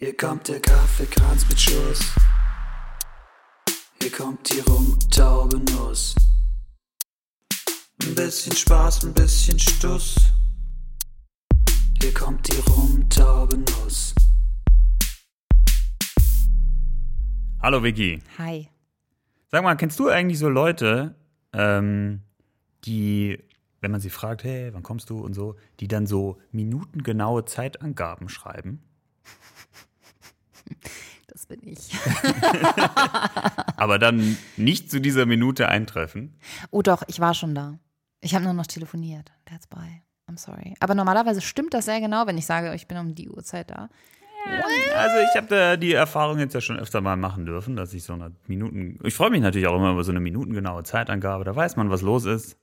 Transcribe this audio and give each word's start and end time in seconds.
Hier 0.00 0.16
kommt 0.16 0.46
der 0.46 0.60
Kaffeekranz 0.60 1.48
mit 1.48 1.58
Schuss. 1.58 2.14
Hier 4.00 4.12
kommt 4.12 4.48
die 4.48 4.60
rumtaube 4.60 5.58
Nuss. 5.72 6.14
Ein 8.04 8.14
bisschen 8.14 8.54
Spaß, 8.54 9.06
ein 9.06 9.12
bisschen 9.12 9.58
Stuss. 9.58 10.14
Hier 12.00 12.14
kommt 12.14 12.46
die 12.46 12.60
rumtaube 12.70 13.58
Nuss. 13.58 14.14
Hallo 17.60 17.82
Vicky. 17.82 18.22
Hi. 18.38 18.68
Sag 19.48 19.64
mal, 19.64 19.74
kennst 19.74 19.98
du 19.98 20.10
eigentlich 20.10 20.38
so 20.38 20.48
Leute, 20.48 21.16
ähm, 21.52 22.22
die, 22.84 23.42
wenn 23.80 23.90
man 23.90 24.00
sie 24.00 24.10
fragt, 24.10 24.44
hey, 24.44 24.72
wann 24.72 24.84
kommst 24.84 25.10
du 25.10 25.18
und 25.18 25.34
so, 25.34 25.56
die 25.80 25.88
dann 25.88 26.06
so 26.06 26.38
minutengenaue 26.52 27.46
Zeitangaben 27.46 28.28
schreiben? 28.28 28.84
Das 31.28 31.46
bin 31.46 31.60
ich. 31.62 31.90
aber 33.76 33.98
dann 33.98 34.36
nicht 34.56 34.90
zu 34.90 35.00
dieser 35.00 35.26
Minute 35.26 35.68
eintreffen? 35.68 36.38
Oh 36.70 36.82
doch, 36.82 37.02
ich 37.06 37.20
war 37.20 37.34
schon 37.34 37.54
da. 37.54 37.78
Ich 38.20 38.34
habe 38.34 38.44
nur 38.44 38.54
noch 38.54 38.66
telefoniert. 38.66 39.30
That's 39.44 39.66
by. 39.66 40.02
I'm 40.28 40.38
sorry. 40.38 40.74
Aber 40.80 40.94
normalerweise 40.94 41.40
stimmt 41.40 41.74
das 41.74 41.84
sehr 41.84 42.00
genau, 42.00 42.26
wenn 42.26 42.38
ich 42.38 42.46
sage, 42.46 42.74
ich 42.74 42.86
bin 42.86 42.98
um 42.98 43.14
die 43.14 43.28
Uhrzeit 43.28 43.70
da. 43.70 43.88
Also 44.94 45.16
ich 45.18 45.36
habe 45.36 45.78
die 45.78 45.92
Erfahrung 45.92 46.38
jetzt 46.38 46.54
ja 46.54 46.60
schon 46.60 46.78
öfter 46.78 47.00
mal 47.00 47.16
machen 47.16 47.44
dürfen, 47.44 47.76
dass 47.76 47.92
ich 47.92 48.04
so 48.04 48.14
eine 48.14 48.32
Minuten. 48.46 48.98
Ich 49.04 49.14
freue 49.14 49.30
mich 49.30 49.40
natürlich 49.40 49.66
auch 49.68 49.76
immer 49.76 49.92
über 49.92 50.04
so 50.04 50.12
eine 50.12 50.20
minutengenaue 50.20 50.84
Zeitangabe. 50.84 51.44
Da 51.44 51.54
weiß 51.54 51.76
man, 51.76 51.90
was 51.90 52.02
los 52.02 52.24
ist. 52.24 52.56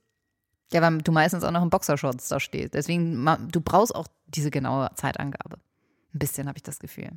Ja, 0.72 0.82
weil 0.82 0.98
du 0.98 1.12
meistens 1.12 1.44
auch 1.44 1.52
noch 1.52 1.62
im 1.62 1.70
Boxershorts 1.70 2.28
da 2.28 2.40
stehst. 2.40 2.74
Deswegen, 2.74 3.24
du 3.52 3.60
brauchst 3.60 3.94
auch 3.94 4.08
diese 4.26 4.50
genaue 4.50 4.90
Zeitangabe. 4.94 5.58
Ein 6.12 6.18
bisschen 6.18 6.48
habe 6.48 6.56
ich 6.56 6.64
das 6.64 6.80
Gefühl. 6.80 7.10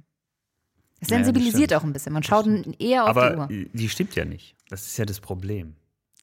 Es 1.01 1.07
sensibilisiert 1.07 1.69
stimmt. 1.69 1.73
auch 1.73 1.83
ein 1.83 1.93
bisschen. 1.93 2.13
Man 2.13 2.23
schaut 2.23 2.45
eher 2.79 3.05
auf 3.05 3.13
die 3.13 3.19
Aber 3.19 3.37
Uhr. 3.37 3.47
die 3.49 3.89
stimmt 3.89 4.15
ja 4.15 4.25
nicht. 4.25 4.55
Das 4.69 4.85
ist 4.85 4.97
ja 4.97 5.05
das 5.05 5.19
Problem. 5.19 5.75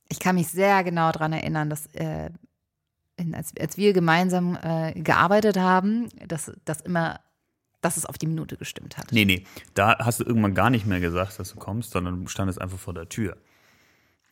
Ich 0.09 0.19
kann 0.21 0.37
mich 0.37 0.49
sehr 0.49 0.85
genau 0.85 1.11
daran 1.13 1.33
erinnern, 1.33 1.71
dass 1.71 1.87
äh, 1.95 2.31
als, 3.33 3.53
als 3.59 3.77
wir 3.77 3.93
gemeinsam 3.93 4.59
äh, 4.63 4.93
gearbeitet 5.01 5.57
haben, 5.57 6.09
dass 6.27 6.53
das 6.65 6.81
immer, 6.83 7.21
dass 7.81 7.97
es 7.97 8.07
auf 8.07 8.19
die 8.19 8.27
Minute 8.27 8.57
gestimmt 8.57 8.99
hat. 8.99 9.13
Nee, 9.13 9.25
nee. 9.25 9.45
Da 9.75 9.99
hast 9.99 10.21
du 10.21 10.25
irgendwann 10.25 10.55
gar 10.55 10.71
nicht 10.71 10.87
mehr 10.87 11.01
gesagt, 11.01 11.39
dass 11.39 11.51
du 11.53 11.57
kommst, 11.57 11.91
sondern 11.91 12.23
du 12.25 12.29
standest 12.29 12.61
einfach 12.61 12.79
vor 12.79 12.95
der 12.95 13.09
Tür. 13.09 13.37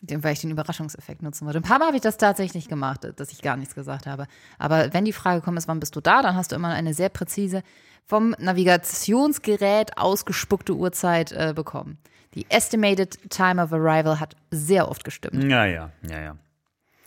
Weil 0.09 0.33
ich 0.33 0.41
den 0.41 0.51
Überraschungseffekt 0.51 1.23
nutzen 1.23 1.47
wollte. 1.47 1.59
Ein 1.59 1.63
paar 1.63 1.79
Mal 1.79 1.87
habe 1.87 1.97
ich 1.97 2.03
das 2.03 2.17
tatsächlich 2.17 2.69
gemacht, 2.69 3.07
dass 3.17 3.33
ich 3.33 3.43
gar 3.43 3.57
nichts 3.57 3.75
gesagt 3.75 4.07
habe. 4.07 4.27
Aber 4.59 4.93
wenn 4.93 5.05
die 5.05 5.13
Frage 5.13 5.41
kommt, 5.41 5.59
ist, 5.59 5.69
wann 5.69 5.81
bist 5.81 5.97
du 5.97 6.01
da, 6.01 6.23
dann 6.23 6.37
hast 6.37 6.53
du 6.53 6.57
immer 6.57 6.69
eine 6.69 6.95
sehr 6.95 7.09
präzise, 7.09 7.63
vom 8.07 8.35
Navigationsgerät 8.39 9.97
ausgespuckte 9.97 10.75
Uhrzeit 10.75 11.33
äh, 11.33 11.53
bekommen. 11.55 11.99
Die 12.35 12.47
Estimated 12.51 13.19
Time 13.31 13.63
of 13.63 13.73
Arrival 13.73 14.21
hat 14.21 14.35
sehr 14.51 14.89
oft 14.89 15.05
gestimmt. 15.05 15.45
Ja, 15.45 15.65
ja, 15.65 15.91
ja, 16.09 16.21
ja. 16.21 16.37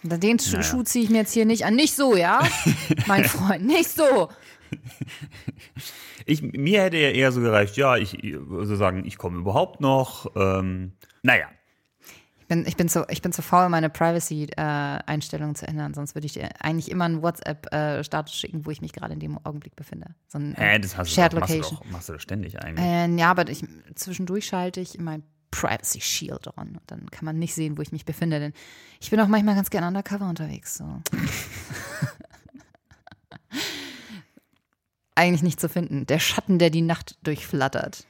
Den 0.03 0.39
Schuh, 0.39 0.57
Naja. 0.57 0.63
Schuh 0.63 0.83
ziehe 0.83 1.03
ich 1.03 1.09
mir 1.09 1.17
jetzt 1.17 1.33
hier 1.33 1.45
nicht 1.45 1.65
an. 1.65 1.75
Nicht 1.75 1.95
so, 1.95 2.15
ja? 2.15 2.39
mein 3.07 3.25
Freund, 3.25 3.65
nicht 3.65 3.89
so. 3.89 4.29
Ich, 6.25 6.41
mir 6.41 6.83
hätte 6.83 6.97
ja 6.97 7.09
eher 7.09 7.31
so 7.31 7.41
gereicht, 7.41 7.77
ja, 7.77 7.95
ich 7.97 8.21
würde 8.21 8.75
sagen, 8.75 9.05
ich 9.05 9.17
komme 9.17 9.39
überhaupt 9.39 9.81
noch. 9.81 10.31
Ähm, 10.35 10.93
naja, 11.23 11.47
bin, 12.47 12.65
ich 12.65 12.77
bin, 12.77 12.89
zu, 12.89 13.05
ich 13.09 13.21
bin 13.21 13.31
zu 13.31 13.41
faul, 13.41 13.69
meine 13.69 13.89
Privacy-Einstellungen 13.89 15.55
zu 15.55 15.67
ändern. 15.67 15.93
Sonst 15.93 16.15
würde 16.15 16.27
ich 16.27 16.33
dir 16.33 16.49
eigentlich 16.59 16.89
immer 16.89 17.05
einen 17.05 17.21
WhatsApp-Status 17.21 18.35
schicken, 18.35 18.65
wo 18.65 18.71
ich 18.71 18.81
mich 18.81 18.93
gerade 18.93 19.13
in 19.13 19.19
dem 19.19 19.37
Augenblick 19.45 19.75
befinde. 19.75 20.15
So 20.27 20.37
ein 20.37 20.55
äh, 20.55 20.79
das 20.79 20.97
hast 20.97 21.11
du 21.11 21.15
Shared 21.15 21.33
doch, 21.33 21.39
machst, 21.39 21.53
du 21.53 21.57
Location. 21.57 21.79
doch, 21.83 21.91
machst 21.91 22.09
du 22.09 22.13
doch 22.13 22.19
ständig 22.19 22.59
eigentlich. 22.63 22.85
Äh, 22.85 23.07
ja, 23.15 23.29
aber 23.31 23.49
ich, 23.49 23.65
zwischendurch 23.95 24.45
schalte 24.45 24.79
ich 24.79 24.97
mein 24.99 25.23
Privacy 25.51 26.01
Shield 26.01 26.47
on. 26.57 26.69
Und 26.69 26.81
dann 26.87 27.09
kann 27.11 27.25
man 27.25 27.37
nicht 27.39 27.53
sehen, 27.53 27.77
wo 27.77 27.81
ich 27.81 27.91
mich 27.91 28.05
befinde. 28.05 28.39
Denn 28.39 28.53
ich 28.99 29.09
bin 29.09 29.19
auch 29.19 29.27
manchmal 29.27 29.55
ganz 29.55 29.69
gerne 29.69 29.87
undercover 29.87 30.29
unterwegs. 30.29 30.75
So. 30.75 30.85
Eigentlich 35.15 35.43
nicht 35.43 35.59
zu 35.59 35.67
finden. 35.67 36.05
Der 36.05 36.19
Schatten, 36.19 36.59
der 36.59 36.69
die 36.69 36.83
Nacht 36.83 37.17
durchflattert. 37.23 38.05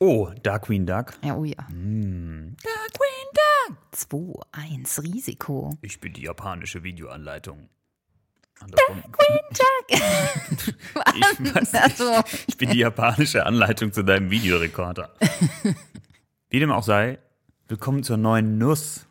Oh, 0.00 0.30
Dark 0.44 0.66
Queen 0.66 0.86
Duck. 0.86 1.14
Ja, 1.24 1.36
oh 1.36 1.44
ja. 1.44 1.68
Hm. 1.68 2.56
Dark 2.62 2.92
Queen 2.94 3.07
Duck. 3.32 3.76
2-1 3.94 5.02
Risiko. 5.02 5.76
Ich 5.82 6.00
bin 6.00 6.12
die 6.12 6.22
japanische 6.22 6.82
Videoanleitung. 6.82 7.68
Andersrum. 8.60 9.02
Ich, 11.14 11.54
was, 11.54 11.74
Also, 11.74 12.22
ich 12.46 12.56
bin 12.56 12.70
die 12.70 12.78
japanische 12.78 13.44
Anleitung 13.46 13.92
zu 13.92 14.02
deinem 14.02 14.30
Videorekorder. 14.30 15.14
Wie 16.50 16.58
dem 16.58 16.70
auch 16.70 16.82
sei, 16.82 17.18
willkommen 17.68 18.02
zur 18.02 18.16
neuen 18.16 18.58
Nuss. 18.58 19.06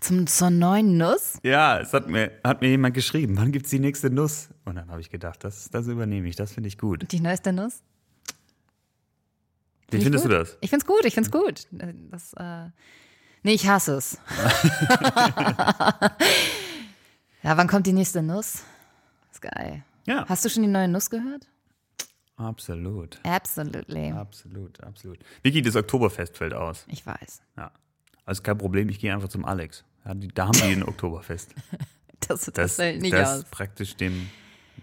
zum, 0.00 0.26
zur 0.26 0.50
neuen 0.50 0.96
Nuss? 0.96 1.38
Ja, 1.42 1.80
es 1.80 1.92
hat 1.92 2.08
mir, 2.08 2.30
hat 2.44 2.60
mir 2.60 2.68
jemand 2.68 2.94
geschrieben, 2.94 3.36
wann 3.36 3.52
gibt's 3.52 3.70
die 3.70 3.78
nächste 3.78 4.10
Nuss? 4.10 4.48
Und 4.64 4.76
dann 4.76 4.90
habe 4.90 5.00
ich 5.00 5.10
gedacht, 5.10 5.42
das, 5.44 5.70
das 5.70 5.86
übernehme 5.88 6.28
ich, 6.28 6.36
das 6.36 6.52
finde 6.52 6.68
ich 6.68 6.78
gut. 6.78 7.10
Die 7.10 7.20
neueste 7.20 7.52
Nuss? 7.52 7.82
Wie 9.90 9.96
Find 9.96 10.02
ich 10.02 10.04
findest 10.04 10.24
gut. 10.24 10.32
du 10.32 10.38
das? 10.38 10.58
Ich 10.60 10.70
find's 10.70 10.86
gut, 10.86 11.04
ich 11.04 11.14
find's 11.14 11.30
gut. 11.30 11.66
Das, 12.10 12.32
äh, 12.34 12.70
nee, 13.44 13.52
ich 13.54 13.68
hasse 13.68 13.94
es. 13.96 14.18
ja, 17.42 17.56
wann 17.56 17.68
kommt 17.68 17.86
die 17.86 17.92
nächste 17.92 18.22
Nuss? 18.22 18.62
ist 19.32 19.42
geil. 19.42 19.84
Ja, 20.06 20.26
Hast 20.28 20.44
du 20.44 20.48
schon 20.50 20.62
die 20.62 20.68
neue 20.68 20.88
Nuss 20.88 21.10
gehört? 21.10 21.46
absolut. 22.36 23.20
Absolutely. 23.24 24.10
Absolut, 24.10 24.82
absolut. 24.82 25.18
Vicky, 25.42 25.62
das 25.62 25.76
Oktoberfest 25.76 26.36
fällt 26.36 26.52
aus. 26.52 26.84
Ich 26.88 27.06
weiß. 27.06 27.42
Ja. 27.56 27.70
Also 28.24 28.42
kein 28.42 28.58
Problem, 28.58 28.88
ich 28.88 28.98
gehe 28.98 29.14
einfach 29.14 29.28
zum 29.28 29.44
Alex. 29.44 29.84
Ja, 30.04 30.14
die, 30.14 30.28
da 30.28 30.46
haben 30.48 30.58
die 30.58 30.72
ein 30.72 30.82
Oktoberfest. 30.88 31.54
Das, 32.26 32.40
das, 32.46 32.52
Das, 32.54 32.74
fällt 32.76 33.02
nicht 33.02 33.14
das 33.14 33.40
aus. 33.40 33.44
praktisch 33.50 33.96
dem, 33.96 34.28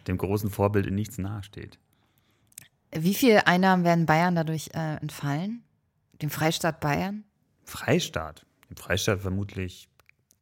dem 0.07 0.17
großen 0.17 0.50
Vorbild 0.50 0.85
in 0.85 0.95
nichts 0.95 1.17
nahesteht. 1.17 1.77
Wie 2.94 3.13
viele 3.13 3.47
Einnahmen 3.47 3.83
werden 3.83 4.05
Bayern 4.05 4.35
dadurch 4.35 4.69
äh, 4.73 4.95
entfallen? 4.97 5.63
Dem 6.21 6.29
Freistaat 6.29 6.79
Bayern? 6.79 7.23
Freistaat. 7.66 8.45
Im 8.71 8.77
Freistaat 8.77 9.19
vermutlich 9.19 9.89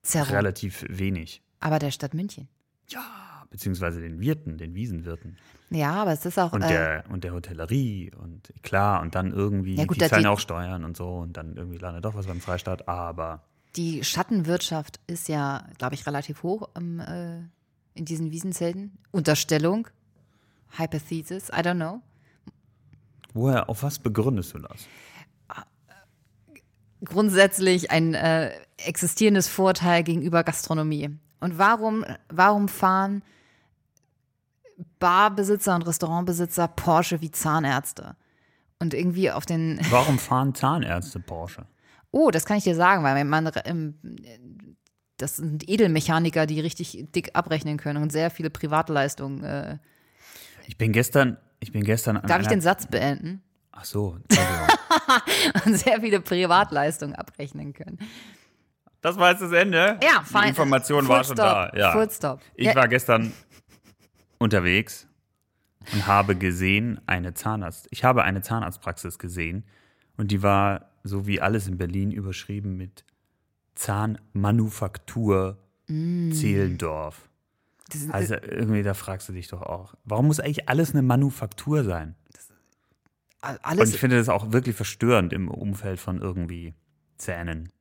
Zerro. 0.04 0.32
relativ 0.32 0.86
wenig. 0.88 1.42
Aber 1.60 1.80
der 1.80 1.90
Stadt 1.92 2.14
München. 2.14 2.48
Ja, 2.90 3.44
beziehungsweise 3.50 4.00
den 4.02 4.20
Wirten, 4.22 4.58
den 4.60 4.76
Wiesenwirten. 4.76 5.36
Ja, 5.72 5.94
aber 5.96 6.14
es 6.14 6.24
ist 6.26 6.38
auch. 6.38 6.54
Und 6.54 6.62
äh, 6.62 6.68
der, 6.68 7.04
und 7.10 7.24
der 7.24 7.34
Hotellerie 7.34 8.12
und 8.16 8.54
klar, 8.62 9.02
und 9.02 9.16
dann 9.16 9.32
irgendwie, 9.34 9.76
Ja, 9.76 9.86
gut, 9.86 10.00
die 10.00 10.08
zahlen 10.08 10.24
die- 10.24 10.28
auch 10.30 10.40
Steuern 10.40 10.84
und 10.86 10.96
so 10.96 11.18
und 11.18 11.38
dann 11.38 11.58
irgendwie 11.58 11.78
landet 11.80 12.06
doch 12.06 12.14
was 12.16 12.28
beim 12.28 12.40
Freistaat, 12.40 12.88
aber 12.88 13.42
Die 13.76 14.04
Schattenwirtschaft 14.04 15.00
ist 15.08 15.28
ja, 15.28 15.68
glaube 15.80 15.96
ich, 15.96 16.06
relativ 16.08 16.44
hoch 16.44 16.70
im, 16.76 17.00
äh, 17.00 17.40
in 17.96 18.06
diesen 18.06 18.30
Wiesenzelten. 18.32 18.98
Unterstellung, 19.12 19.88
Hypothesis, 20.78 21.50
I 21.50 21.62
don't 21.62 21.76
know. 21.76 22.02
woher, 23.34 23.70
auf 23.70 23.82
was 23.84 23.98
begründest 24.00 24.54
du 24.54 24.60
das? 24.60 24.88
Grundsätzlich 27.04 27.92
ein 27.92 28.14
äh, 28.14 28.52
existierendes 28.78 29.48
Vorteil 29.48 30.04
gegenüber 30.04 30.44
Gastronomie. 30.44 31.18
Und 31.40 31.58
warum, 31.58 32.06
warum 32.30 32.68
fahren 32.68 33.24
Barbesitzer 35.00 35.76
und 35.76 35.84
Restaurantbesitzer 35.88 36.68
Porsche 36.68 37.22
wie 37.22 37.32
Zahnärzte? 37.32 38.16
Und 38.80 38.94
irgendwie 38.94 39.32
auf 39.32 39.46
den 39.46 39.80
Warum 39.90 40.20
fahren 40.20 40.56
Zahnärzte 40.56 41.20
Porsche? 41.20 41.66
Oh, 42.12 42.32
das 42.32 42.46
kann 42.46 42.58
ich 42.58 42.64
dir 42.64 42.76
sagen, 42.76 43.04
weil 43.04 43.24
man, 43.26 43.52
ähm, 43.66 43.96
das 45.18 45.38
sind 45.38 45.70
Edelmechaniker, 45.70 46.46
die 46.46 46.60
richtig 46.60 47.06
dick 47.14 47.32
abrechnen 47.34 47.78
können 47.78 48.02
und 48.02 48.12
sehr 48.12 48.32
viele 48.32 48.50
Privatleistungen. 48.50 49.44
Äh, 49.44 49.78
Ich 50.66 50.78
bin 50.78 50.92
gestern, 50.92 51.38
ich 51.60 51.72
bin 51.72 51.84
gestern 51.84 52.22
darf 52.26 52.42
ich 52.42 52.48
den 52.48 52.62
Satz 52.62 52.88
beenden? 52.88 53.42
Ach 53.72 53.86
so. 53.86 54.18
Und 55.66 55.76
sehr 55.78 56.02
viele 56.02 56.22
Privatleistungen 56.22 57.16
abrechnen 57.16 57.74
können. 57.74 58.00
Das 59.02 59.18
war 59.18 59.32
jetzt 59.32 59.42
das 59.42 59.52
Ende? 59.54 59.98
Ja, 60.04 60.20
Die 60.28 60.32
fein. 60.32 60.50
Information 60.50 61.06
Full 61.06 61.10
war 61.16 61.24
schon 61.24 61.36
stop. 61.38 61.46
da. 61.46 61.72
Ja. 61.78 61.92
Full 61.94 62.10
stop. 62.12 62.42
Ich 62.56 62.66
Ja. 62.68 62.76
war 62.76 62.88
gestern 62.88 63.32
unterwegs 64.40 65.08
und 65.94 66.06
habe 66.08 66.36
gesehen, 66.36 67.00
eine 67.08 67.34
Zahnarzt. 67.34 67.88
Ich 67.92 68.04
habe 68.04 68.24
eine 68.24 68.42
Zahnarztpraxis 68.42 69.18
gesehen 69.18 69.64
und 70.18 70.32
die 70.32 70.44
war, 70.44 70.90
so 71.04 71.26
wie 71.28 71.40
alles 71.40 71.68
in 71.68 71.78
Berlin, 71.78 72.12
überschrieben 72.12 72.76
mit 72.78 73.06
Zahnmanufaktur 73.76 75.58
Mm. 75.92 76.32
Zehlendorf. 76.34 77.28
Das 77.92 78.08
Also 78.12 78.36
irgendwie, 78.36 78.84
da 78.84 78.94
fragst 78.94 79.28
du 79.28 79.34
dich 79.34 79.48
doch 79.48 79.64
auch, 79.64 79.96
warum 80.04 80.28
muss 80.28 80.40
eigentlich 80.40 80.70
alles 80.70 80.92
eine 80.92 81.02
Manufaktur 81.02 81.84
sein? 81.84 82.14
Und 82.28 82.38
alles, 83.42 83.94
ich 83.94 84.00
finde 84.00 84.18
das 84.18 84.30
auch 84.30 84.52
wirklich 84.52 84.76
verstörend 84.76 85.34
im 85.34 85.50
Umfeld 85.50 86.00
von 86.00 86.22
irgendwie 86.22 86.74
Zähnen. 87.18 87.72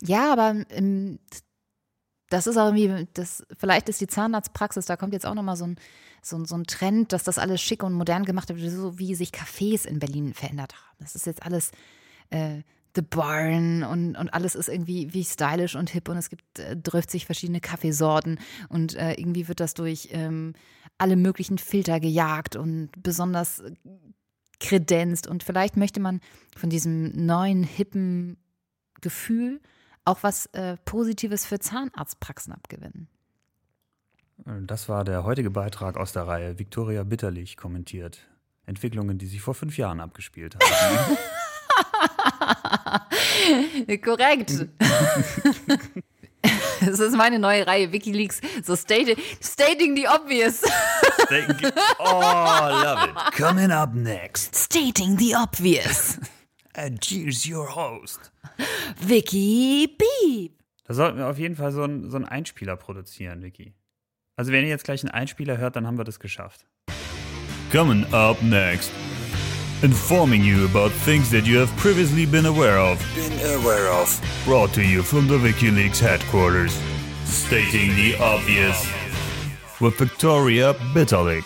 ja, 0.00 0.32
aber 0.32 0.64
im, 0.70 1.18
das 2.30 2.46
ist 2.46 2.56
auch 2.56 2.72
irgendwie, 2.72 3.08
das, 3.14 3.44
vielleicht 3.56 3.88
ist 3.88 4.00
die 4.00 4.06
Zahnarztpraxis, 4.06 4.86
da 4.86 4.96
kommt 4.96 5.12
jetzt 5.12 5.26
auch 5.26 5.34
nochmal 5.34 5.56
so 5.56 5.66
ein, 5.66 5.76
so, 6.22 6.36
ein, 6.36 6.44
so 6.44 6.56
ein 6.56 6.64
Trend, 6.64 7.12
dass 7.12 7.24
das 7.24 7.38
alles 7.38 7.60
schick 7.62 7.82
und 7.82 7.94
modern 7.94 8.24
gemacht 8.24 8.48
wird, 8.48 8.70
so 8.70 8.98
wie 8.98 9.14
sich 9.14 9.30
Cafés 9.30 9.86
in 9.86 9.98
Berlin 9.98 10.34
verändert 10.34 10.74
haben. 10.74 10.96
Das 11.00 11.14
ist 11.14 11.26
jetzt 11.26 11.42
alles 11.42 11.70
äh, 12.30 12.62
The 12.94 13.02
Barn 13.02 13.84
und, 13.84 14.16
und 14.16 14.34
alles 14.34 14.54
ist 14.54 14.68
irgendwie 14.68 15.12
wie 15.14 15.24
stylisch 15.24 15.76
und 15.76 15.90
hip 15.90 16.08
und 16.08 16.16
es 16.16 16.30
gibt 16.30 16.58
äh, 16.58 16.76
30 16.76 17.26
verschiedene 17.26 17.60
Kaffeesorten 17.60 18.38
und 18.68 18.94
äh, 18.94 19.14
irgendwie 19.14 19.48
wird 19.48 19.60
das 19.60 19.74
durch 19.74 20.08
ähm, 20.12 20.54
alle 20.98 21.16
möglichen 21.16 21.58
Filter 21.58 22.00
gejagt 22.00 22.56
und 22.56 22.90
besonders 23.00 23.62
kredenzt 24.60 25.26
und 25.26 25.42
vielleicht 25.42 25.76
möchte 25.76 26.00
man 26.00 26.20
von 26.56 26.70
diesem 26.70 27.26
neuen 27.26 27.62
hippen 27.62 28.36
Gefühl 29.00 29.60
auch 30.04 30.22
was 30.22 30.46
äh, 30.46 30.76
Positives 30.84 31.44
für 31.44 31.58
Zahnarztpraxen 31.58 32.52
abgewinnen. 32.52 33.08
Das 34.66 34.88
war 34.88 35.04
der 35.04 35.24
heutige 35.24 35.50
Beitrag 35.50 35.96
aus 35.96 36.12
der 36.12 36.26
Reihe 36.26 36.58
Victoria 36.58 37.02
Bitterlich 37.02 37.56
kommentiert. 37.56 38.26
Entwicklungen, 38.66 39.18
die 39.18 39.26
sich 39.26 39.40
vor 39.42 39.54
fünf 39.54 39.76
Jahren 39.76 40.00
abgespielt 40.00 40.56
haben. 40.56 41.18
Korrekt. 44.02 44.52
Das 46.80 47.00
ist 47.00 47.16
meine 47.16 47.38
neue 47.38 47.66
Reihe, 47.66 47.92
Wikileaks. 47.92 48.40
So 48.62 48.76
stating, 48.76 49.16
stating 49.42 49.96
the 49.96 50.06
obvious. 50.06 50.62
oh, 51.98 52.20
love 52.20 53.08
it. 53.08 53.36
Coming 53.36 53.70
up 53.70 53.94
next. 53.94 54.54
Stating 54.54 55.18
the 55.18 55.34
obvious. 55.34 56.18
And 56.74 57.04
here's 57.04 57.44
your 57.44 57.74
host. 57.74 58.30
Vicky 59.00 59.88
Beep. 59.88 60.52
Da 60.84 60.94
sollten 60.94 61.18
wir 61.18 61.26
auf 61.26 61.38
jeden 61.38 61.56
Fall 61.56 61.72
so, 61.72 61.82
ein, 61.82 62.08
so 62.08 62.16
einen 62.16 62.24
Einspieler 62.24 62.76
produzieren, 62.76 63.42
Vicky. 63.42 63.74
Also 64.36 64.52
wenn 64.52 64.62
ihr 64.62 64.70
jetzt 64.70 64.84
gleich 64.84 65.02
einen 65.02 65.10
Einspieler 65.10 65.58
hört, 65.58 65.74
dann 65.74 65.86
haben 65.86 65.98
wir 65.98 66.04
das 66.04 66.20
geschafft. 66.20 66.66
Coming 67.72 68.06
up 68.14 68.40
next. 68.40 68.92
Informing 69.84 70.42
you 70.42 70.64
about 70.64 70.90
things 70.90 71.30
that 71.30 71.46
you 71.46 71.56
have 71.60 71.70
previously 71.76 72.26
been 72.26 72.46
aware 72.46 72.78
of. 72.78 72.98
Been 73.14 73.60
aware 73.60 73.86
of. 73.92 74.20
Brought 74.44 74.72
to 74.74 74.82
you 74.82 75.04
from 75.04 75.28
the 75.28 75.38
WikiLeaks 75.38 76.00
headquarters. 76.00 76.76
Stating 77.24 77.94
the 77.94 78.16
obvious. 78.18 78.84
With 79.80 79.96
Victoria 79.96 80.74
Bitterlich. 80.94 81.44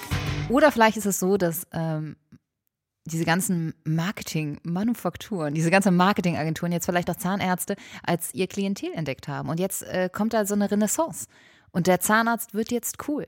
Oder 0.49 0.73
vielleicht 0.73 0.97
ist 0.97 1.05
es 1.05 1.21
so, 1.21 1.37
dass 1.37 1.67
ähm, 1.73 2.17
diese 3.05 3.27
ganzen 3.27 3.75
Marketing-Manufakturen, 3.85 5.53
diese 5.53 5.71
ganzen 5.71 5.95
Marketingagenturen 5.95 6.73
jetzt 6.73 6.87
vielleicht 6.87 7.11
auch 7.11 7.17
Zahnärzte 7.17 7.77
als 8.03 8.33
ihr 8.33 8.47
Klientel 8.47 8.95
entdeckt 8.95 9.29
haben. 9.29 9.51
Und 9.51 9.61
jetzt 9.61 9.83
äh, 9.83 10.09
kommt 10.11 10.33
da 10.33 10.47
so 10.47 10.55
eine 10.55 10.71
Renaissance. 10.71 11.27
Und 11.71 11.87
der 11.87 12.01
Zahnarzt 12.01 12.55
wird 12.55 12.73
jetzt 12.73 12.97
cool. 13.09 13.27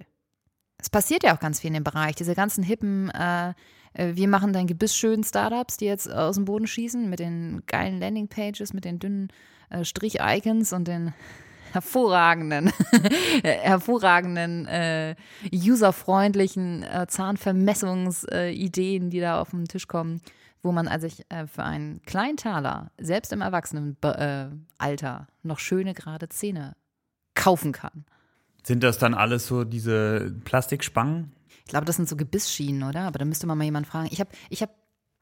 Es 0.79 0.89
passiert 0.89 1.25
ja 1.25 1.37
auch 1.37 1.41
ganz 1.41 1.61
viel 1.61 1.69
in 1.69 1.75
dem 1.75 1.85
Bereich. 1.85 2.15
Diese 2.15 2.35
ganzen 2.35 2.65
hippen, 2.65 3.11
äh, 3.11 3.51
äh, 3.51 3.55
wir 3.97 4.29
machen 4.29 4.53
dein 4.53 4.67
Gebiss 4.67 4.97
schön 4.97 5.25
Startups, 5.25 5.77
die 5.77 5.87
jetzt 5.87 6.11
aus 6.11 6.37
dem 6.37 6.45
Boden 6.45 6.67
schießen 6.67 7.09
mit 7.09 7.21
den 7.21 7.63
geilen 7.67 8.01
Landingpages, 8.01 8.73
mit 8.73 8.85
den 8.85 8.99
dünnen 8.99 9.29
äh, 9.71 9.85
Strich-Icons 9.85 10.73
und 10.73 10.89
den 10.89 11.15
hervorragenden, 11.73 12.73
hervorragenden, 13.43 14.67
äh, 14.67 15.15
userfreundlichen 15.53 16.85
äh, 16.85 17.07
Zahnvermessungsideen, 17.09 19.11
die 19.11 19.21
da 19.21 19.41
auf 19.41 19.51
den 19.51 19.67
Tisch 19.67 19.89
kommen, 19.89 20.21
wo 20.63 20.73
man 20.73 20.89
also 20.89 21.09
äh, 21.29 21.47
für 21.47 21.65
einen 21.65 22.03
kleinen 22.03 22.37
Taler, 22.37 22.91
selbst 22.99 23.33
im 23.33 23.41
Erwachsenenalter, 23.41 25.27
noch 25.43 25.59
schöne 25.59 25.95
gerade 25.95 26.29
Zähne 26.29 26.77
kaufen 27.35 27.73
kann. 27.73 28.05
Sind 28.63 28.83
das 28.83 28.99
dann 28.99 29.15
alles 29.15 29.47
so 29.47 29.65
diese 29.65 30.35
Plastikspangen? 30.45 31.34
Ich 31.65 31.71
glaube, 31.71 31.87
das 31.87 31.97
sind 31.97 32.09
so 32.09 32.17
Gebissschienen, 32.17 32.83
oder? 32.83 33.03
Aber 33.03 33.19
da 33.19 33.25
müsste 33.25 33.47
man 33.47 33.57
mal 33.59 33.65
jemanden 33.65 33.89
fragen. 33.89 34.09
Ich 34.11 34.21
habe, 34.21 34.31
ich 34.51 34.63
habe, 34.63 34.73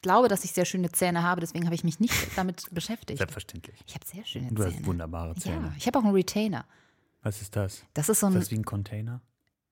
glaube, 0.03 0.29
dass 0.29 0.44
ich 0.44 0.53
sehr 0.53 0.65
schöne 0.65 0.91
Zähne 0.91 1.23
habe, 1.23 1.41
deswegen 1.41 1.65
habe 1.67 1.75
ich 1.77 1.85
mich 1.85 2.00
nicht 2.00 2.15
damit 2.37 2.67
beschäftigt. 2.73 3.19
Selbstverständlich. 3.19 3.77
Ich 3.87 3.94
habe 3.94 4.05
sehr 4.05 4.25
schöne 4.25 4.49
Du 4.49 4.62
Zähne. 4.62 4.75
hast 4.77 4.87
wunderbare 4.87 5.35
Zähne. 5.37 5.67
Ja, 5.69 5.75
ich 5.79 5.87
habe 5.87 5.99
auch 5.99 6.05
einen 6.05 6.15
Retainer. 6.15 6.65
Was 7.23 7.41
ist 7.41 7.55
das? 7.55 7.85
Das 7.94 8.09
ist 8.09 8.19
so 8.21 8.27
ein 8.27 8.33
Ist 8.35 8.43
das 8.47 8.50
wie 8.50 8.56
ein 8.59 8.65
Container? 8.65 9.21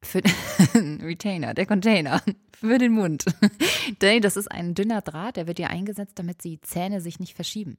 für 0.02 0.22
ein 0.74 1.00
Retainer, 1.02 1.52
der 1.52 1.66
Container 1.66 2.22
für 2.58 2.78
den 2.78 2.92
Mund. 2.92 3.24
Das 3.98 4.36
ist 4.36 4.50
ein 4.50 4.74
dünner 4.74 5.02
Draht, 5.02 5.36
der 5.36 5.46
wird 5.46 5.58
dir 5.58 5.68
eingesetzt, 5.68 6.18
damit 6.18 6.42
die 6.44 6.60
Zähne 6.62 7.00
sich 7.02 7.18
nicht 7.20 7.34
verschieben 7.34 7.76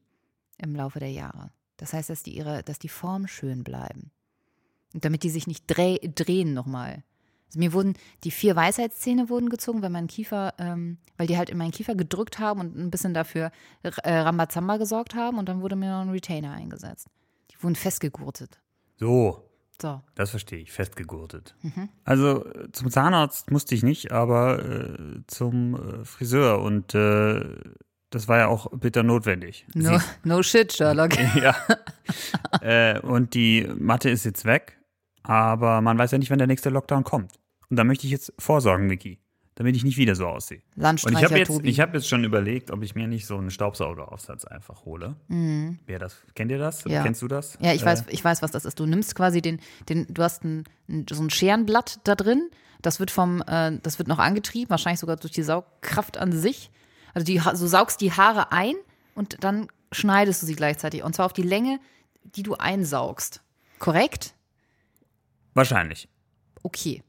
im 0.60 0.76
Laufe 0.76 1.00
der 1.00 1.10
Jahre. 1.12 1.52
Das 1.78 1.94
heißt, 1.94 2.12
dass 2.12 2.22
die 2.22 2.36
ihre, 2.38 2.62
dass 2.62 2.78
die 2.78 2.90
Form 2.90 3.26
schön 3.28 3.64
bleiben. 3.64 4.12
Und 4.94 5.04
damit 5.06 5.24
die 5.24 5.30
sich 5.32 5.48
nicht 5.48 5.64
dreh, 5.66 5.98
drehen 6.04 6.54
nochmal. 6.54 7.04
Also 7.52 7.60
mir 7.60 7.74
wurden 7.74 7.96
die 8.24 8.32
vier 8.32 8.56
Weisheitszähne 8.56 9.28
wurden 9.28 9.50
gezogen, 9.50 9.82
weil 9.82 9.90
mein 9.90 10.08
Kiefer, 10.08 10.54
ähm, 10.58 11.00
weil 11.18 11.28
die 11.28 11.38
halt 11.38 11.50
in 11.50 11.58
meinen 11.58 11.72
Kiefer 11.72 11.96
gedrückt 11.96 12.40
haben 12.40 12.62
und 12.62 12.78
ein 12.78 12.90
bisschen 12.92 13.14
dafür 13.14 13.52
äh, 13.84 13.90
Rambazamba 14.14 14.78
gesorgt 14.78 15.16
haben 15.16 15.38
und 15.38 15.50
dann 15.50 15.62
wurde 15.62 15.76
mir 15.76 15.92
noch 15.92 16.02
ein 16.02 16.10
Retainer 16.12 16.54
eingesetzt. 16.54 17.08
Die 17.52 17.62
wurden 17.62 17.76
festgegurtet. 17.76 18.62
So, 18.98 19.50
So. 19.82 20.02
das 20.16 20.30
verstehe 20.30 20.60
ich, 20.60 20.72
festgegurtet. 20.72 21.56
Mhm. 21.62 21.90
Also 22.06 22.46
äh, 22.46 22.72
zum 22.72 22.90
Zahnarzt 22.90 23.52
musste 23.52 23.76
ich 23.76 23.84
nicht, 23.84 24.14
aber 24.14 24.64
äh, 24.64 25.20
zum 25.28 25.76
äh, 25.76 26.06
Friseur 26.06 26.62
und 26.62 26.96
äh, 26.96 27.44
das 28.12 28.30
war 28.30 28.38
ja 28.38 28.48
auch 28.48 28.68
bitter 28.72 29.04
notwendig. 29.04 29.66
No, 29.74 30.00
no 30.24 30.42
shit, 30.42 30.72
Sherlock. 30.72 31.12
ja. 31.36 31.54
äh, 32.62 32.98
und 33.02 33.34
die 33.34 33.68
Matte 33.78 34.10
ist 34.10 34.24
jetzt 34.24 34.46
weg, 34.46 34.80
aber 35.24 35.82
man 35.82 35.98
weiß 35.98 36.12
ja 36.12 36.18
nicht, 36.18 36.32
wann 36.32 36.38
der 36.38 36.48
nächste 36.48 36.70
Lockdown 36.70 37.04
kommt. 37.04 37.41
Und 37.72 37.78
da 37.78 37.84
möchte 37.86 38.06
ich 38.06 38.12
jetzt 38.12 38.34
vorsorgen, 38.38 38.88
Niki, 38.88 39.18
damit 39.56 39.76
ich 39.78 39.84
nicht 39.86 39.98
wieder 39.98 40.14
so 40.14 40.28
aussehe. 40.28 40.62
Und 40.76 41.04
ich 41.14 41.24
habe 41.24 41.38
jetzt, 41.38 41.48
Tobi. 41.48 41.70
ich 41.70 41.80
hab 41.80 41.94
jetzt 41.94 42.08
schon 42.08 42.24
überlegt, 42.26 42.70
ob 42.70 42.84
ich 42.84 42.96
mir 42.96 43.08
nicht 43.08 43.26
so 43.26 43.38
einen 43.38 43.50
Staubsaugeraufsatz 43.50 44.44
einfach 44.46 44.84
hole. 44.86 45.16
Wer 45.30 45.98
das? 45.98 46.18
Kennt 46.36 46.52
ihr 46.52 46.60
das? 46.60 46.84
Mhm. 46.86 46.92
Ja. 46.92 47.04
Kennst 47.04 47.22
du 47.22 47.28
das? 47.30 47.58
Ja, 47.62 47.74
ich 47.74 47.82
Äh, 47.82 47.86
weiß, 47.86 48.04
ich 48.10 48.24
weiß, 48.24 48.42
was 48.42 48.52
das 48.52 48.66
ist. 48.66 48.80
Du 48.80 48.86
nimmst 48.86 49.16
quasi 49.16 49.42
den, 49.42 49.60
den 49.88 50.06
du 50.10 50.22
hast 50.22 50.44
ein, 50.44 50.66
so 51.10 51.24
ein 51.24 51.30
Scherenblatt 51.30 52.02
da 52.04 52.16
drin. 52.16 52.50
Das 52.82 53.00
wird 53.00 53.10
vom, 53.10 53.42
äh, 53.48 53.80
das 53.82 54.00
wird 54.00 54.10
noch 54.10 54.20
angetrieben, 54.20 54.70
wahrscheinlich 54.70 55.00
sogar 55.00 55.16
durch 55.16 55.32
die 55.34 55.44
Saugkraft 55.44 56.18
an 56.18 56.34
sich. 56.34 56.70
Also 57.14 57.26
die, 57.26 57.38
du 57.40 57.68
saugst 57.68 58.02
die 58.02 58.12
Haare 58.12 58.52
ein 58.52 58.76
und 59.16 59.44
dann 59.44 59.68
schneidest 59.94 60.42
du 60.42 60.46
sie 60.46 60.56
gleichzeitig. 60.56 61.04
Und 61.04 61.16
zwar 61.16 61.26
auf 61.26 61.34
die 61.34 61.42
Länge, 61.44 61.80
die 62.36 62.44
du 62.44 62.56
einsaugst. 62.56 63.42
Korrekt? 63.80 64.34
Wahrscheinlich. 65.54 66.10
Okay. 66.64 67.02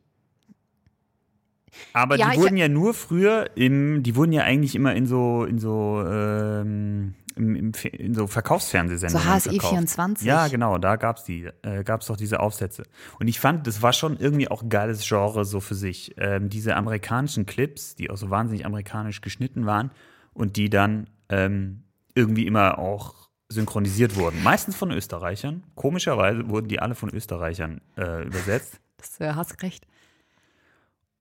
Aber 1.93 2.17
Ja, 2.17 2.31
die 2.31 2.39
wurden 2.39 2.57
ja 2.57 2.69
nur 2.69 2.95
früher 2.95 3.51
im, 3.57 4.03
die 4.03 4.17
wurden 4.17 4.33
ja 4.33 4.43
eigentlich 4.43 4.75
immer 4.75 4.95
in 4.95 5.07
so, 5.07 5.45
in 5.45 5.59
so, 5.59 6.03
ähm, 6.07 7.15
im, 7.37 7.57
im, 7.57 7.73
in 7.93 8.15
so 8.15 8.27
Verkaufsfernsehsendungen 8.27 9.27
So 9.27 9.33
HSE 9.33 9.51
verkauft. 9.51 9.71
24. 9.71 10.27
Ja, 10.27 10.49
genau, 10.49 10.79
da 10.79 10.97
gab's 10.97 11.25
die, 11.25 11.49
äh, 11.63 11.83
gab's 11.85 12.07
doch 12.07 12.17
diese 12.17 12.41
Aufsätze. 12.41 12.85
Und 13.19 13.29
ich 13.29 13.41
fand, 13.41 13.67
das 13.67 13.83
war 13.83 13.93
schon 13.93 14.19
irgendwie 14.19 14.49
auch 14.49 14.63
ein 14.63 14.69
geiles 14.69 15.07
Genre 15.07 15.45
so 15.45 15.61
für 15.61 15.75
sich. 15.75 16.15
Ähm, 16.19 16.49
diese 16.49 16.77
amerikanischen 16.77 17.47
Clips, 17.47 17.95
die 17.95 18.11
auch 18.11 18.17
so 18.17 18.31
wahnsinnig 18.31 18.67
amerikanisch 18.67 19.21
geschnitten 19.21 19.67
waren 19.67 19.91
und 20.35 20.57
die 20.57 20.71
dann 20.71 21.09
ähm, 21.29 21.85
irgendwie 22.15 22.47
immer 22.47 22.79
auch 22.79 23.23
synchronisiert 23.49 24.17
wurden. 24.17 24.43
Meistens 24.43 24.77
von 24.77 24.91
Österreichern. 24.91 25.63
Komischerweise 25.75 26.49
wurden 26.49 26.69
die 26.69 26.81
alle 26.81 26.95
von 26.95 27.11
Österreichern 27.11 27.81
äh, 27.97 28.25
übersetzt. 28.25 28.81
Das 28.97 29.21
äh, 29.21 29.35
hast 29.35 29.63
recht. 29.63 29.87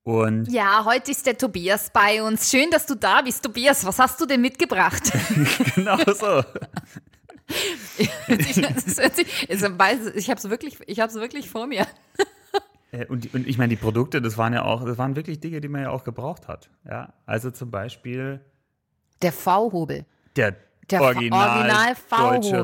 Und 0.04 0.52
Ja, 0.52 0.84
heute 0.86 1.12
ist 1.12 1.26
der 1.26 1.38
Tobias 1.38 1.90
bei 1.92 2.24
uns. 2.24 2.50
Schön, 2.50 2.70
dass 2.72 2.86
du 2.88 2.96
da 2.96 3.22
bist, 3.22 3.44
Tobias. 3.44 3.86
Was 3.86 4.00
hast 4.00 4.20
du 4.20 4.26
denn 4.26 4.42
mitgebracht? 4.42 5.04
genau 5.76 5.98
so. 5.98 6.44
ich 7.98 8.58
habe 10.30 10.40
es 10.40 10.50
wirklich, 10.50 10.78
ich 10.88 10.98
wirklich 10.98 11.50
vor 11.50 11.68
mir. 11.68 11.86
Äh, 12.92 13.06
Und, 13.06 13.34
und 13.34 13.48
ich 13.48 13.58
meine, 13.58 13.70
die 13.70 13.76
Produkte, 13.76 14.22
das 14.22 14.38
waren 14.38 14.54
ja 14.54 14.64
auch, 14.64 14.86
das 14.86 14.98
waren 14.98 15.16
wirklich 15.16 15.40
Dinge, 15.40 15.62
die 15.62 15.68
man 15.68 15.84
ja 15.84 15.90
auch 15.92 16.04
gebraucht 16.04 16.48
hat. 16.48 16.70
Ja, 16.86 17.14
also 17.26 17.52
zum 17.52 17.70
Beispiel 17.70 18.42
Der 19.22 19.32
V-Hobel. 19.32 20.06
der, 20.36 20.56
Der 20.90 21.02
Original, 21.02 21.60
Original. 21.60 21.96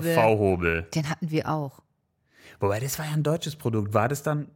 V-Hobel. 0.02 0.84
Den 0.96 1.10
hatten 1.10 1.30
wir 1.30 1.48
auch. 1.50 1.82
Wobei, 2.60 2.80
das 2.80 2.98
war 2.98 3.06
ja 3.06 3.14
ein 3.14 3.24
deutsches 3.24 3.56
Produkt. 3.56 3.94
War 3.94 4.08
das 4.08 4.24
dann 4.24 4.50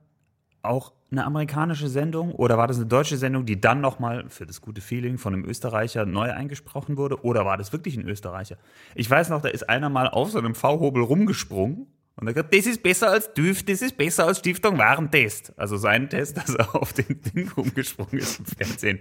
auch 0.64 0.94
eine 1.12 1.26
amerikanische 1.26 1.90
Sendung 1.90 2.32
oder 2.32 2.58
war 2.58 2.68
das 2.68 2.78
eine 2.78 2.86
deutsche 2.86 3.18
Sendung, 3.18 3.46
die 3.46 3.60
dann 3.60 3.82
nochmal 3.82 4.30
für 4.30 4.46
das 4.46 4.62
gute 4.62 4.80
Feeling 4.80 5.18
von 5.18 5.34
einem 5.34 5.46
Österreicher 5.46 6.06
neu 6.06 6.32
eingesprochen 6.32 6.96
wurde? 6.96 7.24
Oder 7.24 7.46
war 7.46 7.58
das 7.58 7.74
wirklich 7.74 7.98
ein 7.98 8.08
Österreicher? 8.08 8.58
Ich 8.96 9.10
weiß 9.10 9.30
noch, 9.30 9.42
da 9.42 9.50
ist 9.50 9.68
einer 9.70 9.90
mal 9.90 10.08
auf 10.08 10.32
so 10.32 10.40
einem 10.40 10.56
V-Hobel 10.56 11.04
rumgesprungen 11.04 11.88
und 12.16 12.28
hat 12.28 12.36
gesagt, 12.36 12.56
das 12.56 12.66
ist 12.66 12.82
besser 12.82 13.10
als 13.10 13.34
TÜV, 13.34 13.64
das 13.64 13.82
ist 13.82 13.98
besser 13.98 14.26
als 14.26 14.40
Stiftung 14.40 14.78
Warentest. 14.78 15.54
Also 15.58 15.76
sein 15.76 16.10
Test, 16.10 16.38
dass 16.38 16.56
er 16.56 16.76
auf 16.76 16.94
dem 16.94 17.22
Ding 17.22 17.52
rumgesprungen 17.52 18.18
ist 18.18 18.40
im 18.40 18.46
Fernsehen. 18.46 19.00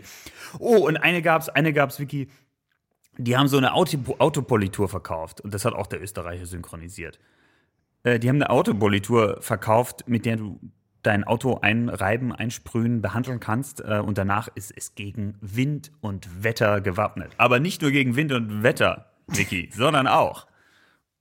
Oh, 0.58 0.88
und 0.88 0.96
eine 0.96 1.22
gab's, 1.22 1.48
eine 1.48 1.72
gab's, 1.72 2.00
Vicky, 2.00 2.28
die 3.18 3.36
haben 3.36 3.46
so 3.46 3.56
eine 3.56 3.74
Auto 3.74 3.98
Autopolitur 4.18 4.88
verkauft 4.88 5.40
und 5.40 5.54
das 5.54 5.64
hat 5.64 5.74
auch 5.74 5.86
der 5.86 6.02
Österreicher 6.02 6.46
synchronisiert. 6.46 7.20
äh, 8.02 8.18
die 8.18 8.28
haben 8.28 8.36
eine 8.36 8.50
Autopolitur 8.50 9.38
verkauft, 9.40 10.08
mit 10.08 10.26
der 10.26 10.36
du 10.36 10.58
dein 11.02 11.24
Auto 11.24 11.58
einreiben, 11.60 12.32
einsprühen, 12.32 13.00
behandeln 13.02 13.40
kannst 13.40 13.80
äh, 13.80 14.00
und 14.04 14.18
danach 14.18 14.48
ist 14.54 14.72
es 14.76 14.94
gegen 14.94 15.36
Wind 15.40 15.92
und 16.00 16.42
Wetter 16.42 16.80
gewappnet. 16.80 17.32
Aber 17.38 17.60
nicht 17.60 17.82
nur 17.82 17.90
gegen 17.90 18.16
Wind 18.16 18.32
und 18.32 18.62
Wetter, 18.62 19.12
Vicky, 19.26 19.70
sondern 19.74 20.06
auch 20.06 20.46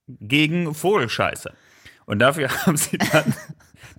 gegen 0.06 0.74
Vogelscheiße. 0.74 1.52
Und 2.06 2.18
dafür 2.18 2.48
haben 2.66 2.76
sie 2.76 2.98
dann 2.98 3.34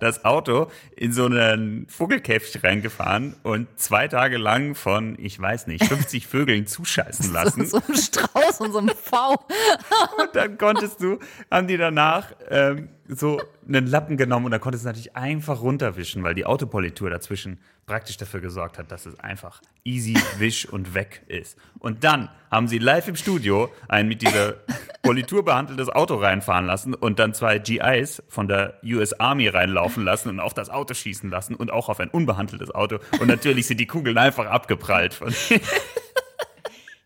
das 0.02 0.24
Auto 0.24 0.66
in 0.96 1.12
so 1.12 1.26
einen 1.26 1.86
Vogelkäfig 1.88 2.64
reingefahren 2.64 3.36
und 3.44 3.68
zwei 3.78 4.08
Tage 4.08 4.36
lang 4.36 4.74
von, 4.74 5.16
ich 5.18 5.40
weiß 5.40 5.68
nicht, 5.68 5.84
50 5.84 6.26
Vögeln 6.26 6.66
zuscheißen 6.66 7.32
lassen. 7.32 7.66
So, 7.66 7.78
so 7.78 7.92
ein 7.92 7.96
Strauß 7.96 8.60
und 8.60 8.72
so 8.72 8.78
ein 8.78 8.88
V. 8.88 9.34
Und 10.18 10.34
dann 10.34 10.58
konntest 10.58 11.00
du, 11.00 11.18
haben 11.50 11.68
die 11.68 11.76
danach 11.76 12.32
ähm, 12.50 12.88
so 13.08 13.40
einen 13.66 13.86
Lappen 13.86 14.16
genommen 14.16 14.46
und 14.46 14.52
dann 14.52 14.60
konntest 14.60 14.84
du 14.84 14.88
natürlich 14.88 15.16
einfach 15.16 15.62
runterwischen, 15.62 16.22
weil 16.22 16.34
die 16.34 16.46
Autopolitur 16.46 17.10
dazwischen 17.10 17.58
praktisch 17.86 18.16
dafür 18.16 18.40
gesorgt 18.40 18.78
hat, 18.78 18.90
dass 18.92 19.06
es 19.06 19.18
einfach 19.20 19.60
easy, 19.84 20.16
wisch 20.38 20.66
und 20.66 20.94
weg 20.94 21.22
ist. 21.26 21.58
Und 21.78 22.04
dann 22.04 22.30
haben 22.50 22.68
sie 22.68 22.78
live 22.78 23.08
im 23.08 23.16
Studio 23.16 23.72
ein 23.88 24.08
mit 24.08 24.22
dieser 24.22 24.54
Politur 25.02 25.44
behandeltes 25.44 25.88
Auto 25.88 26.14
reinfahren 26.14 26.66
lassen 26.66 26.94
und 26.94 27.18
dann 27.18 27.34
zwei 27.34 27.58
GIs 27.58 28.22
von 28.28 28.46
der 28.46 28.78
US 28.84 29.12
Army 29.14 29.48
reinlaufen 29.48 30.04
lassen 30.04 30.28
und 30.28 30.40
auf 30.40 30.54
das 30.54 30.70
Auto 30.70 30.94
schießen 30.94 31.28
lassen 31.28 31.54
und 31.54 31.70
auch 31.72 31.88
auf 31.88 31.98
ein 32.00 32.08
unbehandeltes 32.08 32.70
Auto. 32.74 32.98
Und 33.20 33.26
natürlich 33.26 33.66
sind 33.66 33.78
die 33.78 33.86
Kugeln 33.86 34.16
einfach 34.18 34.46
abgeprallt. 34.46 35.14
Von 35.14 35.34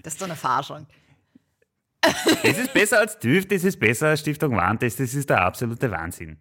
Das 0.03 0.13
ist 0.13 0.21
so 0.21 0.25
eine 0.27 0.37
Verarschung. 0.37 0.87
das 2.01 2.59
ist 2.59 2.73
besser 2.73 3.01
als 3.01 3.19
TÜV, 3.19 3.49
das 3.49 3.65
ist 3.65 3.81
besser 3.81 4.07
als 4.07 4.21
Stiftung 4.21 4.55
Warentest, 4.55 5.01
das 5.01 5.15
ist 5.15 5.29
der 5.29 5.41
absolute 5.41 5.91
Wahnsinn. 5.91 6.39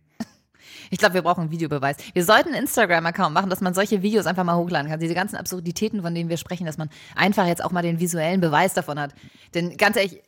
Ich 0.90 0.98
glaube, 1.00 1.14
wir 1.16 1.22
brauchen 1.22 1.42
einen 1.42 1.52
Videobeweis. 1.52 1.98
Wir 2.14 2.24
sollten 2.24 2.50
einen 2.50 2.64
Instagram-Account 2.64 3.34
machen, 3.34 3.50
dass 3.50 3.62
man 3.62 3.74
solche 3.74 4.02
Videos 4.02 4.26
einfach 4.26 4.44
mal 4.44 4.56
hochladen 4.56 4.90
kann. 4.90 5.00
Diese 5.00 5.14
ganzen 5.14 5.36
Absurditäten, 5.36 6.02
von 6.02 6.14
denen 6.16 6.30
wir 6.30 6.38
sprechen, 6.38 6.66
dass 6.66 6.78
man 6.78 6.90
einfach 7.16 7.46
jetzt 7.48 7.64
auch 7.64 7.72
mal 7.72 7.82
den 7.82 8.00
visuellen 8.00 8.42
Beweis 8.42 8.74
davon 8.74 9.00
hat. 9.00 9.14
Denn 9.54 9.78
ganz 9.78 9.98
ehrlich, 9.98 10.22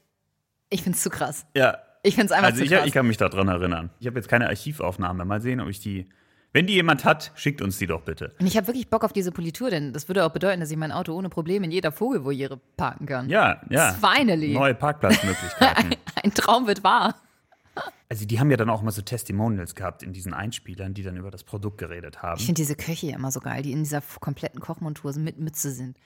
ich 0.70 0.84
finde 0.84 0.98
es 0.98 1.04
zu 1.04 1.10
krass. 1.10 1.46
Ja, 1.56 1.78
Ich 2.04 2.16
finde 2.16 2.28
es 2.28 2.32
einfach 2.32 2.48
Also 2.48 2.60
zu 2.60 2.66
ich, 2.66 2.72
krass. 2.72 2.86
ich 2.86 2.94
kann 2.94 3.08
mich 3.08 3.18
daran 3.18 3.48
erinnern. 3.48 3.90
Ich 4.00 4.08
habe 4.08 4.18
jetzt 4.18 4.30
keine 4.30 4.48
Archivaufnahme. 4.48 5.26
Mal 5.26 5.42
sehen, 5.42 5.60
ob 5.62 5.70
ich 5.70 5.80
die. 5.80 6.08
Wenn 6.54 6.66
die 6.66 6.74
jemand 6.74 7.04
hat, 7.06 7.32
schickt 7.36 7.62
uns 7.62 7.78
die 7.78 7.88
doch 7.88 8.02
bitte. 8.02 8.34
Und 8.40 8.48
ich 8.48 8.56
habe 8.58 8.68
wirklich 8.68 8.90
Bock 8.90 9.04
auf 9.04 9.12
diese 9.14 9.32
Politur, 9.32 9.70
denn 9.70 9.92
das 9.94 10.08
würde 10.08 10.26
auch 10.26 10.32
bedeuten, 10.32 10.60
dass 10.62 10.72
ich 10.72 10.78
mein 10.78 10.92
Auto 10.94 11.14
ohne 11.14 11.30
Probleme 11.30 11.66
in 11.66 11.72
jeder 11.72 11.92
Vogelvoliere 11.92 12.60
parken 12.78 13.06
kann. 13.06 13.30
Ja, 13.30 13.62
ja. 13.70 13.94
Finally. 13.94 14.54
Neue 14.54 14.74
Parkplatzmöglichkeiten. 14.74 15.96
Ein 16.24 16.34
Traum 16.34 16.66
wird 16.66 16.84
wahr. 16.84 17.16
Also 18.10 18.26
die 18.26 18.40
haben 18.40 18.50
ja 18.50 18.58
dann 18.58 18.70
auch 18.70 18.82
mal 18.82 18.92
so 18.92 19.02
Testimonials 19.02 19.76
gehabt 19.76 20.04
in 20.04 20.14
diesen 20.14 20.34
Einspielern, 20.34 20.94
die 20.94 21.04
dann 21.04 21.18
über 21.18 21.32
das 21.32 21.44
Produkt 21.44 21.78
geredet 21.78 22.22
haben. 22.22 22.40
Ich 22.40 22.46
finde 22.46 22.62
diese 22.62 22.76
Köche 22.76 23.10
immer 23.12 23.32
so 23.32 23.40
geil, 23.40 23.64
die 23.64 23.72
in 23.72 23.84
dieser 23.84 24.02
kompletten 24.20 24.60
Kochmontur 24.60 25.14
so 25.14 25.20
mit 25.20 25.40
Mütze 25.40 25.72
sind. 25.72 25.98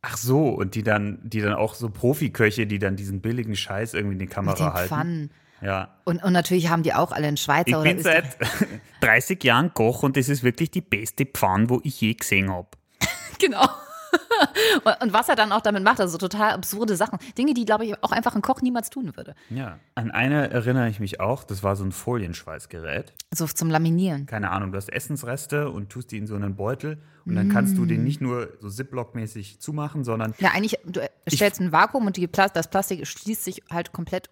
Ach 0.00 0.16
so, 0.16 0.48
und 0.48 0.74
die 0.74 0.82
dann, 0.82 1.20
die 1.22 1.40
dann 1.40 1.54
auch 1.54 1.74
so 1.74 1.88
Profiköche, 1.88 2.66
die 2.66 2.78
dann 2.78 2.96
diesen 2.96 3.20
billigen 3.20 3.54
Scheiß 3.54 3.94
irgendwie 3.94 4.14
in 4.14 4.18
die 4.18 4.24
Mit 4.24 4.34
Kamera 4.34 4.54
den 4.56 4.72
halten. 4.72 4.88
Pfannen. 4.88 5.30
Ja. 5.60 5.96
Und, 6.04 6.24
und 6.24 6.32
natürlich 6.32 6.70
haben 6.70 6.82
die 6.82 6.92
auch 6.92 7.12
alle 7.12 7.28
einen 7.28 7.36
Schweizer 7.36 7.68
Ich 7.68 7.76
oder 7.76 7.84
bin 7.84 8.02
seit 8.02 8.36
30 9.00 9.42
Jahren 9.44 9.72
Koch 9.74 10.02
und 10.02 10.16
das 10.16 10.28
ist 10.28 10.42
wirklich 10.42 10.72
die 10.72 10.80
beste 10.80 11.24
Pfanne, 11.24 11.70
wo 11.70 11.80
ich 11.84 12.00
je 12.00 12.14
gesehen 12.14 12.50
habe. 12.50 12.68
Genau. 13.38 13.66
Und, 15.02 15.12
was 15.12 15.28
er 15.28 15.36
dann 15.36 15.52
auch 15.52 15.60
damit 15.60 15.82
macht, 15.84 16.00
also 16.00 16.18
total 16.18 16.52
absurde 16.52 16.96
Sachen. 16.96 17.18
Dinge, 17.38 17.54
die, 17.54 17.64
glaube 17.64 17.84
ich, 17.84 18.02
auch 18.02 18.12
einfach 18.12 18.34
ein 18.34 18.42
Koch 18.42 18.60
niemals 18.62 18.90
tun 18.90 19.16
würde. 19.16 19.34
Ja. 19.50 19.78
An 19.94 20.10
eine 20.10 20.50
erinnere 20.50 20.88
ich 20.88 21.00
mich 21.00 21.20
auch, 21.20 21.44
das 21.44 21.62
war 21.62 21.76
so 21.76 21.84
ein 21.84 21.92
Folienschweißgerät. 21.92 23.12
So 23.34 23.46
zum 23.46 23.70
Laminieren. 23.70 24.26
keine 24.26 24.50
Ahnung, 24.50 24.72
du 24.72 24.76
hast 24.78 24.92
Essensreste 24.92 25.70
und 25.70 25.90
tust 25.90 26.10
die 26.12 26.18
in 26.18 26.26
so 26.26 26.34
einen 26.34 26.56
Beutel 26.56 26.98
und 27.24 27.36
dann 27.36 27.48
kannst 27.48 27.76
du 27.76 27.82
Mm. 27.82 27.88
den 27.88 28.04
nicht 28.04 28.20
nur 28.20 28.48
so 28.60 28.68
Ziploc-mäßig 28.68 29.60
zumachen, 29.60 30.04
sondern 30.04 30.34
Ja, 30.38 30.50
eigentlich, 30.50 30.78
du 30.84 31.00
stellst 31.30 31.60
ein 31.60 31.72
Vakuum 31.72 32.06
und 32.06 32.16
die 32.16 32.26
Pla 32.26 32.48
das 32.48 32.68
Plastik 32.68 33.06
schließt 33.06 33.44
sich 33.44 33.62
halt 33.70 33.92
komplett 33.92 34.28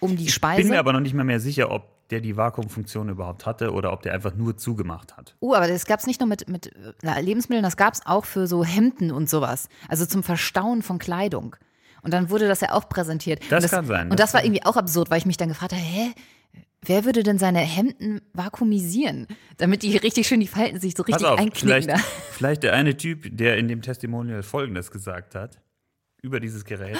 um 0.00 0.16
die 0.16 0.28
Speise. 0.28 0.62
bin 0.62 0.70
mir 0.70 0.78
aber 0.78 0.92
noch 0.92 1.00
nicht 1.00 1.14
mal 1.14 1.24
mehr 1.24 1.40
sicher, 1.40 1.70
ob 1.72 1.97
der 2.10 2.20
die 2.20 2.36
Vakuumfunktion 2.36 3.08
überhaupt 3.08 3.46
hatte 3.46 3.72
oder 3.72 3.92
ob 3.92 4.02
der 4.02 4.14
einfach 4.14 4.34
nur 4.34 4.56
zugemacht 4.56 5.16
hat. 5.16 5.36
Uh, 5.40 5.54
aber 5.54 5.68
das 5.68 5.84
gab 5.84 6.00
es 6.00 6.06
nicht 6.06 6.20
nur 6.20 6.28
mit, 6.28 6.48
mit 6.48 6.72
äh, 7.02 7.20
Lebensmitteln, 7.20 7.62
das 7.62 7.76
gab 7.76 7.94
es 7.94 8.06
auch 8.06 8.24
für 8.24 8.46
so 8.46 8.64
Hemden 8.64 9.10
und 9.10 9.28
sowas. 9.28 9.68
Also 9.88 10.06
zum 10.06 10.22
Verstauen 10.22 10.82
von 10.82 10.98
Kleidung. 10.98 11.56
Und 12.02 12.14
dann 12.14 12.30
wurde 12.30 12.48
das 12.48 12.60
ja 12.60 12.72
auch 12.72 12.88
präsentiert. 12.88 13.40
Das 13.50 13.64
und 13.64 13.70
kann 13.70 13.86
sein, 13.86 14.10
Und 14.10 14.20
das 14.20 14.28
das 14.28 14.34
war 14.34 14.44
irgendwie 14.44 14.64
auch 14.64 14.76
absurd, 14.76 15.10
weil 15.10 15.18
ich 15.18 15.26
mich 15.26 15.36
dann 15.36 15.48
gefragt 15.48 15.72
habe, 15.72 15.82
hä? 15.82 16.12
Wer 16.82 17.04
würde 17.04 17.22
denn 17.22 17.38
seine 17.38 17.58
Hemden 17.58 18.20
vakuumisieren, 18.34 19.26
damit 19.56 19.82
die 19.82 19.96
richtig 19.96 20.28
schön 20.28 20.38
die 20.38 20.46
Falten 20.46 20.78
sich 20.78 20.94
so 20.96 21.02
Pass 21.02 21.14
richtig 21.14 21.28
auf, 21.28 21.38
einknicken? 21.38 21.82
vielleicht, 21.82 21.90
vielleicht 22.30 22.62
der 22.62 22.74
eine 22.74 22.96
Typ, 22.96 23.36
der 23.36 23.56
in 23.56 23.68
dem 23.68 23.82
Testimonial 23.82 24.42
Folgendes 24.42 24.90
gesagt 24.90 25.34
hat 25.34 25.60
über 26.22 26.40
dieses 26.40 26.64
Gerät. 26.64 26.98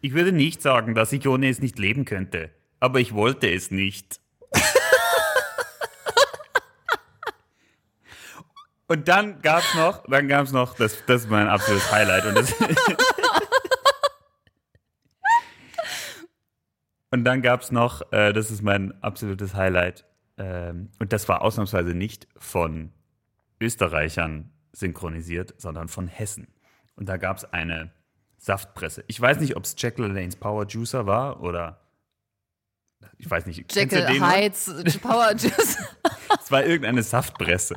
Ich 0.00 0.14
würde 0.14 0.32
nicht 0.32 0.62
sagen, 0.62 0.94
dass 0.94 1.12
ich 1.12 1.26
ohne 1.26 1.48
es 1.48 1.60
nicht 1.60 1.78
leben 1.78 2.04
könnte, 2.04 2.50
aber 2.78 3.00
ich 3.00 3.12
wollte 3.12 3.50
es 3.50 3.70
nicht. 3.70 4.20
Und 8.90 9.06
dann 9.06 9.40
gab's 9.40 9.72
noch, 9.76 10.02
dann 10.08 10.26
gab's 10.26 10.50
noch, 10.50 10.74
das, 10.74 11.04
das 11.06 11.22
ist 11.22 11.30
mein 11.30 11.46
absolutes 11.46 11.92
Highlight. 11.92 12.26
Und, 12.26 12.36
das 12.36 12.52
und 17.12 17.22
dann 17.22 17.40
gab's 17.40 17.70
noch, 17.70 18.02
äh, 18.10 18.32
das 18.32 18.50
ist 18.50 18.62
mein 18.62 19.00
absolutes 19.00 19.54
Highlight. 19.54 20.04
Ähm, 20.38 20.90
und 20.98 21.12
das 21.12 21.28
war 21.28 21.42
ausnahmsweise 21.42 21.94
nicht 21.94 22.26
von 22.36 22.90
Österreichern 23.60 24.50
synchronisiert, 24.72 25.54
sondern 25.56 25.86
von 25.86 26.08
Hessen. 26.08 26.48
Und 26.96 27.08
da 27.08 27.16
gab's 27.16 27.44
eine 27.44 27.92
Saftpresse. 28.38 29.04
Ich 29.06 29.20
weiß 29.20 29.38
nicht, 29.38 29.54
ob 29.54 29.62
es 29.62 29.76
Jack 29.78 29.98
LaLanne's 29.98 30.34
Power 30.34 30.66
Juicer 30.66 31.06
war 31.06 31.40
oder 31.44 31.80
ich 33.18 33.30
weiß 33.30 33.46
nicht. 33.46 33.74
Jekyll? 33.74 34.20
Heights, 34.20 34.72
Power 35.02 35.30
Juice. 35.36 35.76
Es 36.42 36.50
war 36.50 36.64
irgendeine 36.64 37.02
Saftpresse. 37.02 37.76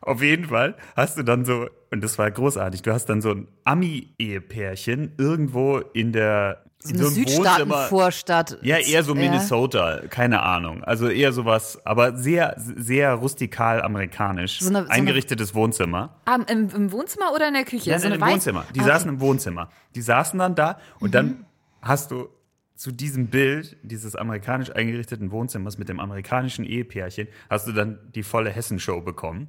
Auf 0.00 0.22
jeden 0.22 0.46
Fall 0.46 0.76
hast 0.94 1.18
du 1.18 1.22
dann 1.24 1.44
so, 1.44 1.68
und 1.90 2.02
das 2.04 2.16
war 2.18 2.30
großartig, 2.30 2.82
du 2.82 2.92
hast 2.92 3.06
dann 3.06 3.20
so 3.20 3.30
ein 3.32 3.48
Ami-Ehepärchen 3.64 5.12
irgendwo 5.18 5.78
in 5.78 6.12
der 6.12 6.62
So 6.78 6.90
in 6.94 7.00
einem 7.00 7.08
Südstaatenvorstadt. 7.10 8.58
Ja, 8.62 8.76
eher 8.78 9.02
so 9.02 9.14
Ja. 9.14 9.20
Minnesota, 9.20 10.02
keine 10.08 10.42
Ahnung. 10.42 10.84
Also 10.84 11.08
eher 11.08 11.32
sowas, 11.32 11.80
aber 11.84 12.16
sehr, 12.16 12.54
sehr 12.58 13.14
rustikal 13.14 13.82
amerikanisch. 13.82 14.60
So 14.60 14.68
eine- 14.68 14.78
so 14.78 14.84
eine- 14.84 14.90
eingerichtetes 14.90 15.54
Wohnzimmer. 15.54 16.16
Ah, 16.24 16.38
im, 16.48 16.68
Im 16.70 16.92
Wohnzimmer 16.92 17.32
oder 17.34 17.48
in 17.48 17.54
der 17.54 17.64
Küche? 17.64 17.90
Ja, 17.90 17.98
so 17.98 18.06
in 18.06 18.12
eine 18.12 18.22
einem 18.22 18.30
Weiß- 18.30 18.34
Wohnzimmer. 18.34 18.64
Die 18.74 18.80
Ah, 18.80 18.82
okay. 18.82 18.90
Mhm. 18.90 18.94
saßen 18.94 19.08
im 19.10 19.20
Wohnzimmer. 19.20 19.70
Die 19.94 20.02
saßen 20.02 20.38
dann 20.38 20.54
da 20.54 20.78
und 21.00 21.14
dann 21.14 21.46
hast 21.82 22.10
du 22.12 22.28
zu 22.76 22.92
diesem 22.92 23.28
Bild 23.28 23.76
dieses 23.82 24.14
amerikanisch 24.14 24.70
eingerichteten 24.70 25.30
Wohnzimmers 25.30 25.78
mit 25.78 25.88
dem 25.88 25.98
amerikanischen 25.98 26.64
Ehepärchen, 26.64 27.26
hast 27.48 27.66
du 27.66 27.72
dann 27.72 27.98
die 28.14 28.22
volle 28.22 28.50
Hessenshow 28.50 29.00
bekommen, 29.00 29.48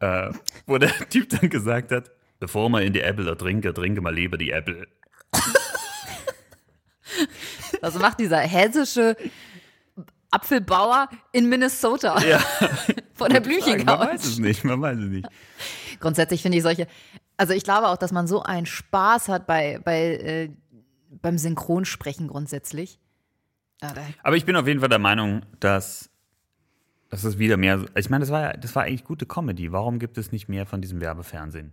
äh, 0.00 0.30
wo 0.66 0.78
der 0.78 0.90
Typ 1.10 1.28
dann 1.28 1.50
gesagt 1.50 1.92
hat, 1.92 2.10
bevor 2.40 2.70
man 2.70 2.82
in 2.82 2.92
die 2.92 3.00
Äppler 3.00 3.36
trinke, 3.36 3.72
trinke 3.74 4.00
mal 4.00 4.14
lieber 4.14 4.38
die 4.38 4.50
Äppel. 4.50 4.88
Was 7.80 7.98
macht 7.98 8.18
dieser 8.18 8.38
hessische 8.38 9.16
Apfelbauer 10.30 11.08
in 11.32 11.48
Minnesota? 11.48 12.18
Ja. 12.26 12.40
Von 13.14 13.30
der 13.30 13.42
Man 13.84 13.86
weiß 13.86 14.24
es 14.24 14.38
nicht, 14.38 14.64
man 14.64 14.80
weiß 14.80 14.98
es 14.98 15.08
nicht. 15.08 15.28
Grundsätzlich 16.00 16.42
finde 16.42 16.58
ich 16.58 16.64
solche, 16.64 16.88
also 17.36 17.52
ich 17.52 17.62
glaube 17.62 17.86
auch, 17.86 17.96
dass 17.96 18.10
man 18.10 18.26
so 18.26 18.42
einen 18.42 18.66
Spaß 18.66 19.28
hat 19.28 19.46
bei, 19.46 19.78
bei, 19.84 20.14
äh, 20.16 20.50
beim 21.22 21.38
Synchronsprechen 21.38 22.28
grundsätzlich. 22.28 22.98
Ah, 23.80 23.92
Aber 24.22 24.36
ich 24.36 24.44
bin 24.44 24.56
auf 24.56 24.66
jeden 24.66 24.80
Fall 24.80 24.88
der 24.88 24.98
Meinung, 24.98 25.42
dass, 25.60 26.10
dass 27.10 27.24
es 27.24 27.38
wieder 27.38 27.56
mehr. 27.56 27.84
Ich 27.96 28.10
meine, 28.10 28.22
das 28.22 28.30
war 28.30 28.40
ja, 28.40 28.52
das 28.54 28.74
war 28.74 28.84
eigentlich 28.84 29.04
gute 29.04 29.26
Comedy. 29.26 29.72
Warum 29.72 29.98
gibt 29.98 30.16
es 30.18 30.32
nicht 30.32 30.48
mehr 30.48 30.66
von 30.66 30.80
diesem 30.80 31.00
Werbefernsehen? 31.00 31.72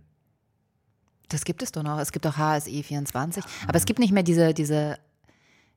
Das 1.28 1.44
gibt 1.44 1.62
es 1.62 1.72
doch 1.72 1.82
noch. 1.82 1.98
Es 1.98 2.12
gibt 2.12 2.24
doch 2.24 2.36
HSE 2.36 2.82
24. 2.82 3.44
Aber 3.66 3.76
es 3.76 3.86
gibt 3.86 3.98
nicht 3.98 4.12
mehr 4.12 4.22
diese, 4.22 4.52
diese 4.52 4.98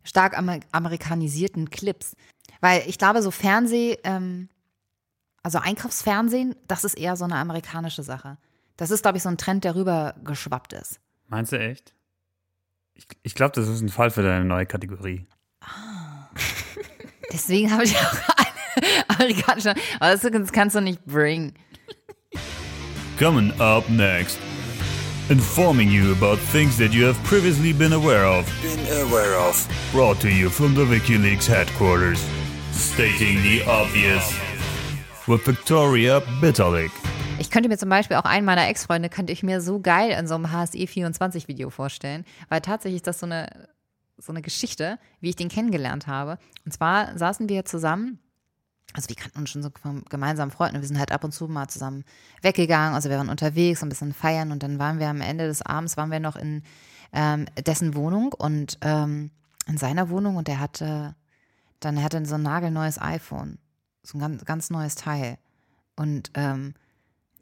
stark 0.03 0.37
amer 0.37 0.59
amerikanisierten 0.71 1.69
Clips. 1.69 2.15
Weil 2.59 2.83
ich 2.87 2.97
glaube, 2.97 3.21
so 3.21 3.31
Fernseh, 3.31 3.97
ähm, 4.03 4.49
also 5.43 5.59
Einkaufsfernsehen, 5.59 6.55
das 6.67 6.83
ist 6.83 6.95
eher 6.95 7.15
so 7.15 7.25
eine 7.25 7.35
amerikanische 7.35 8.03
Sache. 8.03 8.37
Das 8.77 8.91
ist, 8.91 9.03
glaube 9.03 9.17
ich, 9.17 9.23
so 9.23 9.29
ein 9.29 9.37
Trend, 9.37 9.63
der 9.63 9.75
rüber 9.75 10.15
geschwappt 10.23 10.73
ist. 10.73 10.99
Meinst 11.27 11.51
du 11.51 11.59
echt? 11.59 11.93
Ich, 12.95 13.07
ich 13.23 13.35
glaube, 13.35 13.53
das 13.55 13.67
ist 13.67 13.81
ein 13.81 13.89
Fall 13.89 14.09
für 14.09 14.23
deine 14.23 14.45
neue 14.45 14.65
Kategorie. 14.65 15.25
Deswegen 17.31 17.71
habe 17.71 17.83
ich 17.83 17.95
auch 17.97 18.13
eine 18.77 19.09
amerikanische. 19.09 19.73
Aber 19.99 20.11
das, 20.11 20.21
das 20.21 20.51
kannst 20.51 20.75
du 20.75 20.81
nicht 20.81 21.05
bringen. 21.05 21.53
Coming 23.19 23.51
up 23.59 23.89
next. 23.89 24.39
Informing 25.29 25.89
you 25.89 26.11
about 26.11 26.37
things 26.51 26.77
that 26.77 26.93
you 26.93 27.05
have 27.05 27.17
previously 27.23 27.73
been 27.73 27.93
aware 27.93 28.25
of. 28.25 28.45
Been 28.61 29.07
aware 29.07 29.35
of. 29.35 29.67
Brought 29.91 30.19
to 30.21 30.29
you 30.29 30.49
from 30.49 30.75
the 30.75 30.85
WikiLeaks 30.85 31.47
headquarters. 31.47 32.23
Stating 32.71 33.41
the 33.41 33.63
obvious. 33.65 34.33
With 35.27 35.43
Victoria 35.43 36.21
Bitterlich. 36.41 36.91
Ich 37.37 37.51
könnte 37.51 37.67
mir 37.67 37.77
zum 37.77 37.89
Beispiel 37.89 38.15
auch 38.17 38.23
einen 38.23 38.45
meiner 38.45 38.67
Ex-Freunde, 38.69 39.09
könnte 39.09 39.33
ich 39.33 39.43
mir 39.43 39.59
so 39.59 39.81
geil 39.81 40.11
in 40.11 40.27
so 40.27 40.35
einem 40.35 40.47
HSE24-Video 40.47 41.69
vorstellen, 41.69 42.23
weil 42.47 42.61
tatsächlich 42.61 42.97
ist 42.97 43.07
das 43.07 43.19
so 43.19 43.25
eine, 43.25 43.67
so 44.17 44.31
eine 44.31 44.41
Geschichte, 44.41 44.97
wie 45.19 45.29
ich 45.29 45.35
den 45.35 45.49
kennengelernt 45.49 46.07
habe. 46.07 46.37
Und 46.65 46.71
zwar 46.71 47.17
saßen 47.17 47.49
wir 47.49 47.65
zusammen, 47.65 48.19
also 48.93 49.09
wir 49.09 49.17
kannten 49.17 49.39
uns 49.39 49.49
schon 49.49 49.63
so 49.63 49.69
vom 49.81 50.05
gemeinsamen 50.05 50.51
Freunden, 50.51 50.79
wir 50.79 50.87
sind 50.87 50.97
halt 50.97 51.11
ab 51.11 51.25
und 51.25 51.33
zu 51.33 51.47
mal 51.47 51.67
zusammen 51.67 52.05
weggegangen, 52.41 52.95
also 52.95 53.09
wir 53.09 53.17
waren 53.17 53.29
unterwegs, 53.29 53.83
ein 53.83 53.89
bisschen 53.89 54.13
feiern 54.13 54.51
und 54.51 54.63
dann 54.63 54.79
waren 54.79 54.99
wir 54.99 55.07
am 55.07 55.19
Ende 55.19 55.47
des 55.47 55.61
Abends, 55.61 55.97
waren 55.97 56.11
wir 56.11 56.21
noch 56.21 56.37
in 56.37 56.63
ähm, 57.11 57.45
dessen 57.65 57.95
Wohnung 57.95 58.31
und 58.31 58.77
ähm, 58.81 59.31
in 59.67 59.77
seiner 59.77 60.09
Wohnung 60.09 60.37
und 60.37 60.47
er 60.47 60.61
hatte, 60.61 61.15
dann 61.81 62.01
hatte 62.01 62.25
so 62.25 62.35
ein 62.35 62.43
nagelneues 62.43 63.01
iPhone, 63.01 63.57
so 64.03 64.17
ein 64.17 64.21
ganz, 64.21 64.45
ganz 64.45 64.69
neues 64.69 64.95
Teil. 64.95 65.37
Und 65.97 66.31
ähm, 66.35 66.75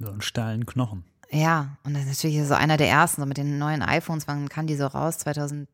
So 0.04 0.12
einen 0.12 0.22
steilen 0.22 0.66
Knochen. 0.66 1.04
ja, 1.32 1.78
und 1.84 1.94
das 1.94 2.04
ist 2.04 2.24
natürlich 2.24 2.48
so 2.48 2.54
einer 2.54 2.78
der 2.78 2.90
ersten, 2.90 3.22
so 3.22 3.26
mit 3.26 3.38
den 3.38 3.58
neuen 3.58 3.82
iPhones, 3.82 4.28
wann 4.28 4.50
kam 4.50 4.68
die 4.68 4.76
so 4.76 4.86
raus? 4.88 5.18
2010, 5.20 5.68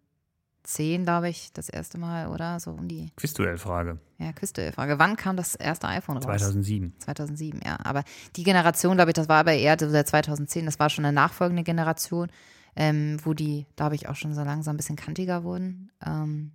glaube 1.03 1.29
ich, 1.29 1.51
das 1.53 1.67
erste 1.69 1.97
Mal, 1.97 2.27
oder? 2.27 2.59
So 2.59 2.71
um 2.71 2.87
die, 2.87 3.11
Quizduell-Frage. 3.15 3.99
ja, 4.19 4.31
Quizduell-Frage. 4.33 4.99
Wann 4.99 5.15
kam 5.15 5.35
das 5.35 5.55
erste 5.55 5.87
iPhone 5.87 6.17
raus? 6.17 6.25
2007. 6.25 6.93
2007, 6.99 7.61
ja. 7.65 7.77
Aber 7.83 8.03
die 8.35 8.43
Generation, 8.43 8.95
glaube 8.95 9.11
ich, 9.11 9.15
das 9.15 9.27
war 9.29 9.39
aber 9.39 9.53
eher 9.53 9.77
so 9.79 9.91
der 9.91 10.05
2010, 10.05 10.65
das 10.65 10.79
war 10.79 10.89
schon 10.89 11.05
eine 11.05 11.13
nachfolgende 11.13 11.63
Generation, 11.63 12.27
ähm, 12.75 13.17
wo 13.23 13.33
die, 13.33 13.65
glaube 13.75 13.95
ich, 13.95 14.07
auch 14.07 14.15
schon 14.15 14.33
so 14.33 14.43
langsam 14.43 14.75
ein 14.75 14.77
bisschen 14.77 14.95
kantiger 14.95 15.43
wurden 15.43 15.91
ähm, 16.05 16.51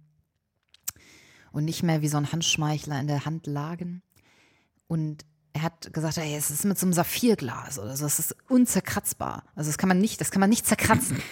und 1.53 1.65
nicht 1.65 1.83
mehr 1.83 2.03
wie 2.03 2.09
so 2.09 2.17
ein 2.17 2.33
Handschmeichler 2.33 2.99
in 3.01 3.07
der 3.09 3.25
Hand 3.27 3.47
lagen. 3.47 4.03
Und 4.87 5.25
er 5.55 5.63
hat 5.63 5.93
gesagt, 5.93 6.19
ey, 6.19 6.35
es 6.37 6.51
ist 6.51 6.65
mit 6.65 6.79
so 6.79 6.85
einem 6.85 6.93
Saphirglas 6.93 7.79
oder 7.79 7.97
so, 7.97 8.05
es 8.05 8.19
ist 8.19 8.37
unzerkratzbar. 8.49 9.45
Also 9.55 9.71
das 9.71 9.79
kann 9.79 9.89
man 9.89 10.01
nicht, 10.01 10.21
das 10.21 10.31
kann 10.31 10.41
man 10.41 10.51
nicht 10.51 10.67
zerkratzen. 10.67 11.23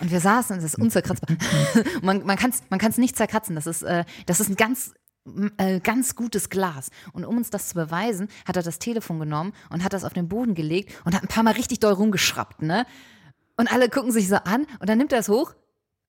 Und 0.00 0.10
wir 0.10 0.20
saßen 0.20 0.56
es 0.56 0.64
ist 0.64 0.78
unzerkratzbar. 0.78 1.36
Man 2.02 2.26
man 2.26 2.36
kann 2.36 2.50
es 2.50 2.62
man 2.68 2.80
kann's 2.80 2.98
nicht 2.98 3.16
zerkratzen. 3.16 3.54
Das 3.54 3.68
ist, 3.68 3.82
äh, 3.82 4.04
das 4.26 4.40
ist 4.40 4.48
ein 4.48 4.56
ganz, 4.56 4.92
äh, 5.56 5.78
ganz 5.78 6.16
gutes 6.16 6.50
Glas. 6.50 6.90
Und 7.12 7.24
um 7.24 7.36
uns 7.36 7.50
das 7.50 7.68
zu 7.68 7.74
beweisen, 7.74 8.26
hat 8.44 8.56
er 8.56 8.64
das 8.64 8.80
Telefon 8.80 9.20
genommen 9.20 9.52
und 9.70 9.84
hat 9.84 9.92
das 9.92 10.02
auf 10.02 10.12
den 10.12 10.28
Boden 10.28 10.56
gelegt 10.56 10.92
und 11.04 11.14
hat 11.14 11.22
ein 11.22 11.28
paar 11.28 11.44
Mal 11.44 11.52
richtig 11.52 11.78
doll 11.78 11.92
rumgeschraubt, 11.92 12.62
ne? 12.62 12.86
Und 13.56 13.72
alle 13.72 13.88
gucken 13.88 14.10
sich 14.10 14.26
so 14.26 14.34
an 14.34 14.66
und 14.80 14.88
dann 14.88 14.98
nimmt 14.98 15.12
er 15.12 15.20
es 15.20 15.28
hoch. 15.28 15.54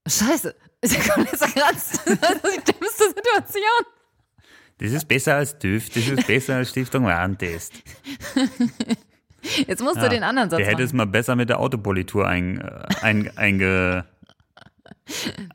Scheiße, 0.07 0.55
ist 0.81 0.95
ja 0.95 1.13
komplett 1.13 1.38
zerkratzt. 1.38 2.00
Das 2.05 2.31
ist 2.31 2.67
die 2.67 2.74
dümmste 2.74 3.07
Situation. 3.07 3.86
Das 4.77 4.91
ist 4.91 5.08
besser 5.08 5.36
als 5.36 5.58
TÜV, 5.58 5.89
das 5.89 6.08
ist 6.08 6.27
besser 6.27 6.55
als 6.58 6.70
Stiftung 6.70 7.05
Warentest. 7.05 7.74
Jetzt 9.67 9.82
musst 9.82 10.01
du 10.01 10.10
den 10.10 10.24
anderen 10.24 10.50
Satz 10.50 10.58
Der 10.58 10.67
hätte 10.67 10.84
es 10.84 10.91
mal 10.91 11.05
besser 11.05 11.36
mit 11.36 11.50
der 11.50 11.60
Autopolitur 11.60 12.27
ein, 12.27 12.60
äh, 12.60 12.86
ein, 13.01 13.38
einge. 13.38 14.05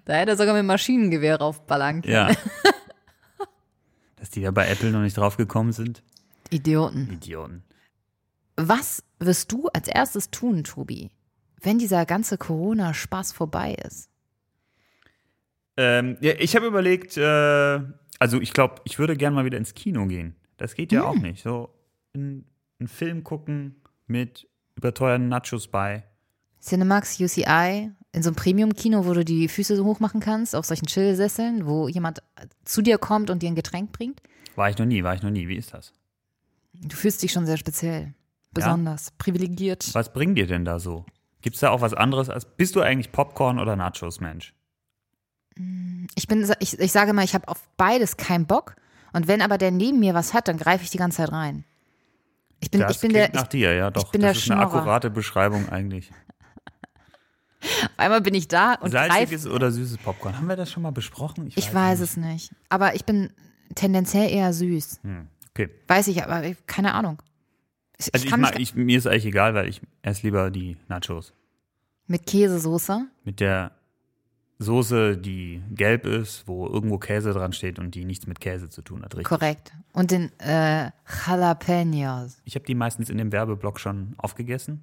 Da 0.04 0.14
hätte 0.14 0.32
er 0.32 0.36
sogar 0.36 0.54
mit 0.54 0.64
Maschinengewehr 0.64 1.36
raufballern 1.36 2.02
können. 2.02 2.14
Ja. 2.14 2.30
Dass 4.16 4.30
die 4.30 4.42
da 4.42 4.52
bei 4.52 4.68
Apple 4.68 4.92
noch 4.92 5.00
nicht 5.00 5.16
drauf 5.16 5.36
gekommen 5.36 5.72
sind. 5.72 6.04
Idioten. 6.50 7.10
Idioten. 7.12 7.64
Was 8.56 9.02
wirst 9.18 9.50
du 9.50 9.68
als 9.68 9.88
erstes 9.88 10.30
tun, 10.30 10.62
Tobi, 10.62 11.10
wenn 11.62 11.78
dieser 11.78 12.06
ganze 12.06 12.38
Corona-Spaß 12.38 13.32
vorbei 13.32 13.74
ist? 13.84 14.08
Ähm, 15.76 16.16
ja, 16.20 16.34
ich 16.38 16.54
habe 16.54 16.66
überlegt, 16.66 17.16
äh, 17.16 17.80
also 18.20 18.40
ich 18.40 18.52
glaube, 18.52 18.76
ich 18.84 19.00
würde 19.00 19.16
gerne 19.16 19.34
mal 19.34 19.44
wieder 19.44 19.58
ins 19.58 19.74
Kino 19.74 20.06
gehen. 20.06 20.36
Das 20.58 20.74
geht 20.74 20.92
ja 20.92 21.02
auch 21.04 21.16
nicht. 21.16 21.42
So 21.42 21.70
in- 22.12 22.44
einen 22.78 22.86
Film 22.88 23.24
gucken 23.24 23.80
mit 24.06 24.48
überteuerten 24.76 25.28
Nachos 25.28 25.66
bei. 25.68 26.04
Cinemax, 26.62 27.18
UCI, 27.20 27.90
in 28.12 28.22
so 28.22 28.28
einem 28.30 28.36
Premium-Kino, 28.36 29.04
wo 29.06 29.12
du 29.14 29.24
die 29.24 29.48
Füße 29.48 29.76
so 29.76 29.84
hoch 29.84 30.00
machen 30.00 30.20
kannst, 30.20 30.54
auf 30.54 30.64
solchen 30.66 30.86
Chill-Sesseln, 30.86 31.66
wo 31.66 31.88
jemand 31.88 32.22
zu 32.64 32.82
dir 32.82 32.98
kommt 32.98 33.30
und 33.30 33.42
dir 33.42 33.48
ein 33.48 33.54
Getränk 33.54 33.92
bringt. 33.92 34.20
War 34.56 34.68
ich 34.70 34.76
noch 34.78 34.86
nie, 34.86 35.02
war 35.02 35.14
ich 35.14 35.22
noch 35.22 35.30
nie. 35.30 35.48
Wie 35.48 35.56
ist 35.56 35.72
das? 35.74 35.92
Du 36.74 36.94
fühlst 36.96 37.22
dich 37.22 37.32
schon 37.32 37.46
sehr 37.46 37.56
speziell, 37.56 38.14
besonders, 38.52 39.10
privilegiert. 39.12 39.88
Was 39.94 40.12
bringt 40.12 40.36
dir 40.38 40.46
denn 40.46 40.64
da 40.64 40.78
so? 40.78 41.04
Gibt 41.42 41.54
es 41.56 41.60
da 41.60 41.70
auch 41.70 41.80
was 41.80 41.94
anderes 41.94 42.28
als. 42.28 42.44
Bist 42.44 42.76
du 42.76 42.80
eigentlich 42.82 43.12
Popcorn 43.12 43.58
oder 43.58 43.76
Nachos, 43.76 44.20
Mensch? 44.20 44.54
Ich 46.14 46.26
bin, 46.28 46.50
ich, 46.60 46.78
ich 46.78 46.92
sage 46.92 47.12
mal, 47.12 47.24
ich 47.24 47.34
habe 47.34 47.48
auf 47.48 47.62
beides 47.76 48.16
keinen 48.16 48.46
Bock. 48.46 48.76
Und 49.12 49.26
wenn 49.28 49.42
aber 49.42 49.58
der 49.58 49.70
neben 49.70 49.98
mir 50.00 50.14
was 50.14 50.34
hat, 50.34 50.48
dann 50.48 50.56
greife 50.56 50.84
ich 50.84 50.90
die 50.90 50.98
ganze 50.98 51.18
Zeit 51.18 51.32
rein. 51.32 51.64
Ich 52.60 52.70
bin, 52.70 52.80
Das 52.80 52.92
ich 52.96 53.00
bin 53.00 53.12
der, 53.12 53.30
nach 53.32 53.46
dir, 53.48 53.74
ja, 53.74 53.90
doch. 53.90 54.12
bin 54.12 54.20
das 54.20 54.32
der 54.36 54.42
ist 54.42 54.50
eine 54.50 54.60
Schnorrer. 54.62 54.76
akkurate 54.78 55.10
Beschreibung 55.10 55.68
eigentlich. 55.68 56.10
ich, 57.62 57.88
einmal 57.96 58.20
bin 58.20 58.34
ich 58.34 58.48
da 58.48 58.74
und. 58.74 58.90
Salziges 58.90 59.46
oder 59.46 59.70
süßes 59.70 59.98
Popcorn? 59.98 60.36
Haben 60.36 60.48
wir 60.48 60.56
das 60.56 60.70
schon 60.70 60.82
mal 60.82 60.92
besprochen? 60.92 61.50
Ich 61.54 61.72
weiß 61.74 62.00
es 62.00 62.16
nicht. 62.16 62.52
Aber 62.68 62.94
ich 62.94 63.04
bin 63.04 63.32
tendenziell 63.74 64.30
eher 64.30 64.52
süß. 64.52 65.00
Hm, 65.02 65.28
okay. 65.50 65.70
Weiß 65.88 66.08
ich, 66.08 66.22
aber 66.22 66.44
ich- 66.44 66.66
keine 66.66 66.94
Ahnung. 66.94 67.20
Ich, 67.98 68.12
Also 68.14 68.24
ich 68.26 68.30
ich, 68.32 68.36
mag, 68.38 68.58
ich, 68.58 68.74
mir 68.74 68.96
ist 68.98 69.06
eigentlich 69.06 69.26
egal, 69.26 69.54
weil 69.54 69.68
ich 69.68 69.80
esse 70.02 70.22
lieber 70.22 70.50
die 70.50 70.76
Nachos. 70.88 71.32
mit 72.06 72.26
Käsesoße. 72.26 73.06
Mit 73.24 73.40
der 73.40 73.72
Soße, 74.62 75.16
die 75.16 75.62
gelb 75.70 76.04
ist, 76.04 76.46
wo 76.46 76.66
irgendwo 76.66 76.98
Käse 76.98 77.32
dran 77.32 77.54
steht 77.54 77.78
und 77.78 77.94
die 77.94 78.04
nichts 78.04 78.26
mit 78.26 78.40
Käse 78.40 78.68
zu 78.68 78.82
tun 78.82 79.02
hat. 79.02 79.14
Richtig. 79.14 79.26
Korrekt. 79.26 79.72
Und 79.94 80.10
den 80.10 80.30
äh, 80.38 80.90
Jalapenos. 81.26 82.42
Ich 82.44 82.56
habe 82.56 82.66
die 82.66 82.74
meistens 82.74 83.08
in 83.08 83.16
dem 83.16 83.32
Werbeblock 83.32 83.80
schon 83.80 84.14
aufgegessen. 84.18 84.82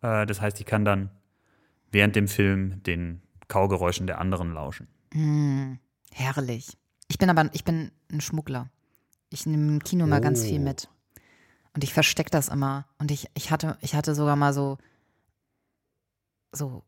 Äh, 0.00 0.24
das 0.24 0.40
heißt, 0.40 0.58
ich 0.58 0.64
kann 0.64 0.86
dann 0.86 1.10
während 1.92 2.16
dem 2.16 2.28
Film 2.28 2.82
den 2.82 3.20
Kaugeräuschen 3.48 4.06
der 4.06 4.18
anderen 4.20 4.54
lauschen. 4.54 4.88
Herrlich. 6.12 6.78
Ich 7.08 7.18
bin 7.18 7.28
aber, 7.28 7.50
ich 7.52 7.64
bin 7.64 7.90
ein 8.10 8.22
Schmuggler. 8.22 8.70
Ich 9.28 9.44
nehme 9.44 9.68
im 9.68 9.82
Kino 9.82 10.06
mal 10.06 10.20
ganz 10.22 10.40
Oh. 10.40 10.44
viel 10.44 10.60
mit. 10.60 10.88
Und 11.74 11.84
ich 11.84 11.92
verstecke 11.92 12.30
das 12.30 12.48
immer. 12.48 12.86
Und 12.98 13.10
ich, 13.10 13.26
ich 13.34 13.50
hatte, 13.50 13.76
ich 13.82 13.94
hatte 13.94 14.14
sogar 14.14 14.36
mal 14.36 14.54
so, 14.54 14.78
so, 16.52 16.84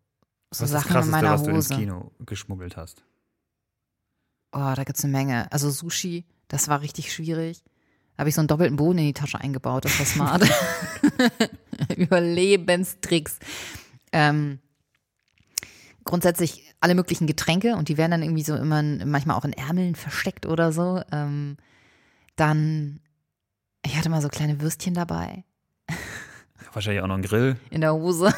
so 0.53 0.62
Was 0.62 0.71
ist 0.71 0.75
das 0.75 0.83
Sachen 0.83 0.88
in 0.88 0.95
Krasseste, 0.95 1.11
meiner 1.11 1.33
was 1.33 1.43
du 1.43 1.51
ins 1.51 1.71
Hose. 1.71 1.81
Kino 1.81 2.12
geschmuggelt 2.21 2.77
hast? 2.77 3.05
Oh, 4.53 4.73
da 4.75 4.85
gibt's 4.85 5.03
eine 5.05 5.12
Menge. 5.12 5.51
Also 5.51 5.71
Sushi, 5.71 6.25
das 6.49 6.69
war 6.69 6.83
richtig 6.83 7.12
schwierig. 7.12 7.62
Da 8.17 8.21
habe 8.21 8.29
ich 8.29 8.35
so 8.35 8.41
einen 8.43 8.49
doppelten 8.49 8.77
Boden 8.77 8.99
in 8.99 9.07
die 9.07 9.12
Tasche 9.15 9.41
eingebaut. 9.41 9.85
Das 9.87 9.99
war 9.99 10.07
smart. 10.07 10.49
Überlebenstricks. 11.97 13.38
Ähm, 14.12 14.59
grundsätzlich 16.05 16.75
alle 16.81 16.95
möglichen 16.95 17.27
Getränke 17.27 17.77
und 17.77 17.88
die 17.88 17.97
werden 17.97 18.11
dann 18.11 18.23
irgendwie 18.23 18.43
so 18.43 18.55
immer 18.55 18.83
manchmal 18.83 19.37
auch 19.37 19.45
in 19.47 19.55
Ärmeln 19.55 19.95
versteckt 19.95 20.45
oder 20.45 20.73
so. 20.73 21.01
Ähm, 21.11 21.57
dann, 22.37 23.01
ich 23.85 23.97
hatte 23.97 24.11
mal 24.11 24.21
so 24.21 24.29
kleine 24.29 24.61
Würstchen 24.61 24.95
dabei 24.95 25.45
Wahrscheinlich 26.73 27.03
auch 27.03 27.07
noch 27.07 27.17
ein 27.17 27.23
Grill. 27.23 27.57
in 27.71 27.81
der 27.83 27.95
Hose. 27.95 28.33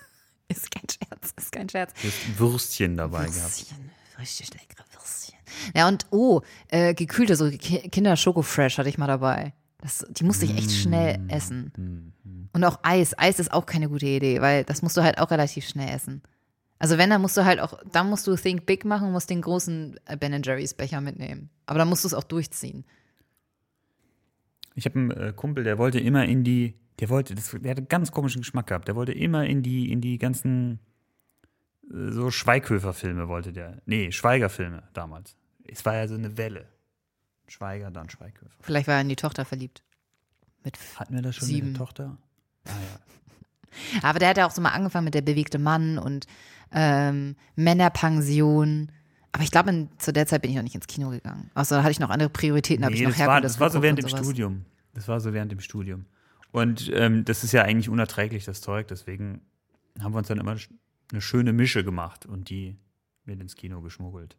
ist 0.48 0.70
kein 0.70 0.82
Scherz, 0.88 1.05
ist 1.32 1.52
kein 1.52 1.68
Scherz. 1.68 1.92
Du 1.94 2.08
hast 2.08 2.38
Würstchen 2.38 2.96
dabei 2.96 3.26
gehabt. 3.26 3.36
Würstchen, 3.36 3.90
richtig 4.18 4.50
leckere 4.54 4.84
Würstchen. 4.92 5.36
Ja, 5.74 5.88
und 5.88 6.06
oh, 6.10 6.40
äh, 6.68 6.94
gekühlte, 6.94 7.36
so 7.36 7.50
Ki- 7.50 7.88
Kinder 7.90 8.16
Schoko 8.16 8.42
Fresh 8.42 8.78
hatte 8.78 8.88
ich 8.88 8.98
mal 8.98 9.06
dabei. 9.06 9.52
Das, 9.78 10.04
die 10.10 10.24
musste 10.24 10.44
ich 10.46 10.56
echt 10.56 10.70
schnell 10.72 11.18
Mm. 11.18 11.28
essen. 11.28 12.12
Und 12.52 12.64
auch 12.64 12.78
Eis. 12.82 13.16
Eis 13.18 13.38
ist 13.38 13.52
auch 13.52 13.66
keine 13.66 13.88
gute 13.88 14.06
Idee, 14.06 14.40
weil 14.40 14.64
das 14.64 14.82
musst 14.82 14.96
du 14.96 15.02
halt 15.02 15.18
auch 15.18 15.30
relativ 15.30 15.68
schnell 15.68 15.94
essen. 15.94 16.22
Also 16.78 16.98
wenn, 16.98 17.08
dann 17.10 17.20
musst 17.22 17.36
du 17.36 17.44
halt 17.44 17.60
auch, 17.60 17.78
dann 17.90 18.08
musst 18.10 18.26
du 18.26 18.34
Think 18.36 18.66
Big 18.66 18.84
machen 18.84 19.06
und 19.08 19.12
musst 19.12 19.30
den 19.30 19.40
großen 19.42 19.98
äh, 20.06 20.16
Ben 20.16 20.42
Jerry's 20.42 20.74
Becher 20.74 21.00
mitnehmen. 21.00 21.50
Aber 21.66 21.78
dann 21.78 21.88
musst 21.88 22.04
du 22.04 22.08
es 22.08 22.14
auch 22.14 22.24
durchziehen. 22.24 22.84
Ich 24.74 24.84
habe 24.84 24.98
einen 24.98 25.10
äh, 25.10 25.32
Kumpel, 25.34 25.64
der 25.64 25.78
wollte 25.78 26.00
immer 26.00 26.24
in 26.26 26.44
die, 26.44 26.74
der 27.00 27.08
wollte, 27.08 27.34
das, 27.34 27.50
der 27.50 27.70
hatte 27.70 27.80
einen 27.80 27.88
ganz 27.88 28.10
komischen 28.12 28.42
Geschmack 28.42 28.66
gehabt. 28.66 28.88
Der 28.88 28.94
wollte 28.96 29.12
immer 29.12 29.46
in 29.46 29.62
die, 29.62 29.90
in 29.90 30.00
die 30.00 30.18
ganzen 30.18 30.80
so 31.88 32.30
Schweighöfer-Filme 32.30 33.28
wollte 33.28 33.52
der. 33.52 33.80
Nee, 33.86 34.10
Schweiger-Filme 34.12 34.82
damals. 34.92 35.36
Es 35.64 35.84
war 35.84 35.94
ja 35.94 36.08
so 36.08 36.14
eine 36.14 36.36
Welle. 36.36 36.66
Schweiger, 37.48 37.90
dann 37.90 38.10
Schweighöfer. 38.10 38.56
Vielleicht 38.60 38.88
war 38.88 38.96
er 38.96 39.00
in 39.02 39.08
die 39.08 39.16
Tochter 39.16 39.44
verliebt. 39.44 39.82
Mit 40.64 40.76
Hatten 40.96 41.14
wir 41.14 41.22
das 41.22 41.36
schon 41.36 41.46
Sieben. 41.46 41.72
der 41.74 41.78
Tochter? 41.78 42.18
Ah, 42.66 42.70
ja. 42.70 44.02
Aber 44.08 44.18
der 44.18 44.30
hat 44.30 44.36
ja 44.36 44.46
auch 44.46 44.50
so 44.50 44.60
mal 44.60 44.70
angefangen 44.70 45.04
mit 45.04 45.14
der 45.14 45.22
bewegte 45.22 45.58
Mann 45.58 45.98
und 45.98 46.26
ähm, 46.72 47.36
Männerpension. 47.54 48.90
Aber 49.32 49.44
ich 49.44 49.50
glaube, 49.50 49.88
zu 49.98 50.12
der 50.12 50.26
Zeit 50.26 50.42
bin 50.42 50.50
ich 50.50 50.56
noch 50.56 50.62
nicht 50.64 50.74
ins 50.74 50.86
Kino 50.86 51.10
gegangen. 51.10 51.50
Also 51.54 51.76
da 51.76 51.82
hatte 51.82 51.92
ich 51.92 52.00
noch 52.00 52.10
andere 52.10 52.30
Prioritäten, 52.30 52.84
habe 52.84 52.94
Nee, 52.94 53.02
ich 53.02 53.06
noch 53.06 53.16
das, 53.16 53.26
war, 53.26 53.40
das 53.40 53.60
war 53.60 53.70
so 53.70 53.82
während 53.82 54.02
dem. 54.02 54.08
Studium. 54.08 54.64
Das 54.94 55.06
war 55.08 55.20
so 55.20 55.32
während 55.32 55.52
dem 55.52 55.60
Studium. 55.60 56.06
Und 56.52 56.90
ähm, 56.94 57.24
das 57.24 57.44
ist 57.44 57.52
ja 57.52 57.62
eigentlich 57.62 57.88
unerträglich, 57.90 58.44
das 58.46 58.62
Zeug. 58.62 58.88
Deswegen 58.88 59.42
haben 60.00 60.12
wir 60.14 60.18
uns 60.18 60.28
dann 60.28 60.38
immer 60.38 60.56
eine 61.10 61.20
schöne 61.20 61.52
Mische 61.52 61.84
gemacht 61.84 62.26
und 62.26 62.50
die 62.50 62.76
mit 63.24 63.40
ins 63.40 63.56
Kino 63.56 63.80
geschmuggelt. 63.80 64.36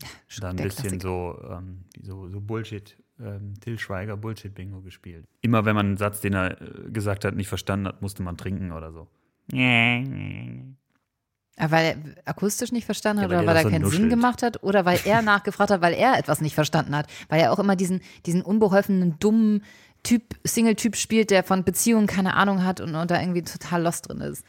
dann 0.40 0.58
ein 0.58 0.64
bisschen 0.64 1.00
so, 1.00 1.38
ähm, 1.50 1.84
so, 2.00 2.28
so 2.28 2.40
Bullshit, 2.40 2.96
ähm, 3.20 3.54
Till 3.60 3.78
Schweiger 3.78 4.16
Bullshit-Bingo 4.16 4.80
gespielt. 4.82 5.26
Immer 5.40 5.64
wenn 5.64 5.74
man 5.74 5.86
einen 5.86 5.96
Satz, 5.96 6.20
den 6.20 6.34
er 6.34 6.60
äh, 6.60 6.90
gesagt 6.90 7.24
hat, 7.24 7.34
nicht 7.34 7.48
verstanden 7.48 7.88
hat, 7.88 8.02
musste 8.02 8.22
man 8.22 8.36
trinken 8.36 8.72
oder 8.72 8.92
so. 8.92 9.08
Ah, 11.60 11.70
weil 11.72 11.86
er 11.86 11.96
akustisch 12.28 12.70
nicht 12.70 12.84
verstanden 12.84 13.22
hat 13.22 13.30
Ja, 13.30 13.36
weil 13.36 13.44
oder 13.44 13.54
der 13.54 13.64
weil 13.64 13.64
er 13.64 13.70
keinen 13.70 13.90
Sinn 13.90 14.02
nuschelt. 14.02 14.10
gemacht 14.10 14.42
hat 14.42 14.62
oder 14.62 14.84
weil 14.84 15.00
er 15.04 15.22
nachgefragt 15.22 15.70
hat, 15.70 15.80
weil 15.80 15.94
er 15.94 16.16
etwas 16.16 16.40
nicht 16.40 16.54
verstanden 16.54 16.94
hat. 16.94 17.08
Weil 17.28 17.40
er 17.40 17.52
auch 17.52 17.58
immer 17.58 17.74
diesen, 17.74 18.00
diesen 18.26 18.42
unbeholfenen, 18.42 19.18
dummen 19.18 19.64
Typ, 20.04 20.36
Single-Typ 20.44 20.94
spielt, 20.94 21.30
der 21.30 21.42
von 21.42 21.64
Beziehungen 21.64 22.06
keine 22.06 22.34
Ahnung 22.34 22.62
hat 22.64 22.80
und, 22.80 22.94
und 22.94 23.10
da 23.10 23.20
irgendwie 23.20 23.42
total 23.42 23.82
lost 23.82 24.08
drin 24.08 24.20
ist. 24.20 24.44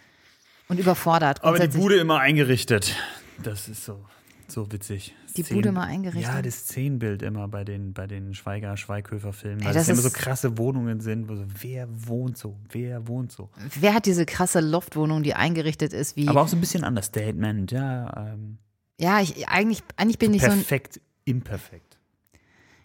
Und 0.69 0.79
überfordert. 0.79 1.43
Aber 1.43 1.59
die. 1.59 1.77
Bude 1.77 1.97
immer 1.97 2.19
eingerichtet. 2.19 2.95
Das 3.41 3.67
ist 3.67 3.83
so, 3.83 4.05
so 4.47 4.71
witzig. 4.71 5.15
Die 5.35 5.43
Bude 5.43 5.69
immer 5.69 5.83
eingerichtet? 5.83 6.33
Ja, 6.33 6.41
das 6.41 6.59
Szenenbild 6.59 7.23
immer 7.23 7.47
bei 7.47 7.63
den, 7.63 7.93
bei 7.93 8.05
den 8.05 8.33
Schweiger-Schweighöfer-Filmen. 8.33 9.61
Ey, 9.61 9.65
Weil 9.65 9.73
das 9.73 9.83
es 9.83 9.89
immer 9.89 10.01
so 10.01 10.11
krasse 10.11 10.57
Wohnungen 10.57 10.99
sind, 11.01 11.27
wo 11.27 11.35
so, 11.35 11.45
wer 11.61 11.87
wohnt 11.89 12.37
so? 12.37 12.57
Wer 12.69 13.07
wohnt 13.07 13.31
so? 13.31 13.49
Wer 13.79 13.93
hat 13.95 14.05
diese 14.05 14.25
krasse 14.25 14.59
Loftwohnung, 14.59 15.23
die 15.23 15.33
eingerichtet 15.33 15.91
ist 15.91 16.15
wie. 16.15 16.27
Aber 16.27 16.41
auch 16.41 16.47
so 16.47 16.55
ein 16.55 16.61
bisschen 16.61 16.83
Understatement, 16.83 17.71
ja. 17.71 18.33
Ähm, 18.33 18.59
ja, 18.99 19.21
ich, 19.21 19.47
eigentlich, 19.47 19.81
eigentlich 19.97 20.19
bin 20.19 20.33
ich 20.33 20.41
so 20.41 20.47
perfekt, 20.49 21.01
imperfekt. 21.25 21.97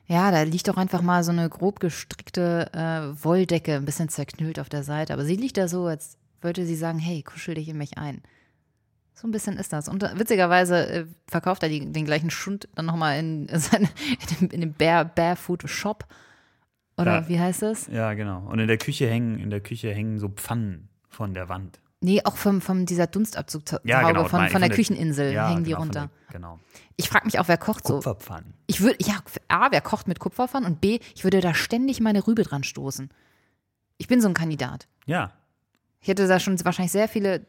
Ja, 0.06 0.30
da 0.30 0.42
liegt 0.42 0.68
doch 0.68 0.76
einfach 0.76 1.02
mal 1.02 1.24
so 1.24 1.32
eine 1.32 1.48
grob 1.48 1.80
gestrickte 1.80 2.70
äh, 2.72 3.24
Wolldecke, 3.24 3.74
ein 3.74 3.84
bisschen 3.84 4.08
zerknüllt 4.08 4.58
auf 4.58 4.68
der 4.68 4.84
Seite. 4.84 5.12
Aber 5.12 5.24
sie 5.24 5.36
liegt 5.36 5.56
da 5.56 5.66
so, 5.66 5.86
als 5.86 6.18
wollte 6.44 6.64
sie 6.66 6.76
sagen, 6.76 6.98
hey, 6.98 7.22
kuschel 7.22 7.54
dich 7.54 7.68
in 7.68 7.78
mich 7.78 7.98
ein. 7.98 8.22
So 9.14 9.28
ein 9.28 9.30
bisschen 9.30 9.56
ist 9.56 9.72
das. 9.72 9.88
Und 9.88 10.02
witzigerweise 10.18 10.86
äh, 10.88 11.06
verkauft 11.28 11.62
er 11.62 11.68
die, 11.68 11.90
den 11.92 12.04
gleichen 12.04 12.30
Schund 12.30 12.68
dann 12.74 12.86
nochmal 12.86 13.18
in, 13.18 13.48
seine, 13.52 13.88
in 14.30 14.48
dem, 14.48 14.50
in 14.50 14.60
dem 14.60 14.72
Bare, 14.74 15.04
Barefoot 15.04 15.68
Shop. 15.68 16.06
Oder 16.96 17.22
Ja. 17.22 17.28
wie 17.28 17.40
heißt 17.40 17.62
das? 17.62 17.86
Ja, 17.88 18.14
genau. 18.14 18.40
Und 18.46 18.58
in 18.58 18.68
der 18.68 18.78
Küche 18.78 19.08
hängen, 19.08 19.38
in 19.38 19.50
der 19.50 19.60
Küche 19.60 19.92
hängen 19.92 20.18
so 20.18 20.28
Pfannen 20.28 20.88
von 21.08 21.34
der 21.34 21.48
Wand. 21.48 21.80
Nee, 22.00 22.20
auch 22.24 22.36
vom, 22.36 22.60
vom 22.60 22.84
dieser 22.86 23.06
Dunstabzughaube 23.06 23.88
Ja, 23.88 24.06
genau. 24.06 24.26
von, 24.26 24.48
von 24.48 24.60
der 24.60 24.68
Kücheninsel 24.70 25.32
ja, 25.32 25.48
hängen 25.48 25.64
die 25.64 25.70
genau, 25.70 25.78
von 25.80 25.88
runter. 25.88 26.10
Der, 26.28 26.32
genau. 26.32 26.60
Ich 26.96 27.08
frage 27.08 27.24
mich 27.24 27.38
auch, 27.38 27.48
wer 27.48 27.56
kocht 27.56 27.86
so. 27.86 27.94
Kupferpfannen. 27.94 28.52
Ich 28.66 28.80
würde, 28.82 28.96
ja, 29.00 29.14
A, 29.48 29.70
wer 29.70 29.80
kocht 29.80 30.06
mit 30.06 30.18
Kupferpfannen 30.18 30.70
und 30.70 30.80
B, 30.82 30.98
ich 31.14 31.24
würde 31.24 31.40
da 31.40 31.54
ständig 31.54 32.00
meine 32.00 32.26
Rübe 32.26 32.42
dran 32.42 32.62
stoßen. 32.62 33.08
Ich 33.96 34.06
bin 34.06 34.20
so 34.20 34.28
ein 34.28 34.34
Kandidat. 34.34 34.86
Ja. 35.06 35.32
Ich 36.04 36.08
hätte 36.08 36.28
da 36.28 36.38
schon 36.38 36.62
wahrscheinlich 36.66 36.92
sehr 36.92 37.08
viele 37.08 37.46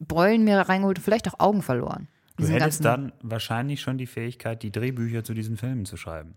Beulen 0.00 0.42
mir 0.42 0.58
reingeholt 0.58 0.98
und 0.98 1.04
vielleicht 1.04 1.28
auch 1.28 1.38
Augen 1.38 1.62
verloren. 1.62 2.08
Du 2.36 2.48
hättest 2.48 2.84
dann 2.84 3.12
wahrscheinlich 3.22 3.82
schon 3.82 3.98
die 3.98 4.08
Fähigkeit, 4.08 4.64
die 4.64 4.72
Drehbücher 4.72 5.22
zu 5.22 5.32
diesen 5.32 5.56
Filmen 5.56 5.84
zu 5.84 5.96
schreiben. 5.96 6.36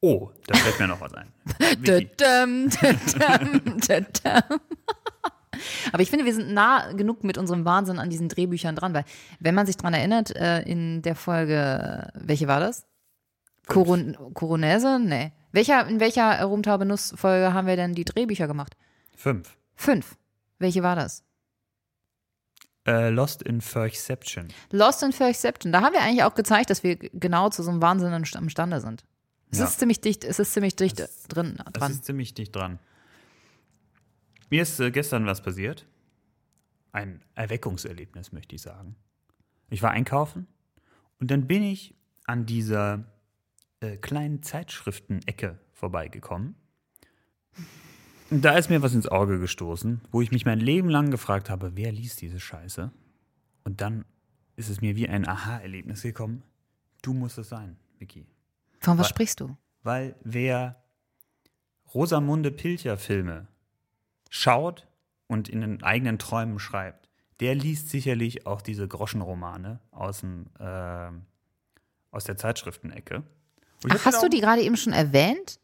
Oh, 0.00 0.30
da 0.46 0.56
fällt 0.56 0.80
mir 0.80 0.88
noch 0.88 1.02
was 1.02 1.12
ein. 1.12 1.30
Aber 5.92 6.02
ich 6.02 6.08
finde, 6.08 6.24
wir 6.24 6.32
sind 6.32 6.54
nah 6.54 6.90
genug 6.92 7.24
mit 7.24 7.36
unserem 7.36 7.66
Wahnsinn 7.66 7.98
an 7.98 8.08
diesen 8.08 8.30
Drehbüchern 8.30 8.74
dran, 8.74 8.94
weil, 8.94 9.04
wenn 9.38 9.54
man 9.54 9.66
sich 9.66 9.76
dran 9.76 9.92
erinnert, 9.92 10.34
äh, 10.34 10.62
in 10.62 11.02
der 11.02 11.14
Folge, 11.14 12.10
welche 12.14 12.48
war 12.48 12.60
das? 12.60 12.86
Coron 13.66 14.16
Coronese? 14.32 14.98
Nee. 14.98 15.32
Welcher, 15.52 15.86
in 15.88 16.00
welcher 16.00 16.42
Rumtaube 16.42 16.86
Nuss 16.86 17.12
Folge 17.18 17.52
haben 17.52 17.66
wir 17.66 17.76
denn 17.76 17.92
die 17.92 18.06
Drehbücher 18.06 18.46
gemacht? 18.46 18.78
Fünf. 19.14 19.58
Fünf. 19.74 20.16
Welche 20.58 20.82
war 20.82 20.96
das? 20.96 21.24
Äh, 22.86 23.10
Lost 23.10 23.42
in 23.42 23.58
Perception. 23.58 24.48
Lost 24.70 25.02
in 25.02 25.10
Perception. 25.10 25.72
Da 25.72 25.80
haben 25.82 25.92
wir 25.92 26.00
eigentlich 26.02 26.22
auch 26.22 26.34
gezeigt, 26.34 26.70
dass 26.70 26.82
wir 26.82 26.96
genau 26.96 27.48
zu 27.50 27.62
so 27.62 27.70
einem 27.70 27.82
Wahnsinn 27.82 28.12
im- 28.12 28.24
imstande 28.42 28.80
sind. 28.80 29.04
Es 29.50 29.58
Ja. 29.58 29.64
ist 29.66 29.78
ziemlich 29.78 30.00
dicht, 30.00 30.24
es 30.24 30.38
ist 30.38 30.52
ziemlich 30.52 30.76
dicht 30.76 30.98
drin, 31.28 31.56
Das 31.56 31.72
dran. 31.72 31.92
ist 31.92 32.04
ziemlich 32.04 32.34
dicht 32.34 32.54
dran. 32.54 32.78
Mir 34.50 34.62
ist 34.62 34.78
äh, 34.80 34.90
gestern 34.90 35.26
was 35.26 35.42
passiert. 35.42 35.86
Ein 36.92 37.22
Erweckungserlebnis, 37.34 38.32
möchte 38.32 38.54
ich 38.54 38.62
sagen. 38.62 38.96
Ich 39.68 39.82
war 39.82 39.90
einkaufen 39.90 40.46
und 41.18 41.30
dann 41.30 41.46
bin 41.46 41.62
ich 41.62 41.94
an 42.26 42.46
dieser 42.46 43.04
äh, 43.80 43.96
kleinen 43.96 44.42
Zeitschriftenecke 44.42 45.58
vorbeigekommen. 45.72 46.54
Da 48.30 48.56
ist 48.58 48.70
mir 48.70 48.82
was 48.82 48.94
ins 48.94 49.06
Auge 49.06 49.38
gestoßen, 49.38 50.00
wo 50.10 50.20
ich 50.20 50.32
mich 50.32 50.44
mein 50.44 50.58
Leben 50.58 50.88
lang 50.88 51.10
gefragt 51.10 51.48
habe, 51.48 51.76
wer 51.76 51.92
liest 51.92 52.20
diese 52.22 52.40
Scheiße? 52.40 52.90
Und 53.64 53.80
dann 53.80 54.04
ist 54.56 54.68
es 54.68 54.80
mir 54.80 54.96
wie 54.96 55.08
ein 55.08 55.28
Aha-Erlebnis 55.28 56.02
gekommen. 56.02 56.42
Du 57.02 57.12
musst 57.12 57.38
es 57.38 57.48
sein, 57.48 57.76
Vicky. 57.98 58.26
Von 58.80 58.98
was 58.98 59.06
Wa- 59.06 59.10
sprichst 59.10 59.40
du? 59.40 59.56
Weil 59.82 60.16
wer 60.24 60.82
Rosamunde 61.94 62.50
Pilcher-Filme 62.50 63.46
schaut 64.28 64.88
und 65.28 65.48
in 65.48 65.60
den 65.60 65.82
eigenen 65.84 66.18
Träumen 66.18 66.58
schreibt, 66.58 67.08
der 67.40 67.54
liest 67.54 67.90
sicherlich 67.90 68.46
auch 68.46 68.60
diese 68.62 68.88
Groschenromane 68.88 69.78
aus, 69.92 70.20
dem, 70.20 70.46
äh, 70.58 71.10
aus 72.10 72.24
der 72.24 72.36
Zeitschriftenecke. 72.36 73.22
Ach, 73.88 74.04
hast 74.04 74.22
du 74.22 74.28
die 74.28 74.40
gerade 74.40 74.62
eben 74.62 74.76
schon 74.76 74.92
erwähnt? 74.92 75.60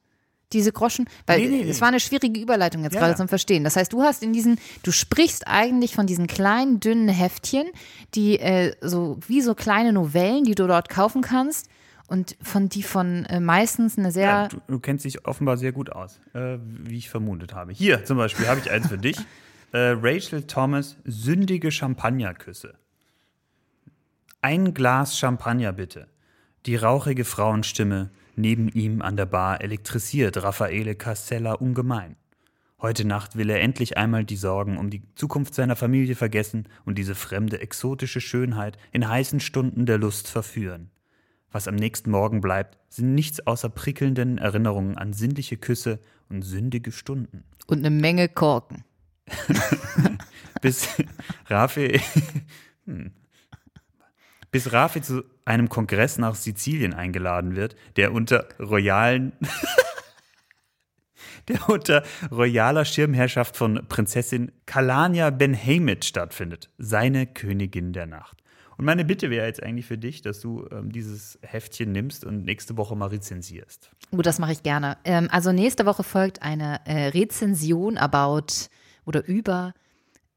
Diese 0.53 0.73
Groschen? 0.73 1.07
Weil 1.27 1.41
Nee, 1.41 1.49
nee, 1.49 1.71
es 1.71 1.77
nee. 1.77 1.81
war 1.81 1.88
eine 1.88 2.01
schwierige 2.01 2.41
Überleitung 2.41 2.83
jetzt 2.83 2.95
Ja, 2.95 3.01
gerade 3.01 3.12
ja. 3.12 3.17
zum 3.17 3.29
Verstehen. 3.29 3.65
Das 3.65 3.77
heißt, 3.77 3.93
du 3.93 4.03
hast 4.03 4.23
in 4.23 4.33
diesen, 4.33 4.59
du 4.83 4.93
sprichst 4.93 5.47
eigentlich 5.47 5.95
von 5.95 6.07
diesen 6.07 6.27
kleinen, 6.27 6.81
dünnen 6.81 7.09
Heftchen, 7.09 7.67
die 8.15 8.38
äh, 8.38 8.75
so 8.81 9.19
wie 9.27 9.41
so 9.41 9.55
kleine 9.55 9.93
Novellen, 9.93 10.45
die 10.45 10.55
du 10.55 10.67
dort 10.67 10.88
kaufen 10.88 11.23
kannst 11.23 11.69
und 12.09 12.37
von 12.43 12.69
die 12.69 12.83
von 12.83 13.25
äh, 13.27 13.41
meistens 13.41 13.97
eine 13.99 14.12
sehr 14.12 14.27
Ja, 14.27 14.49
du, 14.49 14.61
du 14.67 14.79
kennst 14.81 15.05
dich 15.05 15.25
offenbar 15.27 15.57
sehr 15.57 15.73
gut 15.73 15.91
aus, 15.91 16.21
äh, 16.35 16.59
wie 16.62 16.99
ich 16.99 17.09
vermutet 17.09 17.55
habe. 17.55 17.73
Hier 17.73 18.05
zum 18.05 18.19
Beispiel 18.19 18.47
habe 18.49 18.61
ich 18.61 18.71
eins 18.71 18.88
für 18.88 18.99
dich. 18.99 19.17
Äh, 19.75 19.97
Rachel 20.03 20.43
Thomas, 20.43 20.99
sündige 21.07 21.71
Champagnerküsse. 21.73 22.75
Ein 24.43 24.75
Glas 24.75 25.19
Champagner 25.19 25.73
bitte. 25.73 26.09
Die 26.67 26.77
rauchige 26.77 27.25
Frauenstimme 27.25 28.11
neben 28.37 28.68
ihm 28.68 29.03
an 29.03 29.16
der 29.16 29.27
Bar 29.27 29.61
elektrisiert 29.61 30.42
Raffaele 30.42 30.95
Castella 30.95 31.53
ungemein. 31.53 32.16
Heute 32.81 33.05
Nacht 33.05 33.37
will 33.37 33.49
er 33.49 33.61
endlich 33.61 33.97
einmal 33.97 34.25
die 34.25 34.37
Sorgen 34.37 34.77
um 34.77 34.90
die 34.90 35.03
Zukunft 35.14 35.55
seiner 35.55 35.77
Familie 35.77 36.16
vergessen 36.16 36.68
und 36.85 36.99
diese 36.99 37.14
fremde, 37.14 37.61
exotische 37.61 38.21
Schönheit 38.21 38.77
in 38.90 39.09
heißen 39.09 39.38
Stunden 39.38 39.87
der 39.87 39.99
Lust 39.99 40.27
verführen. 40.27 40.90
Was 41.53 41.68
am 41.68 41.77
nächsten 41.77 42.11
Morgen 42.11 42.40
bleibt, 42.40 42.79
sind 42.88 43.14
nichts 43.14 43.47
außer 43.47 43.68
prickelnden 43.68 44.38
Erinnerungen 44.38 44.99
an 44.99 45.12
sinnliche 45.12 45.59
Küsse 45.59 46.01
und 46.29 46.42
sündige 46.42 46.90
Stunden. 46.90 47.45
und 47.68 47.79
eine 47.79 47.90
Menge 47.90 48.29
Korken. 48.29 48.85
Bis 50.61 50.88
Rafi, 51.47 52.01
hm. 52.87 53.12
Bis 54.53 54.73
Rafi 54.73 55.03
zu 55.03 55.25
einem 55.45 55.69
Kongress 55.69 56.19
nach 56.19 56.37
Sizilien 56.37 56.95
eingeladen 56.95 57.57
wird, 57.57 57.75
der 57.97 58.12
unter 58.12 58.47
royalen, 58.61 59.33
der 61.49 61.69
unter 61.69 62.05
royaler 62.31 62.85
Schirmherrschaft 62.85 63.57
von 63.57 63.85
Prinzessin 63.88 64.53
Kalania 64.67 65.31
Benhamid 65.31 66.05
stattfindet, 66.05 66.71
seine 66.79 67.27
Königin 67.27 67.93
der 67.93 68.07
Nacht. 68.07 68.38
Und 68.77 68.87
meine 68.87 69.05
Bitte 69.05 69.31
wäre 69.31 69.47
jetzt 69.47 69.62
eigentlich 69.62 69.87
für 69.87 69.99
dich, 69.99 70.23
dass 70.23 70.41
du 70.41 70.67
ähm, 70.71 70.93
dieses 70.93 71.38
Heftchen 71.43 71.93
nimmst 71.93 72.25
und 72.25 72.45
nächste 72.45 72.77
Woche 72.77 72.97
mal 72.97 73.07
rezensierst. 73.07 73.91
Oh, 74.11 74.23
das 74.23 74.38
mache 74.38 74.53
ich 74.53 74.62
gerne. 74.62 74.99
Ähm, 75.05 75.29
also 75.31 75.53
nächste 75.53 75.87
Woche 75.87 76.03
folgt 76.03 76.43
eine 76.43 76.81
äh, 76.87 77.09
Rezension 77.09 77.99
about 77.99 78.47
oder 79.05 79.27
über 79.27 79.75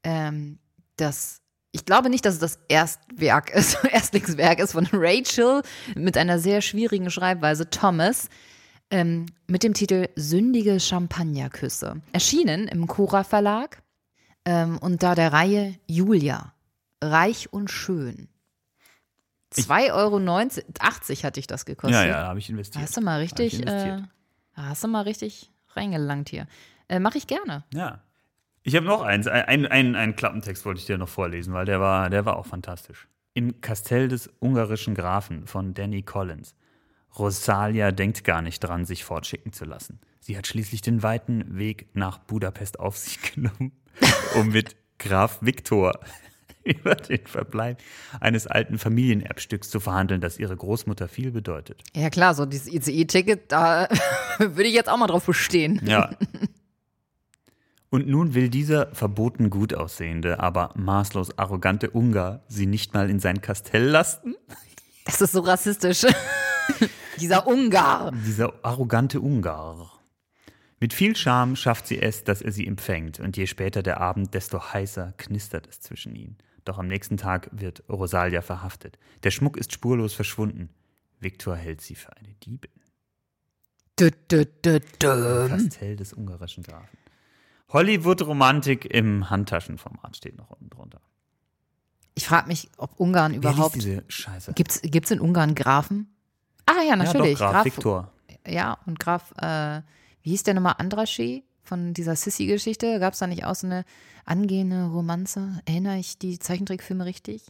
ähm, 0.04 0.58
das. 0.96 1.42
Ich 1.76 1.84
glaube 1.84 2.08
nicht, 2.08 2.24
dass 2.24 2.34
es 2.34 2.40
das 2.40 2.58
Erstwerk 2.68 3.50
ist, 3.50 3.84
Erstlingswerk 3.92 4.60
ist 4.60 4.72
von 4.72 4.88
Rachel 4.94 5.60
mit 5.94 6.16
einer 6.16 6.38
sehr 6.38 6.62
schwierigen 6.62 7.10
Schreibweise 7.10 7.68
Thomas 7.68 8.30
ähm, 8.90 9.26
mit 9.46 9.62
dem 9.62 9.74
Titel 9.74 10.08
Sündige 10.16 10.80
Champagnerküsse. 10.80 12.00
Erschienen 12.12 12.66
im 12.66 12.86
Cora 12.86 13.24
Verlag 13.24 13.82
ähm, 14.46 14.78
und 14.78 15.02
da 15.02 15.14
der 15.14 15.34
Reihe 15.34 15.74
Julia. 15.86 16.54
Reich 17.04 17.52
und 17.52 17.70
schön. 17.70 18.28
2,80 19.54 19.92
Euro, 19.92 20.48
80 20.78 21.26
hatte 21.26 21.40
ich 21.40 21.46
das 21.46 21.66
gekostet. 21.66 21.92
Ja, 21.92 22.06
ja, 22.06 22.20
da 22.22 22.28
habe 22.28 22.38
ich 22.38 22.48
investiert. 22.48 22.82
Hast 22.82 22.96
du 22.96 23.02
mal 23.02 23.18
richtig, 23.20 23.66
äh, 23.66 23.98
hast 24.54 24.82
du 24.82 24.88
mal 24.88 25.02
richtig 25.02 25.52
reingelangt 25.74 26.30
hier. 26.30 26.46
Äh, 26.88 27.00
Mache 27.00 27.18
ich 27.18 27.26
gerne. 27.26 27.64
Ja. 27.74 28.00
Ich 28.66 28.74
habe 28.74 28.84
noch 28.84 29.02
eins. 29.02 29.28
Ein, 29.28 29.64
ein, 29.66 29.94
einen 29.94 30.16
Klappentext 30.16 30.64
wollte 30.64 30.80
ich 30.80 30.86
dir 30.86 30.98
noch 30.98 31.08
vorlesen, 31.08 31.54
weil 31.54 31.66
der 31.66 31.80
war, 31.80 32.10
der 32.10 32.24
war 32.26 32.36
auch 32.36 32.46
fantastisch. 32.46 33.06
Im 33.32 33.60
Kastell 33.60 34.08
des 34.08 34.28
ungarischen 34.40 34.96
Grafen 34.96 35.46
von 35.46 35.72
Danny 35.72 36.02
Collins. 36.02 36.56
Rosalia 37.16 37.92
denkt 37.92 38.24
gar 38.24 38.42
nicht 38.42 38.58
dran, 38.58 38.84
sich 38.84 39.04
fortschicken 39.04 39.52
zu 39.52 39.66
lassen. 39.66 40.00
Sie 40.18 40.36
hat 40.36 40.48
schließlich 40.48 40.82
den 40.82 41.04
weiten 41.04 41.56
Weg 41.56 41.86
nach 41.94 42.18
Budapest 42.18 42.80
auf 42.80 42.96
sich 42.96 43.34
genommen, 43.34 43.70
um 44.34 44.48
mit 44.48 44.74
Graf 44.98 45.38
Viktor 45.42 46.00
über 46.64 46.96
den 46.96 47.24
Verbleib 47.24 47.80
eines 48.18 48.48
alten 48.48 48.78
Familienerbstücks 48.78 49.70
zu 49.70 49.78
verhandeln, 49.78 50.20
das 50.20 50.40
ihre 50.40 50.56
Großmutter 50.56 51.06
viel 51.06 51.30
bedeutet. 51.30 51.84
Ja 51.94 52.10
klar, 52.10 52.34
so 52.34 52.44
dieses 52.46 52.66
ICE-Ticket, 52.66 53.52
da 53.52 53.86
würde 54.38 54.64
ich 54.64 54.74
jetzt 54.74 54.88
auch 54.88 54.96
mal 54.96 55.06
drauf 55.06 55.24
bestehen. 55.24 55.80
Ja. 55.84 56.10
Und 57.90 58.08
nun 58.08 58.34
will 58.34 58.48
dieser 58.48 58.94
verboten 58.94 59.48
gut 59.48 59.74
aussehende, 59.74 60.40
aber 60.40 60.72
maßlos 60.76 61.38
arrogante 61.38 61.90
Ungar 61.90 62.42
sie 62.48 62.66
nicht 62.66 62.94
mal 62.94 63.08
in 63.10 63.20
sein 63.20 63.40
Kastell 63.40 63.84
lasten? 63.84 64.34
Das 65.04 65.20
ist 65.20 65.32
so 65.32 65.40
rassistisch. 65.40 66.04
Dieser 67.20 67.46
Ungar. 67.46 68.10
Dieser 68.12 68.52
arrogante 68.62 69.20
Ungar. 69.20 69.92
Mit 70.80 70.92
viel 70.92 71.16
Charme 71.16 71.56
schafft 71.56 71.86
sie 71.86 72.02
es, 72.02 72.24
dass 72.24 72.42
er 72.42 72.52
sie 72.52 72.66
empfängt, 72.66 73.20
und 73.20 73.36
je 73.36 73.46
später 73.46 73.82
der 73.82 74.00
Abend, 74.00 74.34
desto 74.34 74.72
heißer 74.72 75.14
knistert 75.16 75.66
es 75.68 75.80
zwischen 75.80 76.14
ihnen. 76.14 76.36
Doch 76.64 76.78
am 76.78 76.88
nächsten 76.88 77.16
Tag 77.16 77.48
wird 77.52 77.84
Rosalia 77.88 78.42
verhaftet. 78.42 78.98
Der 79.22 79.30
Schmuck 79.30 79.56
ist 79.56 79.72
spurlos 79.72 80.12
verschwunden. 80.12 80.68
Viktor 81.20 81.56
hält 81.56 81.80
sie 81.80 81.94
für 81.94 82.14
eine 82.16 82.34
Diebin. 82.44 82.72
Dü, 83.98 84.10
dü, 84.30 84.44
dü, 84.44 84.80
dü. 85.00 85.48
Kastell 85.48 85.96
des 85.96 86.12
ungarischen 86.12 86.64
Grafen. 86.64 86.98
Hollywood-Romantik 87.68 88.84
im 88.84 89.28
Handtaschenformat 89.28 90.16
steht 90.16 90.36
noch 90.36 90.50
unten 90.50 90.70
drunter. 90.70 91.00
Ich 92.14 92.26
frage 92.26 92.48
mich, 92.48 92.70
ob 92.78 92.98
Ungarn 92.98 93.34
überhaupt. 93.34 93.74
diese 93.74 94.04
Scheiße? 94.08 94.54
Gibt's, 94.54 94.80
gibt's 94.82 95.10
in 95.10 95.20
Ungarn 95.20 95.54
Grafen? 95.54 96.14
Ah 96.64 96.82
ja, 96.86 96.96
natürlich. 96.96 97.38
Ja, 97.38 97.46
doch, 97.46 97.52
Graf, 97.52 97.64
Viktor. 97.64 98.12
Ja, 98.46 98.78
und 98.86 98.98
Graf, 98.98 99.32
äh, 99.38 99.82
wie 100.22 100.30
hieß 100.30 100.44
der 100.44 100.54
nochmal 100.54 100.76
Andraschi 100.78 101.44
von 101.62 101.92
dieser 101.92 102.16
Sissy-Geschichte? 102.16 102.98
Gab 103.00 103.12
es 103.12 103.18
da 103.18 103.26
nicht 103.26 103.44
auch 103.44 103.54
so 103.54 103.66
eine 103.66 103.84
angehende 104.24 104.86
Romanze? 104.86 105.60
Erinnere 105.66 105.98
ich 105.98 106.18
die 106.18 106.38
Zeichentrickfilme 106.38 107.04
richtig? 107.04 107.42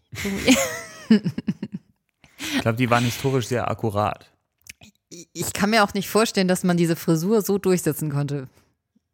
Ich 2.39 2.61
glaube, 2.61 2.77
die 2.77 2.91
waren 2.91 3.05
historisch 3.05 3.47
sehr 3.47 3.71
akkurat. 3.71 4.31
ich 5.33 5.53
kann 5.53 5.71
mir 5.71 5.85
auch 5.85 5.95
nicht 5.95 6.09
vorstellen, 6.09 6.49
dass 6.49 6.65
man 6.65 6.77
diese 6.77 6.97
Frisur 6.97 7.43
so 7.43 7.59
durchsetzen 7.59 8.11
konnte, 8.11 8.49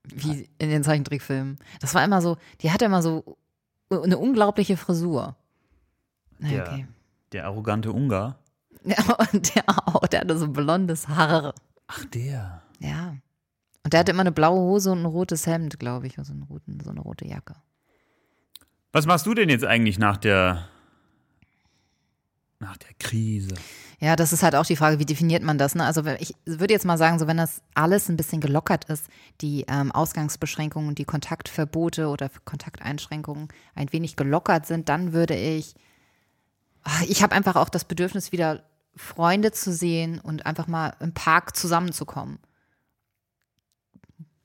wie 0.04 0.48
in 0.58 0.70
den 0.70 0.82
Zeichentrickfilmen. 0.82 1.58
Das 1.80 1.94
war 1.94 2.04
immer 2.04 2.20
so, 2.20 2.36
die 2.60 2.70
hatte 2.70 2.84
immer 2.84 3.02
so 3.02 3.36
eine 3.90 4.18
unglaubliche 4.18 4.76
Frisur. 4.76 5.36
Na, 6.38 6.48
Der, 6.48 6.62
okay. 6.62 6.86
der 7.32 7.44
arrogante 7.46 7.92
Ungar. 7.92 8.38
Ja, 8.84 8.96
und 9.32 9.54
der 9.54 9.64
auch, 9.68 10.06
der 10.08 10.20
hatte 10.22 10.38
so 10.38 10.48
blondes 10.48 11.08
Haar. 11.08 11.54
Ach, 11.86 12.04
der. 12.06 12.62
Ja. 12.80 13.14
Und 13.84 13.92
der 13.92 14.00
hatte 14.00 14.12
immer 14.12 14.22
eine 14.22 14.32
blaue 14.32 14.60
Hose 14.60 14.92
und 14.92 15.00
ein 15.02 15.06
rotes 15.06 15.46
Hemd, 15.46 15.78
glaube 15.78 16.06
ich, 16.06 16.18
also 16.18 16.32
einen 16.32 16.42
roten, 16.44 16.78
so 16.80 16.90
eine 16.90 17.00
rote 17.00 17.26
Jacke. 17.26 17.54
Was 18.92 19.06
machst 19.06 19.26
du 19.26 19.34
denn 19.34 19.48
jetzt 19.48 19.64
eigentlich 19.64 19.98
nach 19.98 20.16
der 20.16 20.68
nach 22.62 22.78
der 22.78 22.94
Krise? 22.98 23.54
Ja, 24.00 24.16
das 24.16 24.32
ist 24.32 24.42
halt 24.42 24.56
auch 24.56 24.66
die 24.66 24.76
Frage, 24.76 24.98
wie 24.98 25.04
definiert 25.04 25.42
man 25.42 25.58
das? 25.58 25.74
Ne? 25.74 25.84
Also 25.84 26.04
ich 26.18 26.34
würde 26.46 26.72
jetzt 26.74 26.86
mal 26.86 26.98
sagen, 26.98 27.18
so 27.18 27.26
wenn 27.26 27.36
das 27.36 27.62
alles 27.74 28.08
ein 28.08 28.16
bisschen 28.16 28.40
gelockert 28.40 28.86
ist, 28.86 29.06
die 29.42 29.64
ähm, 29.68 29.92
Ausgangsbeschränkungen, 29.92 30.94
die 30.94 31.04
Kontaktverbote 31.04 32.08
oder 32.08 32.30
Kontakteinschränkungen 32.44 33.48
ein 33.74 33.92
wenig 33.92 34.16
gelockert 34.16 34.66
sind, 34.66 34.88
dann 34.88 35.12
würde 35.12 35.36
ich, 35.36 35.74
Ah, 36.84 37.02
ich 37.06 37.22
habe 37.22 37.34
einfach 37.34 37.56
auch 37.56 37.68
das 37.68 37.84
Bedürfnis, 37.84 38.32
wieder 38.32 38.64
Freunde 38.96 39.52
zu 39.52 39.72
sehen 39.72 40.18
und 40.18 40.46
einfach 40.46 40.66
mal 40.66 40.94
im 41.00 41.14
Park 41.14 41.56
zusammenzukommen. 41.56 42.38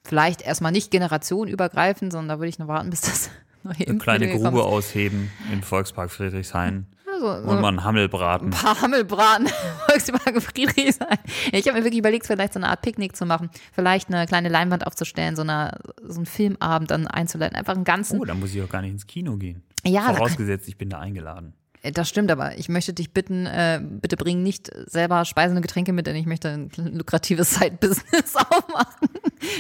Vielleicht 0.04 0.42
erstmal 0.42 0.72
nicht 0.72 0.92
generationenübergreifend, 0.92 2.12
sondern 2.12 2.30
da 2.30 2.40
würde 2.40 2.50
ich 2.50 2.60
noch 2.60 2.68
warten, 2.68 2.90
bis 2.90 3.02
das 3.02 3.30
neue 3.64 3.88
Eine 3.88 3.98
kleine 3.98 4.30
Grube 4.30 4.52
kommt. 4.52 4.64
ausheben 4.64 5.32
im 5.52 5.64
Volkspark 5.64 6.12
Friedrichshain 6.12 6.86
Also, 7.24 7.50
und 7.50 7.62
mal 7.62 7.68
einen 7.70 7.84
Hammelbraten. 7.84 8.48
ein 8.48 8.52
paar 8.52 8.82
Hammelbraten 8.82 9.48
Volkswagen 9.90 10.42
Friedrichshain. 10.42 11.18
Ich 11.52 11.68
habe 11.68 11.78
mir 11.80 11.84
wirklich 11.84 12.00
überlegt, 12.00 12.26
vielleicht 12.28 12.54
so 12.54 12.60
eine 12.60 12.70
Art 12.70 12.82
Picknick 12.82 13.16
zu 13.16 13.26
machen, 13.26 13.50
vielleicht 13.74 14.08
eine 14.14 14.26
kleine 14.26 14.50
Leinwand 14.50 14.86
aufzustellen, 14.86 15.36
so, 15.36 15.42
eine, 15.42 15.80
so 16.04 16.18
einen 16.18 16.26
Filmabend 16.26 16.92
dann 16.92 17.08
einzuleiten, 17.08 17.56
einfach 17.58 17.76
einen 17.76 17.84
ganzen. 17.84 18.20
Oh, 18.20 18.26
da 18.26 18.34
muss 18.34 18.54
ich 18.54 18.62
auch 18.62 18.70
gar 18.70 18.82
nicht 18.82 18.92
ins 18.92 19.08
Kino 19.08 19.38
gehen. 19.38 19.64
Ja, 19.86 20.14
Vorausgesetzt, 20.14 20.68
ich 20.68 20.78
bin 20.78 20.90
da 20.90 21.00
eingeladen. 21.00 21.54
Äh, 21.82 21.92
Das 21.92 22.10
stimmt, 22.10 22.32
aber 22.32 22.58
ich 22.58 22.70
möchte 22.70 22.94
dich 22.94 23.14
bitten, 23.14 23.46
äh, 23.46 23.82
bitte 23.84 24.18
bring 24.18 24.44
nicht 24.44 24.70
selber 24.88 25.26
Speisen 25.26 25.56
und 25.56 25.62
Getränke 25.62 25.94
mit, 25.94 26.08
denn 26.08 26.16
ich 26.16 26.26
möchte 26.26 26.50
ein 26.50 26.72
lukratives 26.76 27.52
Side-Business 27.56 28.36
aufmachen. 28.50 29.10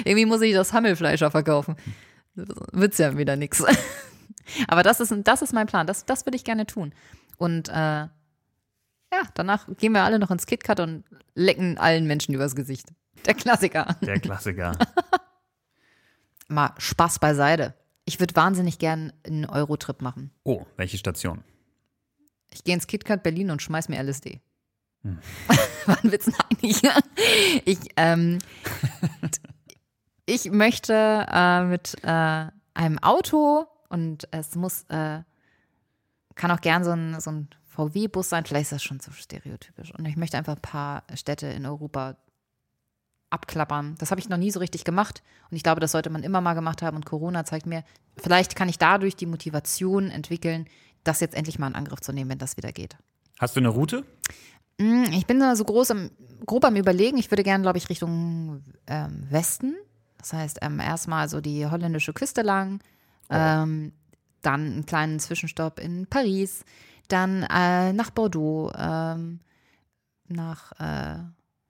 Irgendwie 0.03 0.25
muss 0.25 0.41
ich 0.41 0.53
das 0.53 0.73
Hammelfleischer 0.73 1.31
verkaufen. 1.31 1.75
Wird's 2.35 2.97
ja 2.99 3.17
wieder 3.17 3.35
nix. 3.35 3.63
Aber 4.67 4.83
das 4.83 4.99
ist, 4.99 5.13
das 5.23 5.41
ist 5.41 5.53
mein 5.53 5.67
Plan. 5.67 5.87
Das, 5.87 6.05
das 6.05 6.25
würde 6.25 6.35
ich 6.35 6.43
gerne 6.43 6.65
tun. 6.65 6.93
Und 7.37 7.69
äh, 7.69 7.73
ja, 7.73 9.21
danach 9.35 9.67
gehen 9.77 9.93
wir 9.93 10.03
alle 10.03 10.19
noch 10.19 10.31
ins 10.31 10.45
KitKat 10.45 10.79
und 10.79 11.03
lecken 11.35 11.77
allen 11.77 12.07
Menschen 12.07 12.33
übers 12.33 12.55
Gesicht. 12.55 12.89
Der 13.25 13.33
Klassiker. 13.33 13.95
Der 14.01 14.19
Klassiker. 14.19 14.77
Mal 16.47 16.73
Spaß 16.77 17.19
beiseite. 17.19 17.73
Ich 18.05 18.19
würde 18.19 18.35
wahnsinnig 18.35 18.79
gern 18.79 19.11
einen 19.25 19.45
Eurotrip 19.45 20.01
machen. 20.01 20.31
Oh, 20.43 20.65
welche 20.77 20.97
Station? 20.97 21.43
Ich 22.53 22.63
gehe 22.63 22.73
ins 22.73 22.87
KitKat 22.87 23.23
Berlin 23.23 23.51
und 23.51 23.61
schmeiß 23.61 23.89
mir 23.89 24.01
LSD. 24.01 24.39
War 25.85 26.03
ein 26.03 26.11
Witz, 26.11 26.27
nein. 26.27 26.57
Ich, 26.61 26.81
ich, 27.65 27.79
ähm, 27.97 28.39
ich 30.25 30.51
möchte 30.51 30.93
äh, 31.29 31.63
mit 31.63 31.95
äh, 32.03 32.47
einem 32.73 32.99
Auto 32.99 33.65
und 33.89 34.27
es 34.31 34.55
muss, 34.55 34.83
äh, 34.89 35.19
kann 36.37 36.51
auch 36.51 36.61
gern 36.61 36.83
so 36.83 36.91
ein, 36.91 37.19
so 37.19 37.31
ein 37.31 37.49
VW-Bus 37.65 38.29
sein, 38.29 38.45
vielleicht 38.45 38.63
ist 38.63 38.71
das 38.71 38.83
schon 38.83 38.99
so 38.99 39.11
stereotypisch. 39.11 39.93
Und 39.93 40.05
ich 40.05 40.17
möchte 40.17 40.37
einfach 40.37 40.55
ein 40.55 40.61
paar 40.61 41.03
Städte 41.13 41.47
in 41.47 41.65
Europa 41.65 42.15
abklappern. 43.29 43.95
Das 43.99 44.11
habe 44.11 44.21
ich 44.21 44.29
noch 44.29 44.37
nie 44.37 44.51
so 44.51 44.59
richtig 44.59 44.85
gemacht 44.85 45.21
und 45.51 45.57
ich 45.57 45.63
glaube, 45.63 45.81
das 45.81 45.91
sollte 45.91 46.09
man 46.09 46.23
immer 46.23 46.39
mal 46.39 46.53
gemacht 46.53 46.81
haben 46.81 46.95
und 46.95 47.05
Corona 47.05 47.43
zeigt 47.43 47.65
mir, 47.65 47.83
vielleicht 48.15 48.55
kann 48.55 48.69
ich 48.69 48.77
dadurch 48.77 49.15
die 49.17 49.25
Motivation 49.25 50.09
entwickeln, 50.09 50.65
das 51.03 51.19
jetzt 51.19 51.35
endlich 51.35 51.59
mal 51.59 51.67
in 51.67 51.75
Angriff 51.75 51.99
zu 51.99 52.13
nehmen, 52.13 52.29
wenn 52.31 52.37
das 52.37 52.55
wieder 52.55 52.71
geht. 52.71 52.95
Hast 53.37 53.55
du 53.55 53.59
eine 53.59 53.69
Route? 53.69 54.05
Mm, 54.77 55.03
Ich 55.11 55.25
bin 55.27 55.43
so 55.55 55.63
groß 55.65 55.91
am, 55.91 56.09
grob 56.45 56.63
am 56.65 56.75
Überlegen. 56.75 57.17
Ich 57.17 57.29
würde 57.29 57.43
gerne, 57.43 57.61
glaube 57.63 57.77
ich, 57.77 57.89
Richtung 57.89 58.63
ähm, 58.87 59.27
Westen. 59.29 59.75
Das 60.17 60.33
heißt, 60.33 60.59
ähm, 60.61 60.79
erstmal 60.79 61.29
so 61.29 61.41
die 61.41 61.65
holländische 61.65 62.13
Küste 62.13 62.41
lang, 62.41 62.79
ähm, 63.29 63.91
dann 64.47 64.65
einen 64.65 64.85
kleinen 64.85 65.19
Zwischenstopp 65.19 65.79
in 65.79 66.07
Paris, 66.07 66.63
dann 67.09 67.43
äh, 67.43 67.93
nach 67.93 68.09
Bordeaux, 68.11 68.71
ähm, 68.77 69.39
nach 70.27 70.71
äh, 70.79 71.19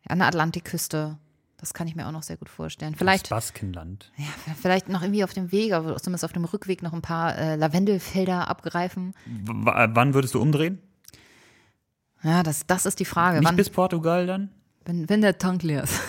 an 0.10 0.20
der 0.20 0.28
Atlantikküste. 0.28 1.18
Das 1.60 1.74
kann 1.74 1.88
ich 1.88 1.96
mir 1.96 2.08
auch 2.08 2.12
noch 2.12 2.22
sehr 2.22 2.38
gut 2.38 2.50
vorstellen. 2.50 2.94
Vielleicht, 2.96 3.26
Das 3.26 3.30
Baskenland. 3.32 4.12
ja, 4.18 4.26
vielleicht 4.62 4.90
noch 4.90 5.02
irgendwie 5.02 5.24
auf 5.24 5.34
dem 5.34 5.52
Weg, 5.52 5.74
aber 5.74 5.98
zumindest 5.98 6.24
auf 6.24 6.32
dem 6.34 6.46
Rückweg 6.46 6.84
noch 6.84 6.94
ein 6.94 7.02
paar 7.02 7.36
äh, 7.36 7.56
Lavendelfelder 7.56 8.48
abgreifen. 8.48 9.14
W 9.26 9.54
wann 9.56 10.14
würdest 10.14 10.36
du 10.36 10.42
umdrehen? 10.42 10.80
Ja, 12.24 12.44
das, 12.44 12.68
das 12.68 12.86
ist 12.86 13.00
die 13.00 13.06
Frage. 13.06 13.40
Nicht 13.40 13.48
Wann, 13.48 13.56
bis 13.56 13.70
Portugal 13.72 14.28
dann? 14.28 14.52
Wenn, 14.86 15.10
wenn 15.10 15.22
der 15.22 15.38
Tank 15.40 15.64
leer 15.64 15.84
ist. 15.84 16.00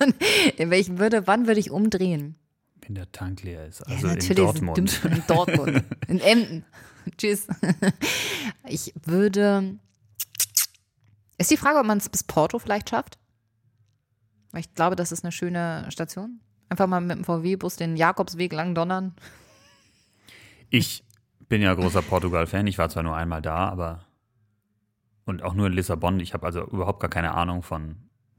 In 0.56 0.70
welchem 0.70 0.98
würde, 0.98 1.26
wann 1.28 1.46
würde 1.46 1.60
ich 1.60 1.70
umdrehen? 1.70 2.36
Wenn 2.86 2.94
der 2.94 3.10
Tank 3.12 3.42
leer 3.42 3.66
ist. 3.66 3.80
Ja, 3.80 3.94
Also 3.94 4.08
in 4.08 4.14
natürlich 4.14 4.36
Dortmund. 4.36 5.04
In, 5.04 5.12
in 5.12 5.22
Dortmund. 5.26 5.84
In 6.08 6.20
Emden. 6.20 6.64
Tschüss. 7.16 7.46
Ich 8.68 8.94
würde. 9.04 9.76
Ist 11.36 11.50
die 11.50 11.56
Frage, 11.56 11.78
ob 11.80 11.86
man 11.86 11.98
es 11.98 12.08
bis 12.08 12.22
Porto 12.22 12.58
vielleicht 12.58 12.90
schafft? 12.90 13.18
Weil 14.52 14.60
ich 14.60 14.74
glaube, 14.74 14.94
das 14.96 15.10
ist 15.10 15.24
eine 15.24 15.32
schöne 15.32 15.86
Station. 15.90 16.40
Einfach 16.68 16.86
mal 16.86 17.00
mit 17.00 17.16
dem 17.16 17.24
VW-Bus 17.24 17.76
den 17.76 17.96
Jakobsweg 17.96 18.52
lang 18.52 18.74
donnern. 18.74 19.14
Ich 20.70 21.04
bin 21.48 21.60
ja 21.60 21.74
großer 21.74 22.02
Portugal-Fan. 22.02 22.66
Ich 22.66 22.78
war 22.78 22.88
zwar 22.88 23.02
nur 23.02 23.16
einmal 23.16 23.42
da, 23.42 23.68
aber. 23.68 24.06
Und 25.24 25.42
auch 25.42 25.54
nur 25.54 25.66
in 25.66 25.72
Lissabon. 25.72 26.20
Ich 26.20 26.34
habe 26.34 26.46
also 26.46 26.62
überhaupt 26.68 27.00
gar 27.00 27.10
keine 27.10 27.34
Ahnung 27.34 27.62
von 27.62 27.96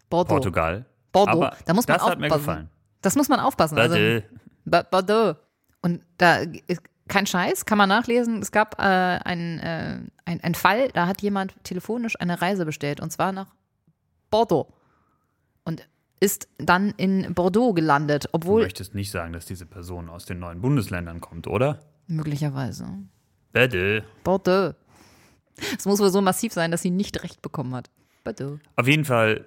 Bordeaux. 0.10 0.36
Portugal. 0.36 0.86
Bordeaux. 1.12 1.32
Aber 1.44 1.58
da 1.66 1.74
muss 1.74 1.88
man 1.88 1.98
das 1.98 2.08
hat 2.08 2.20
mir 2.20 2.30
gefallen. 2.30 2.70
Das 3.04 3.16
muss 3.16 3.30
man 3.30 3.40
aufpassen. 3.40 3.78
Also, 3.78 3.94
Warte. 3.96 4.24
Ba- 4.66 4.84
Bordeaux. 4.84 5.36
Und 5.82 6.02
da 6.18 6.38
ist 6.68 6.82
kein 7.08 7.28
Scheiß, 7.28 7.66
kann 7.66 7.78
man 7.78 7.90
nachlesen. 7.90 8.42
Es 8.42 8.52
gab 8.52 8.80
äh, 8.80 8.84
einen 8.84 9.60
äh, 9.60 10.00
ein, 10.26 10.42
ein 10.42 10.56
Fall, 10.56 10.88
da 10.94 11.06
hat 11.06 11.22
jemand 11.22 11.54
telefonisch 11.64 12.20
eine 12.20 12.42
Reise 12.42 12.66
bestellt 12.66 13.02
und 13.02 13.12
zwar 13.12 13.32
nach 13.34 13.54
Bordeaux. 14.32 14.74
Und 15.66 15.86
ist 16.22 16.48
dann 16.58 16.92
in 16.96 17.34
Bordeaux 17.34 17.74
gelandet, 17.74 18.24
Du 18.26 18.30
obwohl 18.32 18.64
möchtest 18.64 18.96
nicht 18.96 19.12
sagen, 19.12 19.34
dass 19.34 19.46
diese 19.46 19.66
Person 19.66 20.08
aus 20.10 20.24
den 20.26 20.40
neuen 20.40 20.62
Bundesländern 20.62 21.20
kommt, 21.22 21.48
oder? 21.48 21.80
möglicherweise 22.08 22.88
Bitte. 23.52 24.04
Bordeaux. 24.24 24.74
Es 25.78 25.86
muss 25.86 26.00
wohl 26.00 26.10
so 26.10 26.22
massiv 26.22 26.54
sein, 26.54 26.72
dass 26.72 26.82
sie 26.82 26.90
nicht 26.90 27.22
recht 27.24 27.42
bekommen 27.42 27.76
hat. 27.76 27.90
Bordeaux. 28.24 28.60
Auf 28.78 28.88
jeden 28.88 29.06
Fall. 29.06 29.46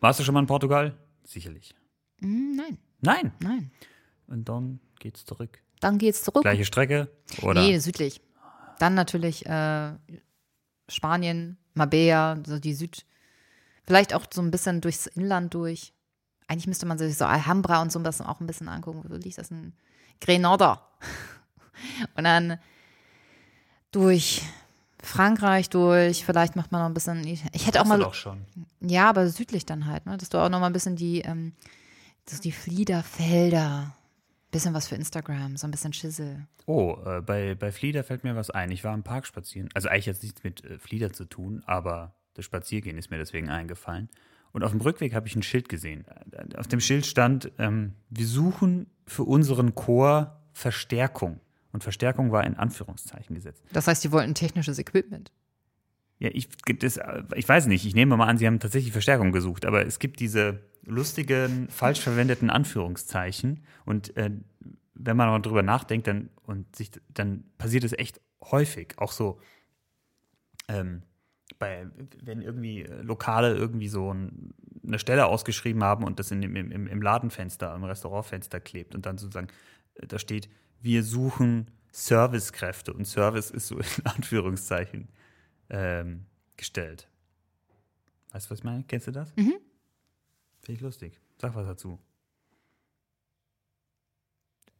Warst 0.00 0.18
du 0.18 0.24
schon 0.24 0.34
mal 0.34 0.40
in 0.40 0.46
Portugal? 0.46 0.94
Sicherlich. 1.24 1.74
Hm, 2.22 2.56
nein, 2.56 2.78
Nein. 3.00 3.32
nein. 3.40 3.70
Und 4.28 4.48
dann 4.48 4.80
geht's 4.98 5.24
zurück. 5.24 5.60
Dann 5.80 5.98
geht's 5.98 6.22
zurück. 6.22 6.42
Gleiche 6.42 6.64
Strecke? 6.64 7.10
Oder? 7.42 7.60
Nee, 7.62 7.78
südlich. 7.78 8.20
Dann 8.78 8.94
natürlich 8.94 9.44
äh, 9.46 9.92
Spanien, 10.88 11.58
Marbella, 11.74 12.38
so 12.46 12.58
die 12.58 12.74
Süd. 12.74 13.04
Vielleicht 13.84 14.14
auch 14.14 14.26
so 14.32 14.40
ein 14.40 14.50
bisschen 14.50 14.80
durchs 14.80 15.06
Inland 15.06 15.54
durch. 15.54 15.92
Eigentlich 16.46 16.66
müsste 16.68 16.86
man 16.86 16.98
sich 16.98 17.16
so 17.16 17.24
Alhambra 17.24 17.82
und 17.82 17.90
so 17.90 17.98
das 18.00 18.20
auch 18.20 18.40
ein 18.40 18.46
bisschen 18.46 18.68
angucken. 18.68 19.02
Wo 19.08 19.14
liegt 19.16 19.38
das 19.38 19.50
in 19.50 19.72
Grenada? 20.20 20.86
Und 22.16 22.24
dann 22.24 22.58
durch 23.90 24.42
Frankreich 25.02 25.68
durch. 25.70 26.24
Vielleicht 26.24 26.54
macht 26.54 26.70
man 26.70 26.80
noch 26.82 26.88
ein 26.88 26.94
bisschen. 26.94 27.26
Ich 27.26 27.66
hätte 27.66 27.80
auch 27.80 27.86
mal. 27.86 27.98
du 27.98 28.04
doch 28.04 28.14
schon. 28.14 28.44
Ja, 28.80 29.08
aber 29.08 29.28
südlich 29.28 29.66
dann 29.66 29.86
halt, 29.86 30.06
ne? 30.06 30.16
Dass 30.16 30.28
du 30.28 30.38
auch 30.38 30.48
noch 30.48 30.60
mal 30.60 30.66
ein 30.66 30.72
bisschen 30.72 30.94
die, 30.96 31.20
ähm, 31.22 31.52
so 32.28 32.40
die 32.40 32.52
Fliederfelder. 32.52 33.94
Bisschen 34.50 34.74
was 34.74 34.86
für 34.86 34.96
Instagram, 34.96 35.56
so 35.56 35.66
ein 35.66 35.70
bisschen 35.70 35.94
Schissel. 35.94 36.46
Oh, 36.66 36.98
äh, 37.06 37.22
bei, 37.22 37.54
bei 37.54 37.72
Flieder 37.72 38.04
fällt 38.04 38.22
mir 38.22 38.36
was 38.36 38.50
ein. 38.50 38.70
Ich 38.70 38.84
war 38.84 38.92
im 38.92 39.02
Park 39.02 39.26
spazieren. 39.26 39.70
Also 39.72 39.88
eigentlich 39.88 40.08
hat 40.08 40.16
es 40.16 40.22
nichts 40.22 40.44
mit 40.44 40.62
äh, 40.64 40.78
Flieder 40.78 41.12
zu 41.12 41.24
tun, 41.24 41.62
aber 41.64 42.14
das 42.34 42.44
Spaziergehen 42.44 42.98
ist 42.98 43.10
mir 43.10 43.16
deswegen 43.18 43.48
eingefallen. 43.48 44.10
Und 44.52 44.62
auf 44.62 44.70
dem 44.70 44.80
Rückweg 44.82 45.14
habe 45.14 45.26
ich 45.26 45.34
ein 45.34 45.42
Schild 45.42 45.68
gesehen. 45.70 46.04
Äh, 46.32 46.56
Auf 46.58 46.68
dem 46.68 46.80
Schild 46.80 47.06
stand, 47.06 47.50
ähm, 47.58 47.94
wir 48.10 48.26
suchen 48.26 48.86
für 49.06 49.24
unseren 49.24 49.74
Chor 49.74 50.38
Verstärkung. 50.52 51.40
Und 51.72 51.82
Verstärkung 51.82 52.30
war 52.32 52.44
in 52.44 52.54
Anführungszeichen 52.54 53.34
gesetzt. 53.34 53.64
Das 53.72 53.86
heißt, 53.86 54.04
die 54.04 54.12
wollten 54.12 54.34
technisches 54.34 54.78
Equipment. 54.78 55.32
Ja, 56.22 56.30
ich, 56.32 56.48
das, 56.78 57.00
ich 57.34 57.48
weiß 57.48 57.66
nicht, 57.66 57.84
ich 57.84 57.96
nehme 57.96 58.16
mal 58.16 58.28
an, 58.28 58.38
sie 58.38 58.46
haben 58.46 58.60
tatsächlich 58.60 58.92
Verstärkung 58.92 59.32
gesucht, 59.32 59.66
aber 59.66 59.84
es 59.84 59.98
gibt 59.98 60.20
diese 60.20 60.60
lustigen, 60.84 61.68
falsch 61.68 61.98
verwendeten 61.98 62.48
Anführungszeichen 62.48 63.64
und 63.84 64.16
äh, 64.16 64.30
wenn 64.94 65.16
man 65.16 65.30
mal 65.30 65.40
drüber 65.40 65.64
nachdenkt, 65.64 66.06
dann, 66.06 66.30
und 66.44 66.76
sich, 66.76 66.92
dann 67.12 67.42
passiert 67.58 67.82
es 67.82 67.92
echt 67.92 68.20
häufig, 68.40 68.94
auch 68.98 69.10
so, 69.10 69.40
ähm, 70.68 71.02
bei, 71.58 71.88
wenn 72.22 72.40
irgendwie 72.40 72.82
äh, 72.82 73.02
Lokale 73.02 73.56
irgendwie 73.56 73.88
so 73.88 74.14
ein, 74.14 74.54
eine 74.86 75.00
Stelle 75.00 75.26
ausgeschrieben 75.26 75.82
haben 75.82 76.04
und 76.04 76.20
das 76.20 76.30
in 76.30 76.40
dem, 76.40 76.54
im, 76.54 76.86
im 76.86 77.02
Ladenfenster, 77.02 77.74
im 77.74 77.82
Restaurantfenster 77.82 78.60
klebt 78.60 78.94
und 78.94 79.06
dann 79.06 79.18
sozusagen 79.18 79.48
äh, 79.94 80.06
da 80.06 80.20
steht, 80.20 80.48
wir 80.80 81.02
suchen 81.02 81.72
Servicekräfte 81.90 82.92
und 82.92 83.06
Service 83.06 83.50
ist 83.50 83.66
so 83.66 83.78
in 83.78 83.86
Anführungszeichen 84.04 85.08
ähm, 85.72 86.26
gestellt. 86.56 87.08
Weißt 88.30 88.46
du, 88.46 88.50
was 88.50 88.60
ich 88.60 88.64
meine? 88.64 88.84
Kennst 88.84 89.08
du 89.08 89.10
das? 89.10 89.34
Mhm. 89.36 89.54
Finde 90.60 90.76
ich 90.76 90.80
lustig. 90.80 91.18
Sag 91.38 91.54
was 91.56 91.66
dazu. 91.66 91.98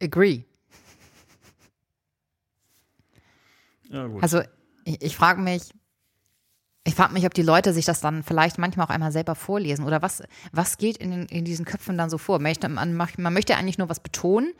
Agree. 0.01 0.43
Ja, 3.89 4.07
gut. 4.07 4.23
Also 4.23 4.41
ich, 4.85 5.01
ich 5.01 5.15
frage 5.15 5.41
mich, 5.41 5.71
ich 6.83 6.95
frage 6.95 7.13
mich, 7.13 7.25
ob 7.25 7.33
die 7.33 7.43
Leute 7.43 7.73
sich 7.73 7.85
das 7.85 8.01
dann 8.01 8.23
vielleicht 8.23 8.57
manchmal 8.57 8.87
auch 8.87 8.89
einmal 8.89 9.11
selber 9.11 9.35
vorlesen 9.35 9.85
oder 9.85 10.01
was, 10.01 10.23
was 10.51 10.77
geht 10.77 10.97
in, 10.97 11.11
den, 11.11 11.25
in 11.27 11.45
diesen 11.45 11.65
Köpfen 11.65 11.97
dann 11.97 12.09
so 12.09 12.17
vor? 12.17 12.39
Möchte, 12.39 12.67
man, 12.69 12.95
man 12.95 13.33
möchte 13.33 13.55
eigentlich 13.55 13.77
nur 13.77 13.89
was 13.89 13.99
betonen 13.99 14.53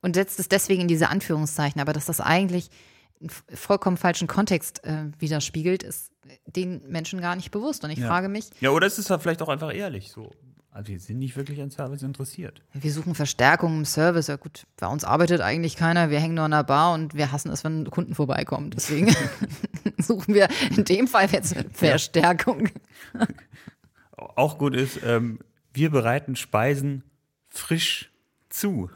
und 0.00 0.14
setzt 0.14 0.40
es 0.40 0.48
deswegen 0.48 0.82
in 0.82 0.88
diese 0.88 1.10
Anführungszeichen, 1.10 1.80
aber 1.80 1.92
dass 1.92 2.06
das 2.06 2.20
eigentlich 2.20 2.70
vollkommen 3.54 3.96
falschen 3.96 4.28
Kontext 4.28 4.84
äh, 4.84 5.06
widerspiegelt, 5.18 5.82
ist 5.82 6.10
den 6.46 6.80
Menschen 6.88 7.20
gar 7.20 7.36
nicht 7.36 7.50
bewusst. 7.50 7.84
Und 7.84 7.90
ich 7.90 7.98
Ja. 7.98 8.08
frage 8.08 8.28
mich, 8.28 8.50
ja, 8.60 8.70
oder 8.70 8.86
es 8.86 8.98
ist 8.98 9.10
halt 9.10 9.22
vielleicht 9.22 9.42
auch 9.42 9.48
einfach 9.48 9.74
ehrlich 9.74 10.10
so. 10.10 10.30
Also 10.70 10.88
wir 10.88 10.98
sind 10.98 11.20
nicht 11.20 11.36
wirklich 11.36 11.60
an 11.62 11.70
Service 11.70 12.02
interessiert. 12.02 12.60
wir 12.72 12.92
suchen 12.92 13.14
Verstärkung 13.14 13.78
im 13.78 13.84
Service. 13.84 14.26
Ja 14.26 14.34
gut, 14.36 14.66
bei 14.76 14.88
uns 14.88 15.04
arbeitet 15.04 15.40
eigentlich 15.40 15.76
keiner. 15.76 16.10
Wir 16.10 16.18
hängen 16.18 16.34
nur 16.34 16.44
an 16.46 16.50
der 16.50 16.64
Bar 16.64 16.94
und 16.94 17.14
wir 17.14 17.30
hassen 17.30 17.50
es, 17.52 17.62
wenn 17.62 17.88
Kunden 17.90 18.16
vorbeikommen. 18.16 18.70
Deswegen 18.72 19.14
suchen 19.98 20.34
wir 20.34 20.48
in 20.76 20.84
dem 20.84 21.06
Fall 21.06 21.30
jetzt 21.30 21.54
Verstärkung. 21.72 22.70
Auch 24.16 24.58
gut 24.58 24.74
ist, 24.74 24.98
ähm, 25.04 25.38
wir 25.72 25.90
bereiten 25.90 26.34
Speisen 26.34 27.04
frisch 27.50 28.10
zu. 28.48 28.90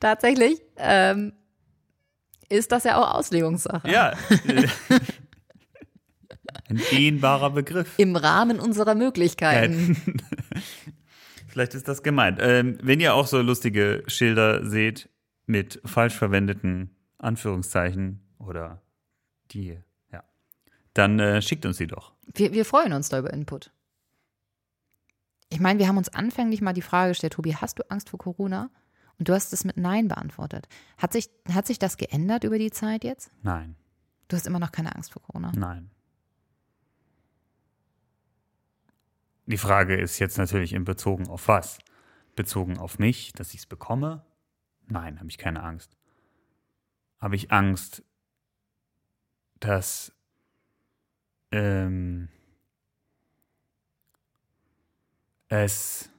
Tatsächlich 0.00 0.60
ähm, 0.76 1.32
ist 2.48 2.72
das 2.72 2.84
ja 2.84 3.00
auch 3.00 3.14
Auslegungssache. 3.14 3.88
Ja. 3.90 4.12
Ein 6.68 6.80
dehnbarer 6.90 7.50
Begriff. 7.50 7.94
Im 7.96 8.16
Rahmen 8.16 8.58
unserer 8.58 8.94
Möglichkeiten. 8.94 9.96
Vielleicht 11.48 11.74
ist 11.74 11.86
das 11.88 12.02
gemeint. 12.02 12.38
Ähm, 12.40 12.78
wenn 12.82 13.00
ihr 13.00 13.14
auch 13.14 13.26
so 13.26 13.40
lustige 13.40 14.02
Schilder 14.08 14.66
seht 14.66 15.08
mit 15.46 15.80
falsch 15.84 16.14
verwendeten 16.14 16.96
Anführungszeichen 17.18 18.20
oder 18.38 18.82
die, 19.52 19.78
ja, 20.12 20.24
dann 20.92 21.18
äh, 21.20 21.40
schickt 21.40 21.64
uns 21.64 21.78
die 21.78 21.86
doch. 21.86 22.12
Wir, 22.34 22.52
wir 22.52 22.64
freuen 22.64 22.92
uns 22.92 23.08
da 23.08 23.20
über 23.20 23.32
Input. 23.32 23.70
Ich 25.48 25.60
meine, 25.60 25.78
wir 25.78 25.86
haben 25.86 25.96
uns 25.96 26.08
anfänglich 26.08 26.60
mal 26.60 26.72
die 26.72 26.82
Frage 26.82 27.12
gestellt, 27.12 27.34
Tobi, 27.34 27.54
hast 27.54 27.78
du 27.78 27.88
Angst 27.88 28.10
vor 28.10 28.18
Corona? 28.18 28.70
Und 29.18 29.28
du 29.28 29.32
hast 29.34 29.52
es 29.52 29.64
mit 29.64 29.76
Nein 29.76 30.08
beantwortet. 30.08 30.68
Hat 30.98 31.12
sich, 31.12 31.30
hat 31.52 31.66
sich 31.66 31.78
das 31.78 31.96
geändert 31.96 32.44
über 32.44 32.58
die 32.58 32.70
Zeit 32.70 33.04
jetzt? 33.04 33.30
Nein, 33.42 33.76
Du 34.28 34.36
hast 34.36 34.46
immer 34.46 34.58
noch 34.58 34.72
keine 34.72 34.94
Angst 34.94 35.12
vor 35.12 35.22
Corona. 35.22 35.52
nein. 35.54 35.90
Die 39.48 39.58
Frage 39.58 39.94
ist 39.96 40.18
jetzt 40.18 40.38
natürlich 40.38 40.72
in 40.72 40.84
Bezogen 40.84 41.28
auf 41.28 41.46
was? 41.46 41.78
Bezogen 42.34 42.78
auf 42.78 42.98
mich, 42.98 43.32
dass 43.32 43.54
ich 43.54 43.60
es 43.60 43.66
bekomme? 43.66 44.26
Nein, 44.88 45.20
habe 45.20 45.28
ich 45.30 45.38
keine 45.38 45.62
Angst. 45.62 45.96
Habe 47.20 47.36
ich 47.36 47.52
Angst, 47.52 48.02
dass 49.60 50.12
ähm, 51.52 52.28
es 55.48 56.10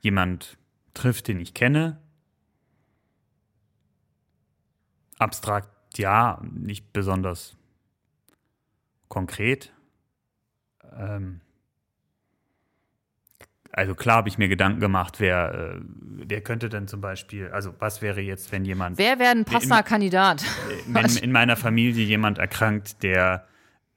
jemand 0.00 0.58
trifft, 0.94 1.28
den 1.28 1.40
ich 1.40 1.54
kenne? 1.54 2.00
Abstrakt 5.18 5.98
ja, 5.98 6.40
nicht 6.42 6.92
besonders 6.92 7.56
konkret. 9.08 9.72
Ähm, 10.96 11.40
also 13.70 13.94
klar 13.94 14.16
habe 14.16 14.28
ich 14.28 14.36
mir 14.36 14.48
Gedanken 14.48 14.80
gemacht, 14.80 15.18
wer, 15.18 15.76
äh, 15.76 15.80
wer 15.82 16.42
könnte 16.42 16.68
denn 16.68 16.88
zum 16.88 17.00
Beispiel, 17.00 17.48
also 17.48 17.74
was 17.78 18.02
wäre 18.02 18.20
jetzt, 18.20 18.52
wenn 18.52 18.64
jemand 18.64 18.98
Wer 18.98 19.18
wäre 19.18 19.30
ein 19.30 19.44
passender 19.44 19.82
Kandidat? 19.82 20.44
wenn 20.86 21.16
in 21.16 21.32
meiner 21.32 21.56
Familie 21.56 22.04
jemand 22.04 22.38
erkrankt, 22.38 23.02
der 23.02 23.46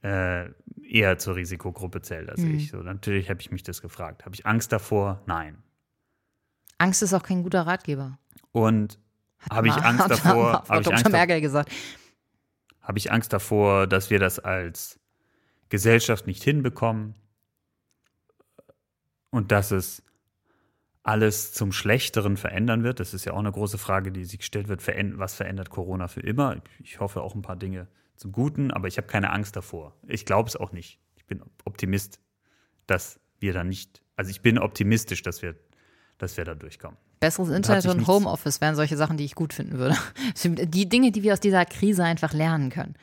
äh, 0.02 0.46
eher 0.82 1.18
zur 1.18 1.36
Risikogruppe 1.36 2.00
zählt 2.00 2.30
als 2.30 2.42
ich. 2.42 2.70
So, 2.70 2.78
natürlich 2.78 3.28
habe 3.28 3.40
ich 3.40 3.50
mich 3.50 3.62
das 3.62 3.82
gefragt. 3.82 4.24
Habe 4.24 4.34
ich 4.34 4.46
Angst 4.46 4.72
davor? 4.72 5.22
Nein. 5.26 5.58
Angst 6.78 7.02
ist 7.02 7.14
auch 7.14 7.22
kein 7.22 7.42
guter 7.42 7.62
Ratgeber. 7.66 8.18
Und 8.52 8.98
habe 9.50 9.68
ich 9.68 9.74
Angst 9.74 10.00
hat 10.04 10.10
davor? 10.10 10.52
mal 10.52 10.62
Frau 10.64 10.68
Habe 10.68 10.80
ich, 10.80 10.84
Dr. 10.84 10.92
Angst 10.94 11.06
dav- 11.06 11.12
Merkel 11.12 11.40
gesagt. 11.40 11.72
habe 12.80 12.98
ich 12.98 13.12
Angst 13.12 13.32
davor, 13.32 13.86
dass 13.86 14.10
wir 14.10 14.18
das 14.18 14.38
als 14.38 14.98
Gesellschaft 15.68 16.26
nicht 16.26 16.42
hinbekommen 16.42 17.14
und 19.30 19.52
dass 19.52 19.70
es 19.70 20.02
alles 21.02 21.52
zum 21.52 21.72
Schlechteren 21.72 22.36
verändern 22.36 22.82
wird? 22.82 22.98
Das 23.00 23.14
ist 23.14 23.24
ja 23.24 23.32
auch 23.32 23.38
eine 23.38 23.52
große 23.52 23.78
Frage, 23.78 24.10
die 24.12 24.24
sich 24.24 24.38
gestellt 24.40 24.68
wird. 24.68 24.86
Was 25.18 25.34
verändert 25.34 25.70
Corona 25.70 26.08
für 26.08 26.20
immer? 26.20 26.60
Ich 26.82 26.98
hoffe 27.00 27.22
auch 27.22 27.34
ein 27.34 27.42
paar 27.42 27.56
Dinge 27.56 27.86
zum 28.16 28.32
Guten, 28.32 28.70
aber 28.70 28.88
ich 28.88 28.96
habe 28.96 29.06
keine 29.06 29.30
Angst 29.30 29.54
davor. 29.56 29.94
Ich 30.06 30.24
glaube 30.24 30.48
es 30.48 30.56
auch 30.56 30.72
nicht. 30.72 30.98
Ich 31.16 31.26
bin 31.26 31.42
Optimist, 31.64 32.18
dass 32.86 33.20
wir 33.38 33.52
da 33.52 33.62
nicht, 33.62 34.02
also 34.16 34.30
ich 34.30 34.40
bin 34.42 34.58
optimistisch, 34.58 35.22
dass 35.22 35.42
wir, 35.42 35.54
dass 36.18 36.36
wir 36.36 36.44
da 36.44 36.54
durchkommen. 36.54 36.96
Besseres 37.20 37.50
Internet 37.50 37.86
und 37.86 38.06
Homeoffice 38.06 38.60
wären 38.60 38.74
solche 38.74 38.96
Sachen, 38.96 39.16
die 39.16 39.24
ich 39.24 39.34
gut 39.34 39.52
finden 39.52 39.78
würde. 39.78 39.96
Die 40.44 40.88
Dinge, 40.88 41.12
die 41.12 41.22
wir 41.22 41.32
aus 41.32 41.40
dieser 41.40 41.64
Krise 41.64 42.04
einfach 42.04 42.32
lernen 42.32 42.70
können. 42.70 42.94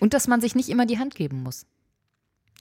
Und 0.00 0.14
dass 0.14 0.28
man 0.28 0.40
sich 0.40 0.54
nicht 0.54 0.68
immer 0.68 0.86
die 0.86 0.98
Hand 0.98 1.14
geben 1.14 1.42
muss. 1.42 1.66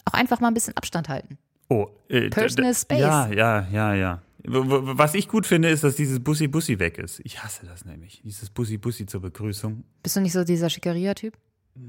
Auch 0.06 0.14
einfach 0.14 0.40
mal 0.40 0.50
ein 0.50 0.54
bisschen 0.54 0.76
Abstand 0.76 1.08
halten. 1.10 1.38
Oh, 1.70 1.88
äh, 2.10 2.30
Personal 2.30 2.74
space. 2.74 3.00
Ja, 3.00 3.28
ja, 3.30 3.68
ja, 3.72 3.94
ja. 3.94 4.22
Was 4.44 5.14
ich 5.14 5.28
gut 5.28 5.46
finde, 5.46 5.70
ist, 5.70 5.84
dass 5.84 5.96
dieses 5.96 6.22
Bussi-Bussi 6.22 6.80
weg 6.80 6.98
ist. 6.98 7.20
Ich 7.24 7.44
hasse 7.44 7.66
das 7.66 7.86
nämlich. 7.86 8.22
Dieses 8.24 8.50
Bussi-Bussi 8.50 9.06
zur 9.06 9.22
Begrüßung. 9.22 9.84
Bist 10.04 10.16
du 10.16 10.22
nicht 10.22 10.32
so 10.32 10.44
dieser 10.44 10.70
Schickeria-Typ? 10.70 11.38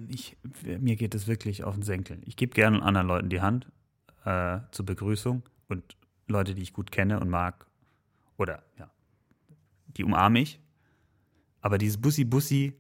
Ich, 0.08 0.36
mir 0.64 0.96
geht 0.96 1.14
es 1.14 1.28
wirklich 1.28 1.64
auf 1.64 1.74
den 1.74 1.82
Senkel. 1.82 2.20
Ich 2.24 2.36
gebe 2.36 2.52
gerne 2.52 2.82
anderen 2.82 3.06
Leuten 3.06 3.28
die 3.28 3.40
Hand 3.40 3.68
äh, 4.24 4.58
zur 4.72 4.86
Begrüßung 4.86 5.42
und 5.68 5.96
Leute, 6.26 6.54
die 6.54 6.62
ich 6.62 6.72
gut 6.72 6.90
kenne 6.90 7.20
und 7.20 7.30
mag, 7.30 7.66
oder 8.38 8.62
ja, 8.78 8.90
die 9.88 10.04
umarme 10.04 10.40
ich. 10.40 10.60
Aber 11.60 11.76
dieses 11.76 12.00
Bussi-Bussi 12.00 12.72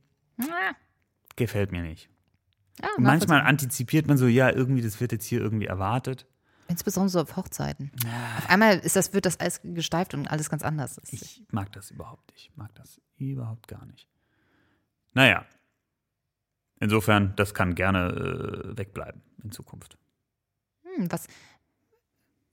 gefällt 1.36 1.72
mir 1.72 1.82
nicht. 1.82 2.08
Ja, 2.80 2.88
manchmal 2.98 3.40
antizipiert 3.42 4.06
man 4.06 4.16
so, 4.18 4.26
ja, 4.28 4.50
irgendwie, 4.50 4.82
das 4.82 5.00
wird 5.00 5.10
jetzt 5.12 5.26
hier 5.26 5.40
irgendwie 5.40 5.66
erwartet. 5.66 6.26
Insbesondere 6.68 7.08
so 7.10 7.20
auf 7.22 7.34
Hochzeiten. 7.36 7.90
Auf 8.38 8.48
einmal 8.50 8.78
ist 8.78 8.94
das, 8.94 9.12
wird 9.14 9.26
das 9.26 9.40
alles 9.40 9.60
gesteift 9.64 10.14
und 10.14 10.28
alles 10.30 10.48
ganz 10.50 10.62
anders. 10.62 10.98
Ist- 10.98 11.12
Ich 11.12 11.42
mag 11.50 11.72
das 11.72 11.90
überhaupt 11.90 12.30
nicht. 12.32 12.50
Ich 12.50 12.56
mag 12.56 12.72
das 12.76 13.00
überhaupt 13.16 13.66
gar 13.68 13.84
nicht. 13.86 14.08
Naja. 15.14 15.44
Insofern, 16.78 17.34
das 17.34 17.54
kann 17.54 17.74
gerne 17.74 18.10
äh, 18.74 18.78
wegbleiben 18.78 19.22
in 19.42 19.50
Zukunft. 19.50 19.98
Hm, 20.84 21.10
was, 21.10 21.26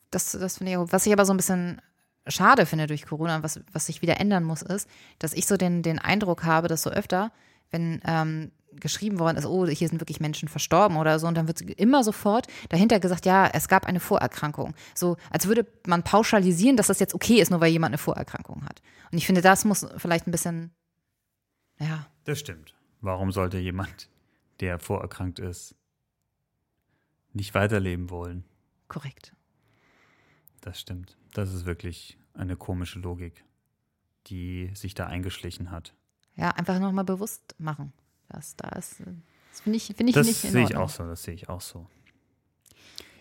das, 0.10 0.32
das 0.32 0.58
finde 0.58 0.72
ich 0.72 0.78
was 0.92 1.06
ich 1.06 1.14
aber 1.14 1.26
so 1.26 1.34
ein 1.34 1.38
bisschen 1.38 1.82
schade 2.28 2.66
finde 2.66 2.88
durch 2.88 3.06
Corona 3.06 3.38
und 3.38 3.44
was, 3.44 3.60
was 3.72 3.86
sich 3.86 4.02
wieder 4.02 4.20
ändern 4.20 4.44
muss, 4.44 4.62
ist, 4.62 4.90
dass 5.20 5.34
ich 5.34 5.48
so 5.48 5.58
den, 5.58 5.84
den 5.84 6.00
Eindruck 6.00 6.44
habe, 6.44 6.68
dass 6.68 6.84
so 6.84 6.90
öfter, 6.90 7.32
wenn 7.72 8.02
ähm, 8.06 8.52
geschrieben 8.80 9.20
worden 9.20 9.38
ist, 9.38 9.46
oh, 9.46 9.66
hier 9.68 9.88
sind 9.88 10.02
wirklich 10.02 10.20
Menschen 10.20 10.50
verstorben 10.50 10.98
oder 10.98 11.18
so, 11.20 11.28
und 11.28 11.36
dann 11.36 11.48
wird 11.48 11.62
immer 11.62 12.04
sofort 12.04 12.48
dahinter 12.70 13.00
gesagt, 13.00 13.26
ja, 13.26 13.48
es 13.48 13.68
gab 13.68 13.86
eine 13.86 14.00
Vorerkrankung. 14.00 14.74
So, 14.94 15.18
als 15.30 15.48
würde 15.48 15.66
man 15.88 16.04
pauschalisieren, 16.04 16.76
dass 16.76 16.88
das 16.88 17.00
jetzt 17.00 17.14
okay 17.14 17.40
ist, 17.40 17.52
nur 17.52 17.62
weil 17.62 17.72
jemand 17.72 17.92
eine 17.92 17.98
Vorerkrankung 17.98 18.66
hat. 18.66 18.82
Und 19.12 19.18
ich 19.18 19.26
finde, 19.26 19.42
das 19.42 19.64
muss 19.64 19.88
vielleicht 19.98 20.28
ein 20.28 20.32
bisschen, 20.32 20.72
ja, 21.80 22.08
Das 22.26 22.40
stimmt. 22.40 22.76
Warum 23.02 23.32
sollte 23.32 23.60
jemand, 23.60 24.10
der 24.60 24.80
vorerkrankt 24.80 25.40
ist, 25.40 25.76
nicht 27.34 27.54
weiterleben 27.54 28.10
wollen? 28.10 28.46
korrekt. 28.88 29.36
Das 30.62 30.80
stimmt. 30.80 31.18
Das 31.36 31.54
ist 31.54 31.66
wirklich 31.66 32.18
eine 32.34 32.56
komische 32.56 33.00
Logik, 33.00 33.44
die 34.28 34.72
sich 34.74 34.94
da 34.94 35.08
eingeschlichen 35.08 35.70
hat. 35.70 35.94
Ja, 36.38 36.52
einfach 36.52 36.80
nochmal 36.80 37.04
bewusst 37.04 37.56
machen. 37.58 37.92
Das, 38.30 38.56
da 38.56 38.70
ist, 38.70 39.02
äh, 39.02 39.06
das 39.52 39.60
finde 39.60 39.76
ich, 39.78 39.84
finde 39.88 40.06
ich 40.12 40.14
Das 40.16 40.28
nicht 40.28 40.44
in 40.46 40.52
sehe 40.52 40.64
ich 40.64 40.78
auch 40.78 40.88
so, 40.90 41.04
das 41.06 41.24
sehe 41.24 41.34
ich 41.34 41.50
auch 41.50 41.60
so. 41.60 41.88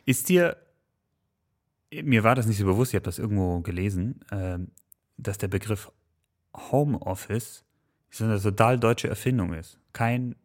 Ist 0.05 0.29
dir, 0.29 0.57
mir 1.93 2.23
war 2.23 2.37
das 2.37 2.47
nicht 2.47 2.59
so 2.59 2.65
bewusst, 2.65 2.93
ich 2.93 2.97
habe 2.97 3.05
das 3.05 3.19
irgendwo 3.19 3.61
gelesen, 3.61 4.21
ähm, 4.31 4.71
dass 5.17 5.37
der 5.39 5.49
Begriff 5.49 5.91
Homeoffice 6.57 7.65
so 8.11 8.25
eine 8.25 8.41
total 8.41 8.79
deutsche 8.79 9.09
Erfindung 9.09 9.55
ist. 9.55 9.81
Kein, 9.93 10.37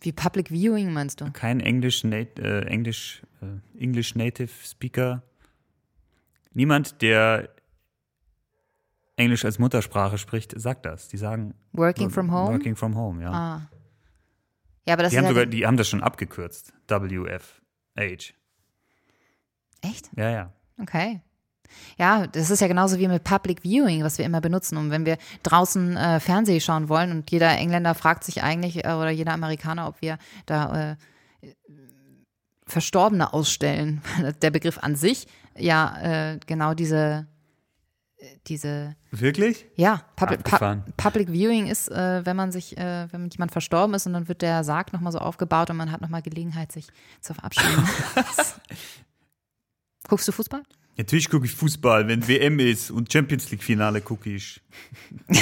Wie 0.00 0.10
Public 0.10 0.50
Viewing 0.50 0.92
meinst 0.92 1.20
du? 1.20 1.30
kein 1.30 1.60
English, 1.60 2.02
nat 2.02 2.36
äh, 2.40 2.62
English, 2.62 3.22
äh, 3.40 3.80
English 3.80 4.16
Native 4.16 4.50
Speaker, 4.64 5.22
niemand, 6.54 7.02
der 7.02 7.48
Englisch 9.16 9.44
als 9.44 9.58
Muttersprache 9.58 10.18
spricht, 10.18 10.58
sagt 10.60 10.86
das. 10.86 11.08
Die 11.08 11.16
sagen 11.16 11.54
Working 11.72 12.10
from 12.10 12.32
home? 12.32 12.52
Working 12.52 12.76
from 12.76 12.96
home, 12.96 13.22
ja. 13.22 13.30
Ah. 13.30 13.68
Ja, 14.86 14.94
aber 14.94 15.04
das 15.04 15.10
Die 15.10 15.16
ist 15.16 15.18
haben, 15.18 15.24
ja 15.26 15.30
sogar, 15.30 15.46
die 15.46 15.66
haben 15.66 15.76
das 15.76 15.88
schon 15.88 16.02
abgekürzt. 16.02 16.72
WFH. 16.88 18.34
echt? 19.82 20.10
Ja, 20.16 20.30
ja. 20.30 20.52
Okay. 20.80 21.20
Ja, 21.96 22.26
das 22.26 22.50
ist 22.50 22.60
ja 22.60 22.68
genauso 22.68 22.98
wie 22.98 23.08
mit 23.08 23.24
Public 23.24 23.62
Viewing, 23.62 24.02
was 24.02 24.18
wir 24.18 24.24
immer 24.24 24.40
benutzen. 24.40 24.76
Und 24.76 24.90
wenn 24.90 25.06
wir 25.06 25.16
draußen 25.42 25.96
äh, 25.96 26.20
Fernseh 26.20 26.60
schauen 26.60 26.88
wollen 26.88 27.10
und 27.12 27.30
jeder 27.30 27.56
Engländer 27.56 27.94
fragt 27.94 28.24
sich 28.24 28.42
eigentlich 28.42 28.84
äh, 28.84 28.92
oder 28.92 29.10
jeder 29.10 29.32
Amerikaner, 29.32 29.88
ob 29.88 30.00
wir 30.02 30.18
da 30.46 30.92
äh, 30.92 30.96
Verstorbene 32.66 33.32
ausstellen. 33.32 34.02
Der 34.42 34.50
Begriff 34.50 34.78
an 34.78 34.96
sich 34.96 35.26
ja 35.58 36.32
äh, 36.32 36.38
genau 36.46 36.74
diese 36.74 37.26
diese 38.46 38.94
Wirklich? 39.10 39.66
Ja, 39.76 40.02
Public, 40.16 40.44
Pu. 40.44 40.56
Public 40.96 41.28
Viewing 41.28 41.66
ist, 41.66 41.90
äh, 41.90 42.24
wenn 42.24 42.36
man 42.36 42.52
sich, 42.52 42.76
äh, 42.78 43.08
wenn 43.12 43.28
jemand 43.28 43.52
verstorben 43.52 43.94
ist 43.94 44.06
und 44.06 44.12
dann 44.12 44.28
wird 44.28 44.42
der 44.42 44.64
Sarg 44.64 44.92
nochmal 44.92 45.12
so 45.12 45.18
aufgebaut 45.18 45.70
und 45.70 45.76
man 45.76 45.90
hat 45.90 46.00
nochmal 46.00 46.22
Gelegenheit, 46.22 46.72
sich 46.72 46.86
zu 47.20 47.34
verabschieden. 47.34 47.84
Guckst 50.08 50.28
du 50.28 50.32
Fußball? 50.32 50.62
Natürlich 50.96 51.30
gucke 51.30 51.46
ich 51.46 51.52
Fußball, 51.52 52.06
wenn 52.06 52.28
WM 52.28 52.58
ist 52.58 52.90
und 52.90 53.10
Champions 53.10 53.50
League 53.50 53.62
Finale 53.62 54.00
gucke 54.00 54.30
ich. 54.30 54.60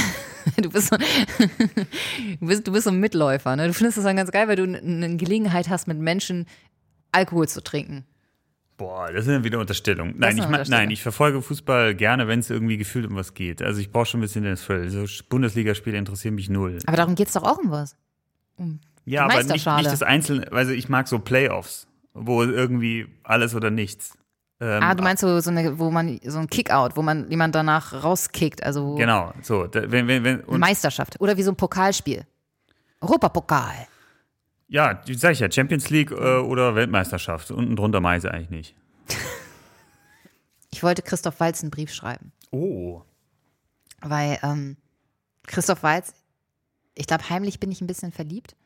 Du 0.56 0.70
bist, 0.70 0.88
so, 0.88 0.96
du 0.96 2.46
bist, 2.46 2.66
du 2.66 2.72
bist 2.72 2.84
so 2.84 2.90
ein 2.90 2.98
Mitläufer, 2.98 3.54
ne? 3.56 3.66
Du 3.66 3.74
findest 3.74 3.98
das 3.98 4.04
dann 4.04 4.16
ganz 4.16 4.30
geil, 4.30 4.48
weil 4.48 4.56
du 4.56 4.62
eine 4.62 5.16
Gelegenheit 5.16 5.68
hast, 5.68 5.86
mit 5.86 5.98
Menschen 5.98 6.46
Alkohol 7.12 7.46
zu 7.46 7.62
trinken. 7.62 8.06
Boah, 8.80 9.12
das 9.12 9.26
ist 9.26 9.30
ja 9.30 9.44
wieder 9.44 9.58
Unterstellung. 9.58 10.14
Nein, 10.16 10.38
ich, 10.38 10.42
Unterstellung. 10.42 10.80
nein, 10.80 10.90
ich 10.90 11.02
verfolge 11.02 11.42
Fußball 11.42 11.94
gerne, 11.94 12.28
wenn 12.28 12.40
es 12.40 12.48
irgendwie 12.48 12.78
gefühlt 12.78 13.06
um 13.06 13.14
was 13.14 13.34
geht. 13.34 13.60
Also 13.60 13.78
ich 13.78 13.92
brauche 13.92 14.06
schon 14.06 14.20
ein 14.20 14.22
bisschen 14.22 14.42
den 14.42 14.56
Thrill. 14.56 14.88
So 14.88 15.04
Bundesligaspiele 15.28 15.98
interessieren 15.98 16.34
mich 16.34 16.48
null. 16.48 16.78
Aber 16.86 16.96
darum 16.96 17.14
geht's 17.14 17.34
doch 17.34 17.42
auch 17.42 17.58
um 17.58 17.70
was. 17.70 17.94
Ja, 19.04 19.24
aber 19.26 19.42
nicht, 19.42 19.66
nicht 19.66 19.66
das 19.66 20.02
Einzelne. 20.02 20.50
Also 20.50 20.72
ich 20.72 20.88
mag 20.88 21.08
so 21.08 21.18
Playoffs, 21.18 21.88
wo 22.14 22.42
irgendwie 22.42 23.06
alles 23.22 23.54
oder 23.54 23.70
nichts. 23.70 24.16
Ähm, 24.60 24.82
Ah, 24.82 24.94
du 24.94 25.02
meinst 25.02 25.20
so, 25.20 25.40
so 25.40 25.50
eine, 25.50 25.78
wo 25.78 25.90
man, 25.90 26.18
so 26.24 26.38
ein 26.38 26.48
Kickout, 26.48 26.96
wo 26.96 27.02
man 27.02 27.30
jemand 27.30 27.54
danach 27.54 28.02
rauskickt, 28.02 28.62
also 28.62 28.94
Genau, 28.94 29.34
so. 29.42 29.66
Da, 29.66 29.92
wenn, 29.92 30.08
wenn, 30.08 30.24
wenn, 30.24 30.42
Meisterschaft. 30.58 31.20
Oder 31.20 31.36
wie 31.36 31.42
so 31.42 31.52
ein 31.52 31.56
Pokalspiel. 31.56 32.24
Europapokal. 33.02 33.88
Ja, 34.70 35.02
sag 35.04 35.32
ich 35.32 35.40
ja, 35.40 35.50
Champions 35.50 35.90
League 35.90 36.12
äh, 36.12 36.38
oder 36.38 36.76
Weltmeisterschaft. 36.76 37.50
Unten 37.50 37.74
drunter 37.74 38.00
mache 38.00 38.18
ich 38.18 38.24
es 38.24 38.30
eigentlich 38.30 38.50
nicht. 38.50 38.74
Ich 40.72 40.84
wollte 40.84 41.02
Christoph 41.02 41.40
Walz 41.40 41.60
einen 41.62 41.72
Brief 41.72 41.92
schreiben. 41.92 42.32
Oh. 42.52 43.02
weil 44.00 44.38
ähm, 44.42 44.76
Christoph 45.46 45.82
Walz, 45.82 46.14
ich 46.94 47.06
glaube, 47.06 47.28
heimlich 47.28 47.60
bin 47.60 47.70
ich 47.70 47.80
ein 47.80 47.86
bisschen 47.86 48.12
verliebt 48.12 48.56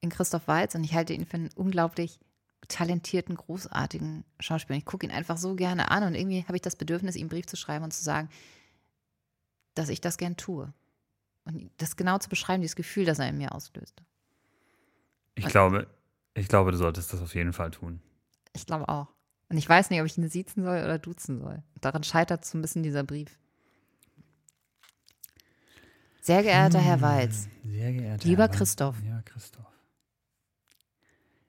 in 0.00 0.10
Christoph 0.10 0.46
Walz 0.46 0.74
und 0.74 0.84
ich 0.84 0.94
halte 0.94 1.14
ihn 1.14 1.26
für 1.26 1.36
einen 1.36 1.50
unglaublich 1.54 2.18
talentierten, 2.66 3.36
großartigen 3.36 4.24
Schauspieler. 4.40 4.78
Ich 4.78 4.84
gucke 4.84 5.06
ihn 5.06 5.12
einfach 5.12 5.36
so 5.36 5.54
gerne 5.54 5.90
an 5.90 6.02
und 6.02 6.14
irgendwie 6.14 6.44
habe 6.44 6.56
ich 6.56 6.62
das 6.62 6.76
Bedürfnis, 6.76 7.16
ihm 7.16 7.22
einen 7.22 7.30
Brief 7.30 7.46
zu 7.46 7.56
schreiben 7.56 7.84
und 7.84 7.92
zu 7.92 8.02
sagen, 8.02 8.28
dass 9.74 9.88
ich 9.88 10.00
das 10.00 10.18
gern 10.18 10.36
tue. 10.36 10.72
Und 11.44 11.70
das 11.78 11.96
genau 11.96 12.18
zu 12.18 12.28
beschreiben, 12.28 12.62
dieses 12.62 12.76
Gefühl, 12.76 13.04
das 13.04 13.20
er 13.20 13.28
in 13.28 13.38
mir 13.38 13.54
auslöst. 13.54 14.02
Ich 15.38 15.46
glaube, 15.46 15.86
ich 16.34 16.48
glaube, 16.48 16.72
du 16.72 16.76
solltest 16.78 17.12
das 17.12 17.20
auf 17.22 17.34
jeden 17.34 17.52
Fall 17.52 17.70
tun. 17.70 18.00
Ich 18.54 18.66
glaube 18.66 18.88
auch. 18.88 19.08
Und 19.50 19.56
ich 19.56 19.68
weiß 19.68 19.90
nicht, 19.90 20.00
ob 20.00 20.06
ich 20.06 20.18
ihn 20.18 20.28
siezen 20.28 20.62
soll 20.64 20.78
oder 20.78 20.98
duzen 20.98 21.40
soll. 21.40 21.62
Daran 21.80 22.02
scheitert 22.04 22.44
so 22.44 22.58
ein 22.58 22.62
bisschen 22.62 22.82
dieser 22.82 23.02
Brief. 23.04 23.38
Sehr 26.20 26.42
geehrter 26.42 26.80
Herr 26.80 27.00
Walz, 27.00 27.48
Sehr 27.64 27.92
geehrter 27.92 28.28
Lieber 28.28 28.42
Herr 28.42 28.48
Christoph. 28.50 28.96
Ja, 29.06 29.22
Christoph. 29.22 29.64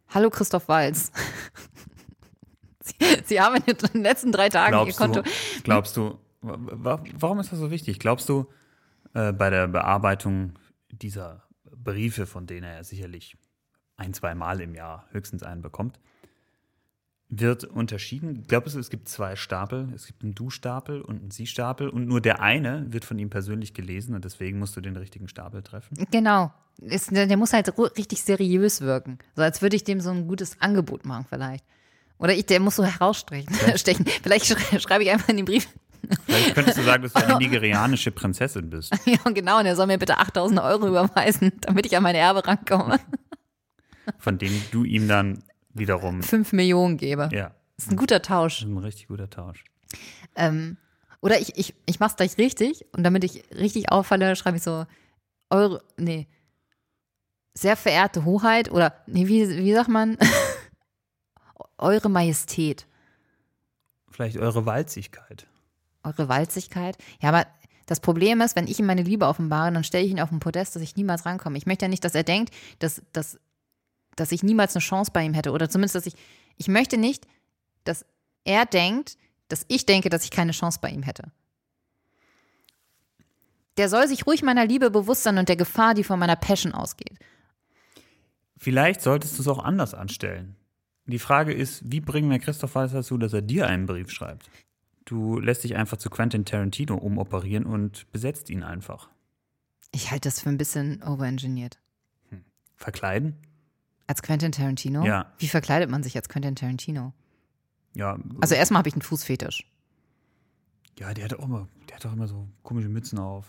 Hallo 0.09 0.29
Christoph 0.29 0.67
Walz. 0.69 1.11
Sie, 2.83 2.95
Sie 3.25 3.41
haben 3.41 3.55
in 3.65 3.75
den 3.93 4.01
letzten 4.01 4.31
drei 4.31 4.49
Tagen 4.49 4.73
Ihr 4.77 4.83
Glaubst 4.93 4.97
Konto. 4.97 5.21
du, 5.21 5.29
glaubst 5.63 5.97
du, 5.97 6.17
wa- 6.41 6.57
wa- 6.59 7.03
warum 7.15 7.39
ist 7.39 7.51
das 7.51 7.59
so 7.59 7.69
wichtig? 7.71 7.99
Glaubst 7.99 8.29
du, 8.29 8.47
äh, 9.13 9.33
bei 9.33 9.49
der 9.49 9.67
Bearbeitung 9.67 10.57
dieser 10.89 11.43
Briefe, 11.75 12.25
von 12.25 12.47
denen 12.47 12.63
er 12.63 12.83
sicherlich 12.83 13.37
ein, 13.99 14.13
zwei 14.13 14.33
Mal 14.35 14.61
im 14.61 14.73
Jahr 14.75 15.05
höchstens 15.11 15.43
einen 15.43 15.61
bekommt, 15.61 15.99
wird 17.31 17.63
unterschieden? 17.63 18.45
Glaubst 18.47 18.73
du, 18.75 18.79
es 18.79 18.89
gibt 18.89 19.07
zwei 19.07 19.35
Stapel? 19.35 19.89
Es 19.95 20.07
gibt 20.07 20.23
einen 20.23 20.33
Du-Stapel 20.33 21.01
und 21.01 21.21
einen 21.21 21.31
Sie-Stapel 21.31 21.87
und 21.89 22.07
nur 22.07 22.21
der 22.21 22.41
eine 22.41 22.91
wird 22.91 23.05
von 23.05 23.19
ihm 23.19 23.29
persönlich 23.29 23.73
gelesen 23.75 24.15
und 24.15 24.25
deswegen 24.25 24.57
musst 24.57 24.75
du 24.75 24.81
den 24.81 24.95
richtigen 24.97 25.27
Stapel 25.27 25.61
treffen? 25.61 25.95
Genau. 26.11 26.51
Ist, 26.81 27.11
der, 27.11 27.35
muss 27.37 27.53
halt 27.53 27.71
richtig 27.97 28.23
seriös 28.23 28.81
wirken. 28.81 29.19
So 29.35 29.41
als 29.43 29.61
würde 29.61 29.75
ich 29.75 29.83
dem 29.83 29.99
so 30.01 30.09
ein 30.11 30.27
gutes 30.27 30.59
Angebot 30.61 31.05
machen, 31.05 31.25
vielleicht. 31.29 31.63
Oder 32.17 32.33
ich, 32.33 32.45
der 32.47 32.59
muss 32.61 32.77
so 32.77 32.83
herausstechen. 32.85 33.53
Stechen. 33.77 34.05
Vielleicht 34.23 34.45
schrei- 34.47 34.79
schreibe 34.79 35.03
ich 35.03 35.11
einfach 35.11 35.29
in 35.29 35.37
den 35.37 35.45
Brief. 35.45 35.67
Vielleicht 36.25 36.55
könntest 36.55 36.77
du 36.77 36.83
sagen, 36.83 37.03
dass 37.03 37.13
du 37.13 37.23
eine 37.23 37.37
nigerianische 37.39 38.11
Prinzessin 38.11 38.69
bist. 38.69 38.93
ja, 39.05 39.17
genau. 39.31 39.59
Und 39.59 39.65
er 39.67 39.75
soll 39.75 39.87
mir 39.87 39.97
bitte 39.99 40.17
8000 40.17 40.59
Euro 40.61 40.87
überweisen, 40.87 41.51
damit 41.61 41.85
ich 41.85 41.95
an 41.95 42.03
meine 42.03 42.17
Erbe 42.17 42.45
rankomme. 42.47 42.97
Von 44.17 44.37
denen 44.37 44.61
du 44.71 44.83
ihm 44.83 45.07
dann 45.07 45.43
wiederum, 45.73 46.23
5 46.23 46.51
Millionen 46.53 46.97
gebe. 46.97 47.29
ja, 47.31 47.51
Das 47.77 47.85
ist 47.85 47.91
ein 47.91 47.97
guter 47.97 48.21
Tausch. 48.21 48.59
das 48.59 48.67
ist 48.69 48.73
ein 48.73 48.77
richtig 48.79 49.07
guter 49.07 49.29
Tausch. 49.29 49.63
Ähm, 50.35 50.77
oder 51.21 51.39
ich, 51.39 51.57
ich, 51.57 51.73
ich 51.85 51.99
mach's 51.99 52.15
gleich 52.15 52.37
richtig 52.37 52.85
und 52.93 53.03
damit 53.03 53.23
ich 53.23 53.43
richtig 53.53 53.91
auffalle, 53.91 54.35
schreibe 54.35 54.57
ich 54.57 54.63
so 54.63 54.85
eure, 55.49 55.83
nee, 55.97 56.27
sehr 57.53 57.75
verehrte 57.75 58.23
Hoheit 58.25 58.71
oder, 58.71 58.93
nee, 59.07 59.27
wie, 59.27 59.47
wie 59.49 59.73
sagt 59.73 59.89
man? 59.89 60.17
eure 61.77 62.09
Majestät, 62.09 62.85
Vielleicht 64.11 64.37
eure 64.37 64.65
Walzigkeit. 64.65 65.47
eure 66.03 66.27
Walzigkeit. 66.27 66.97
Ja, 67.21 67.29
aber 67.29 67.47
das 67.85 67.99
Problem 68.01 68.41
ist, 68.41 68.55
wenn 68.55 68.67
ich 68.67 68.79
ihm 68.79 68.85
meine 68.85 69.01
Liebe 69.03 69.25
offenbare, 69.27 69.71
dann 69.71 69.83
stelle 69.83 70.03
ich 70.05 70.11
ihn 70.11 70.19
auf 70.19 70.31
ein 70.31 70.39
Podest, 70.41 70.75
dass 70.75 70.81
ich 70.83 70.95
niemals 70.95 71.25
rankomme. 71.25 71.57
Ich 71.57 71.65
möchte 71.65 71.85
ja 71.85 71.89
nicht, 71.89 72.03
dass 72.03 72.15
er 72.15 72.23
denkt, 72.23 72.53
dass, 72.79 73.01
dass, 73.13 73.39
dass 74.19 74.31
ich 74.31 74.43
niemals 74.43 74.75
eine 74.75 74.81
Chance 74.81 75.11
bei 75.13 75.23
ihm 75.23 75.33
hätte 75.33 75.51
oder 75.51 75.69
zumindest, 75.69 75.95
dass 75.95 76.05
ich, 76.05 76.15
ich 76.57 76.67
möchte 76.67 76.97
nicht, 76.97 77.27
dass 77.83 78.05
er 78.43 78.65
denkt, 78.65 79.17
dass 79.47 79.65
ich 79.67 79.85
denke, 79.85 80.09
dass 80.09 80.23
ich 80.23 80.31
keine 80.31 80.51
Chance 80.51 80.79
bei 80.81 80.89
ihm 80.89 81.03
hätte. 81.03 81.31
Der 83.77 83.89
soll 83.89 84.07
sich 84.07 84.27
ruhig 84.27 84.43
meiner 84.43 84.65
Liebe 84.65 84.91
bewusst 84.91 85.23
sein 85.23 85.37
und 85.37 85.47
der 85.47 85.55
Gefahr, 85.55 85.93
die 85.93 86.03
von 86.03 86.19
meiner 86.19 86.35
Passion 86.35 86.73
ausgeht. 86.73 87.17
Vielleicht 88.57 89.01
solltest 89.01 89.37
du 89.37 89.41
es 89.41 89.47
auch 89.47 89.63
anders 89.63 89.93
anstellen. 89.93 90.55
Die 91.05 91.19
Frage 91.19 91.53
ist, 91.53 91.81
wie 91.89 92.01
bringen 92.01 92.29
wir 92.29 92.39
Christoph 92.39 92.75
Waltz 92.75 92.91
dazu, 92.91 93.17
dass 93.17 93.33
er 93.33 93.41
dir 93.41 93.67
einen 93.67 93.85
Brief 93.85 94.11
schreibt? 94.11 94.49
Du 95.05 95.39
lässt 95.39 95.63
dich 95.63 95.75
einfach 95.75 95.97
zu 95.97 96.09
Quentin 96.09 96.45
Tarantino 96.45 96.95
umoperieren 96.95 97.65
und 97.65 98.11
besetzt 98.11 98.49
ihn 98.49 98.63
einfach. 98.63 99.09
Ich 99.91 100.11
halte 100.11 100.29
das 100.29 100.41
für 100.41 100.49
ein 100.49 100.57
bisschen 100.57 101.01
overengineert. 101.01 101.79
Verkleiden? 102.75 103.35
Als 104.09 104.23
Quentin 104.23 104.51
Tarantino? 104.51 105.05
Ja. 105.05 105.31
Wie 105.37 105.47
verkleidet 105.47 105.87
man 105.87 106.01
sich 106.01 106.15
als 106.15 106.29
Quentin 106.29 106.55
Tarantino? 106.55 107.13
Ja, 107.93 108.17
Also 108.41 108.55
erstmal 108.55 108.79
habe 108.79 108.89
ich 108.89 108.95
einen 108.95 109.03
Fußfetisch. 109.03 109.67
ja 110.97 111.13
der, 111.13 111.25
hat 111.25 111.35
auch 111.35 111.43
immer, 111.43 111.67
der 111.87 111.97
hat 111.97 112.07
auch 112.07 112.13
immer 112.13 112.27
so 112.27 112.47
komische 112.63 112.89
Mützen 112.89 113.19
auf. 113.19 113.45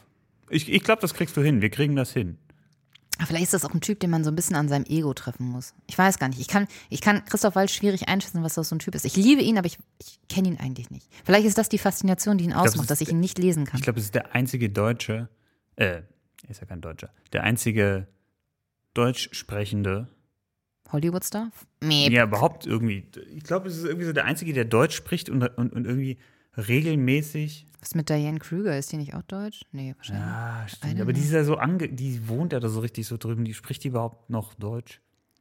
Ich, 0.51 0.71
ich 0.71 0.83
glaube, 0.83 1.01
das 1.01 1.15
kriegst 1.15 1.35
du 1.35 1.41
hin. 1.41 1.63
Wir 1.63 1.71
kriegen 1.71 1.97
das 1.97 2.13
hin. 2.13 2.37
Aber 3.17 3.29
vielleicht 3.29 3.45
ist 3.45 3.55
das 3.55 3.65
auch 3.65 3.73
ein 3.73 3.81
Typ, 3.81 4.01
den 4.01 4.11
man 4.11 4.23
so 4.23 4.31
ein 4.31 4.37
bisschen 4.37 4.55
an 4.55 4.69
seinem 4.69 4.85
Ego 4.85 5.15
treffen 5.15 5.47
muss. 5.47 5.73
Ich 5.87 5.97
weiß 5.97 6.19
gar 6.19 6.29
nicht. 6.29 6.41
Ich 6.41 6.49
kann, 6.49 6.69
ich 6.91 7.01
kann 7.01 7.25
Christoph 7.25 7.55
Waltz 7.55 7.73
schwierig 7.73 8.09
einschätzen, 8.09 8.43
was 8.43 8.53
das 8.53 8.69
so 8.69 8.77
ein 8.77 8.81
Typ 8.81 8.95
ist. 8.95 9.07
Ich 9.07 9.17
liebe 9.17 9.41
ihn, 9.41 9.57
aber 9.57 9.67
ich, 9.67 9.79
ich 9.99 10.19
kenne 10.29 10.49
ihn 10.49 10.59
eigentlich 10.59 10.91
nicht. 10.91 11.09
Vielleicht 11.25 11.47
ist 11.47 11.57
das 11.57 11.71
die 11.71 11.79
Faszination, 11.79 12.37
die 12.37 12.45
ihn 12.45 12.51
es 12.51 12.57
ausmacht, 12.59 12.91
dass 12.91 13.01
ich 13.01 13.09
ihn 13.09 13.21
nicht 13.21 13.39
lesen 13.39 13.65
kann. 13.65 13.79
Ich 13.79 13.85
glaube, 13.85 13.99
es 13.99 14.05
ist 14.05 14.15
der 14.15 14.35
einzige 14.35 14.69
Deutsche, 14.69 15.31
äh, 15.77 16.03
er 16.43 16.51
ist 16.51 16.61
ja 16.61 16.67
kein 16.67 16.83
Deutscher, 16.83 17.09
der 17.33 17.45
einzige 17.45 18.09
deutsch 18.93 19.31
sprechende, 19.33 20.09
Hollywood-Star? 20.93 21.51
Nee. 21.83 22.09
ja, 22.11 22.25
überhaupt 22.25 22.67
irgendwie, 22.67 23.07
ich 23.35 23.45
glaube, 23.45 23.69
es 23.69 23.77
ist 23.79 23.85
irgendwie 23.85 24.07
so 24.07 24.13
der 24.13 24.25
einzige, 24.25 24.53
der 24.53 24.65
Deutsch 24.65 24.95
spricht 24.97 25.29
und, 25.31 25.43
und, 25.43 25.73
und 25.73 25.85
irgendwie 25.87 26.19
regelmäßig. 26.57 27.67
Was 27.81 27.95
mit 27.95 28.09
Diane 28.09 28.39
Krüger? 28.39 28.77
Ist 28.77 28.93
die 28.93 28.97
nicht 28.99 29.15
auch 29.15 29.23
deutsch? 29.23 29.63
Nee, 29.73 29.95
wahrscheinlich. 29.97 30.25
Ja, 30.27 30.65
stimmt. 30.69 31.01
Aber 31.01 31.13
die 31.13 31.21
ist 31.21 31.33
ja 31.33 31.45
so 31.45 31.57
ange, 31.57 31.89
die 31.89 32.29
wohnt 32.29 32.53
ja 32.53 32.61
da 32.61 32.69
so 32.69 32.81
richtig 32.81 33.07
so 33.07 33.17
drüben, 33.17 33.45
die 33.45 33.55
spricht 33.55 33.85
die 33.85 33.89
überhaupt 33.89 34.29
noch 34.29 34.55
Deutsch? 34.55 35.01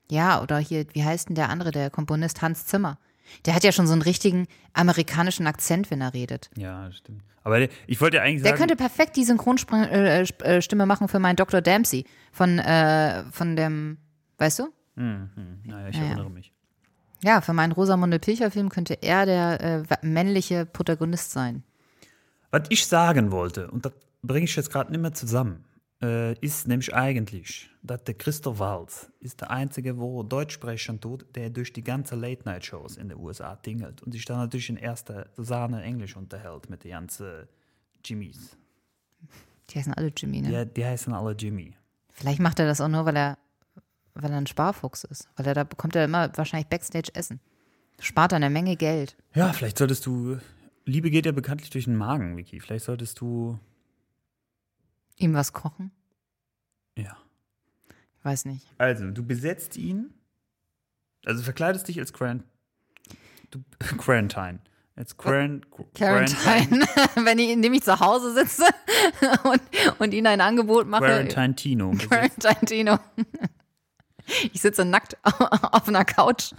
Ja, 0.09 0.41
oder 0.41 0.57
hier, 0.57 0.85
wie 0.93 1.03
heißt 1.03 1.29
denn 1.29 1.35
der 1.35 1.49
andere, 1.49 1.71
der 1.71 1.89
Komponist 1.89 2.41
Hans 2.41 2.65
Zimmer? 2.65 2.97
Der 3.45 3.53
hat 3.53 3.63
ja 3.63 3.71
schon 3.71 3.85
so 3.85 3.93
einen 3.93 4.01
richtigen 4.01 4.47
amerikanischen 4.73 5.45
Akzent, 5.45 5.91
wenn 5.91 6.01
er 6.01 6.13
redet. 6.13 6.49
Ja, 6.57 6.91
stimmt. 6.91 7.23
Aber 7.43 7.59
der- 7.59 7.69
ich 7.87 8.01
wollte 8.01 8.17
ja 8.17 8.23
eigentlich 8.23 8.41
Der 8.41 8.51
sagen, 8.51 8.59
könnte 8.59 8.75
perfekt 8.75 9.15
die 9.17 9.23
Synchronstimme 9.23 9.89
äh, 9.91 10.21
äh, 10.43 10.61
Stimme 10.61 10.85
machen 10.85 11.07
für 11.09 11.19
meinen 11.19 11.35
Dr. 11.35 11.61
Dempsey 11.61 12.05
von, 12.31 12.57
äh, 12.57 13.23
von 13.31 13.55
dem, 13.55 13.97
weißt 14.39 14.59
du? 14.59 14.67
Hm, 14.99 15.29
hm, 15.35 15.59
naja, 15.65 15.89
ich 15.89 15.95
Ja, 15.95 16.01
ja. 16.01 16.07
erinnere 16.09 16.29
mich. 16.29 16.53
Ja, 17.23 17.41
für 17.41 17.53
meinen 17.53 17.71
Rosamunde 17.73 18.19
Pilcher-Film 18.19 18.69
könnte 18.69 18.93
er 19.01 19.25
der 19.25 19.61
äh, 19.61 20.05
männliche 20.05 20.65
Protagonist 20.65 21.31
sein. 21.31 21.63
Was 22.51 22.63
ich 22.69 22.85
sagen 22.87 23.31
wollte, 23.31 23.69
und 23.71 23.85
das 23.85 23.93
bringe 24.21 24.45
ich 24.45 24.55
jetzt 24.55 24.71
gerade 24.71 24.91
nicht 24.91 25.01
mehr 25.01 25.13
zusammen, 25.13 25.65
äh, 26.01 26.33
ist 26.39 26.67
nämlich 26.67 26.93
eigentlich, 26.93 27.69
dass 27.83 28.03
der 28.05 28.13
Christoph 28.15 28.59
Waltz 28.59 29.11
ist 29.19 29.41
der 29.41 29.51
Einzige, 29.51 29.97
wo 29.97 30.23
Deutsch 30.23 30.53
sprechen 30.53 31.01
tut, 31.01 31.25
der 31.35 31.49
durch 31.49 31.73
die 31.73 31.83
ganze 31.83 32.15
Late-Night-Shows 32.15 32.95
in 32.97 33.09
den 33.09 33.17
USA 33.17 33.55
tingelt 33.57 34.01
und 34.01 34.13
sich 34.13 34.23
dann 34.25 34.37
natürlich 34.37 34.69
in 34.69 34.77
erster 34.77 35.27
Sahne 35.35 35.83
Englisch 35.83 36.15
unterhält 36.15 36.69
mit 36.69 36.83
den 36.85 36.91
ganzen 36.91 37.47
Jimmys. 38.05 38.57
Die 39.69 39.77
heißen 39.77 39.93
alle 39.93 40.11
Jimmy, 40.15 40.41
ne? 40.41 40.51
Ja, 40.51 40.65
die 40.65 40.85
heißen 40.85 41.13
alle 41.13 41.33
Jimmy. 41.33 41.75
Vielleicht 42.11 42.39
macht 42.39 42.59
er 42.59 42.65
das 42.65 42.81
auch 42.81 42.87
nur, 42.87 43.05
weil 43.05 43.17
er, 43.17 43.37
weil 44.21 44.31
er 44.31 44.37
ein 44.37 44.47
Sparfuchs 44.47 45.03
ist. 45.03 45.27
Weil 45.35 45.47
er 45.47 45.53
da 45.53 45.63
bekommt 45.63 45.95
er 45.95 46.05
immer 46.05 46.35
wahrscheinlich 46.37 46.67
Backstage 46.67 47.11
Essen. 47.13 47.39
Spart 47.99 48.31
er 48.31 48.37
eine 48.37 48.49
Menge 48.49 48.75
Geld. 48.75 49.17
Ja, 49.33 49.51
vielleicht 49.53 49.77
solltest 49.77 50.05
du, 50.05 50.37
Liebe 50.85 51.09
geht 51.11 51.25
ja 51.25 51.31
bekanntlich 51.31 51.69
durch 51.69 51.85
den 51.85 51.95
Magen, 51.95 52.37
Vicky. 52.37 52.59
Vielleicht 52.59 52.85
solltest 52.85 53.19
du, 53.19 53.59
Ihm 55.17 55.33
was 55.33 55.53
kochen? 55.53 55.91
ja. 56.95 57.17
Ich 58.17 58.25
weiß 58.25 58.45
nicht. 58.45 58.67
Also, 58.77 59.09
du 59.11 59.23
besetzt 59.23 59.77
ihn, 59.77 60.13
also 61.25 61.41
verkleidest 61.41 61.87
dich 61.87 61.99
als 61.99 62.11
Quarant 62.11 62.43
du, 63.49 63.63
Quarantine. 63.97 64.59
Als 64.95 65.15
Quarant 65.15 65.65
Quarantine, 65.93 66.85
wenn 67.23 67.39
ich, 67.39 67.49
indem 67.51 67.73
ich 67.73 67.83
zu 67.83 67.97
Hause 67.97 68.33
sitze 68.33 68.65
und, 69.45 69.61
und 69.99 70.13
ihnen 70.13 70.27
ein 70.27 70.41
Angebot 70.41 70.87
mache. 70.87 71.05
Quarantine 71.05 71.55
Tino. 71.55 72.99
Ich 74.53 74.61
sitze 74.61 74.85
nackt 74.85 75.17
auf 75.23 75.87
einer 75.87 76.05
Couch. 76.05 76.53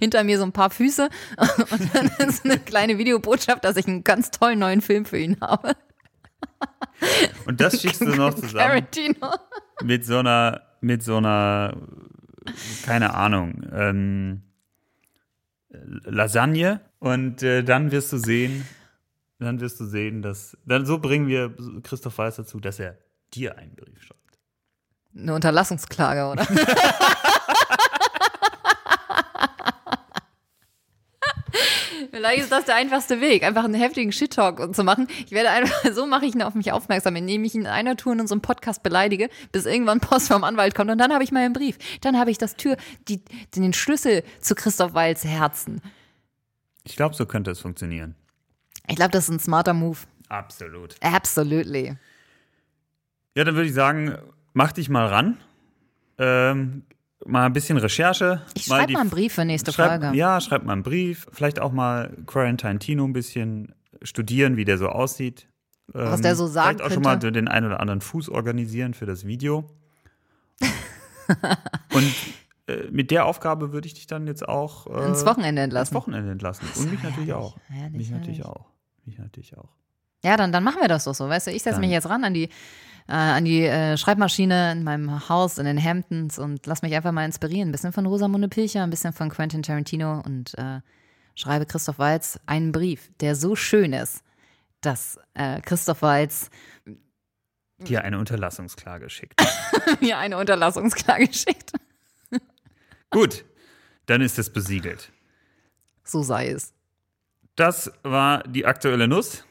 Hinter 0.00 0.22
mir 0.22 0.38
so 0.38 0.44
ein 0.44 0.52
paar 0.52 0.68
Füße 0.68 1.08
und 1.70 1.94
dann 1.94 2.28
ist 2.28 2.44
eine 2.44 2.58
kleine 2.58 2.98
Videobotschaft, 2.98 3.64
dass 3.64 3.76
ich 3.76 3.86
einen 3.86 4.04
ganz 4.04 4.30
tollen 4.30 4.58
neuen 4.58 4.82
Film 4.82 5.06
für 5.06 5.18
ihn 5.18 5.38
habe. 5.40 5.72
Und 7.46 7.60
das 7.60 7.80
schickst 7.80 8.02
du 8.02 8.14
noch 8.14 8.34
zusammen 8.34 8.58
Tarantino. 8.58 9.34
mit 9.82 10.04
so 10.04 10.18
einer, 10.18 10.62
mit 10.82 11.02
so 11.02 11.16
einer, 11.16 11.74
keine 12.84 13.14
Ahnung, 13.14 13.62
ähm, 13.72 14.42
Lasagne. 16.04 16.80
Und 16.98 17.42
äh, 17.42 17.62
dann 17.62 17.92
wirst 17.92 18.12
du 18.12 18.18
sehen, 18.18 18.66
dann 19.38 19.60
wirst 19.60 19.80
du 19.80 19.84
sehen, 19.84 20.22
dass, 20.22 20.56
dann 20.66 20.84
so 20.84 20.98
bringen 20.98 21.28
wir 21.28 21.54
Christoph 21.82 22.18
Weiß 22.18 22.36
dazu, 22.36 22.60
dass 22.60 22.78
er 22.78 22.98
dir 23.32 23.56
einen 23.58 23.74
Brief 23.74 24.02
schreibt. 24.02 24.15
Eine 25.16 25.34
Unterlassungsklage, 25.34 26.26
oder? 26.30 26.46
Vielleicht 32.10 32.42
ist 32.42 32.52
das 32.52 32.64
der 32.64 32.76
einfachste 32.76 33.20
Weg, 33.20 33.42
einfach 33.44 33.64
einen 33.64 33.74
heftigen 33.74 34.10
Shit-Talk 34.10 34.74
zu 34.74 34.84
machen. 34.84 35.06
Ich 35.26 35.32
werde 35.32 35.50
einfach, 35.50 35.92
so 35.92 36.06
mache 36.06 36.24
ich 36.26 36.34
ihn 36.34 36.42
auf 36.42 36.54
mich 36.54 36.72
aufmerksam, 36.72 37.14
indem 37.16 37.44
ich 37.44 37.54
ihn 37.54 37.62
in 37.62 37.66
einer 37.66 37.96
Tour 37.96 38.14
in 38.14 38.20
unserem 38.20 38.40
Podcast 38.40 38.82
beleidige, 38.82 39.28
bis 39.52 39.66
irgendwann 39.66 40.00
Post 40.00 40.28
vom 40.28 40.42
Anwalt 40.42 40.74
kommt 40.74 40.90
und 40.90 40.98
dann 40.98 41.12
habe 41.12 41.24
ich 41.24 41.32
meinen 41.32 41.52
Brief. 41.52 41.78
Dann 42.00 42.18
habe 42.18 42.30
ich 42.30 42.38
das 42.38 42.56
Tür, 42.56 42.76
die, 43.08 43.22
den 43.54 43.72
Schlüssel 43.72 44.22
zu 44.40 44.54
Christoph 44.54 44.94
Walz 44.94 45.24
Herzen. 45.24 45.82
Ich 46.84 46.96
glaube, 46.96 47.14
so 47.14 47.26
könnte 47.26 47.50
es 47.50 47.60
funktionieren. 47.60 48.14
Ich 48.88 48.96
glaube, 48.96 49.10
das 49.10 49.24
ist 49.24 49.30
ein 49.30 49.40
smarter 49.40 49.74
Move. 49.74 49.98
Absolut. 50.28 50.96
Absolutely. 51.02 51.96
Ja, 53.34 53.44
dann 53.44 53.54
würde 53.54 53.68
ich 53.68 53.74
sagen, 53.74 54.16
mach 54.56 54.72
dich 54.72 54.88
mal 54.88 55.06
ran. 55.06 55.36
Ähm, 56.18 56.84
mal 57.26 57.44
ein 57.44 57.52
bisschen 57.52 57.76
Recherche. 57.76 58.40
Ich 58.54 58.64
schreibe 58.64 58.94
mal 58.94 59.00
einen 59.00 59.10
Brief 59.10 59.34
für 59.34 59.44
nächste 59.44 59.70
schreib, 59.70 60.00
Folge. 60.00 60.16
Ja, 60.16 60.40
schreib 60.40 60.64
mal 60.64 60.72
einen 60.72 60.82
Brief. 60.82 61.26
Vielleicht 61.30 61.60
auch 61.60 61.72
mal 61.72 62.16
Quarantine 62.26 62.78
Tino 62.78 63.04
ein 63.04 63.12
bisschen 63.12 63.74
studieren, 64.02 64.56
wie 64.56 64.64
der 64.64 64.78
so 64.78 64.88
aussieht. 64.88 65.46
Ähm, 65.94 66.06
Was 66.06 66.22
der 66.22 66.34
so 66.36 66.46
sagen 66.46 66.78
Vielleicht 66.78 66.90
auch 66.90 66.94
schon 66.94 67.02
mal 67.02 67.12
könnte. 67.18 67.32
den 67.32 67.48
einen 67.48 67.66
oder 67.66 67.80
anderen 67.80 68.00
Fuß 68.00 68.30
organisieren 68.30 68.94
für 68.94 69.04
das 69.04 69.26
Video. 69.26 69.68
Und 71.92 72.14
äh, 72.66 72.88
mit 72.90 73.10
der 73.10 73.26
Aufgabe 73.26 73.72
würde 73.72 73.86
ich 73.86 73.94
dich 73.94 74.06
dann 74.06 74.26
jetzt 74.26 74.48
auch 74.48 74.86
äh, 74.86 75.06
Ins 75.06 75.26
Wochenende 75.26 75.60
ins 75.60 75.66
entlassen. 75.66 75.94
Wochenende 75.94 76.32
entlassen. 76.32 76.66
Und 76.76 76.90
mich 76.92 77.02
natürlich 77.02 77.28
herrlich, 77.28 77.34
auch. 77.34 77.58
herrlich, 77.68 77.92
mich 77.98 78.10
natürlich 78.10 78.38
herrlich. 78.38 78.56
auch. 78.56 78.66
Mich 79.04 79.18
natürlich 79.18 79.58
auch. 79.58 79.68
Ja, 80.24 80.38
dann, 80.38 80.50
dann 80.50 80.64
machen 80.64 80.80
wir 80.80 80.88
das 80.88 81.04
doch 81.04 81.14
so. 81.14 81.28
Weißt 81.28 81.46
du, 81.46 81.50
ich 81.50 81.62
setze 81.62 81.78
mich 81.78 81.90
jetzt 81.90 82.08
ran 82.08 82.24
an 82.24 82.32
die, 82.32 82.48
äh, 83.08 83.12
an 83.12 83.44
die 83.44 83.64
äh, 83.64 83.96
Schreibmaschine 83.96 84.72
in 84.72 84.84
meinem 84.84 85.28
Haus 85.28 85.58
in 85.58 85.66
den 85.66 85.82
Hamptons 85.82 86.38
und 86.38 86.66
lass 86.66 86.82
mich 86.82 86.94
einfach 86.94 87.12
mal 87.12 87.24
inspirieren. 87.24 87.68
Ein 87.68 87.72
bisschen 87.72 87.92
von 87.92 88.06
Rosamunde 88.06 88.48
Pilcher, 88.48 88.82
ein 88.82 88.90
bisschen 88.90 89.12
von 89.12 89.30
Quentin 89.30 89.62
Tarantino 89.62 90.22
und 90.24 90.56
äh, 90.58 90.80
schreibe 91.34 91.66
Christoph 91.66 91.98
Waltz 91.98 92.38
einen 92.46 92.72
Brief, 92.72 93.10
der 93.20 93.34
so 93.34 93.54
schön 93.56 93.92
ist, 93.92 94.22
dass 94.80 95.18
äh, 95.34 95.60
Christoph 95.60 96.02
Waltz 96.02 96.50
Dir 97.78 98.02
eine 98.04 98.18
Unterlassungsklage 98.18 99.10
schickt. 99.10 99.38
mir 100.00 100.16
eine 100.16 100.38
Unterlassungsklage 100.38 101.30
schickt. 101.32 101.72
Gut, 103.10 103.44
dann 104.06 104.22
ist 104.22 104.38
es 104.38 104.50
besiegelt. 104.50 105.12
So 106.02 106.22
sei 106.22 106.48
es. 106.48 106.72
Das 107.54 107.92
war 108.02 108.42
die 108.44 108.64
aktuelle 108.64 109.08
Nuss. 109.08 109.44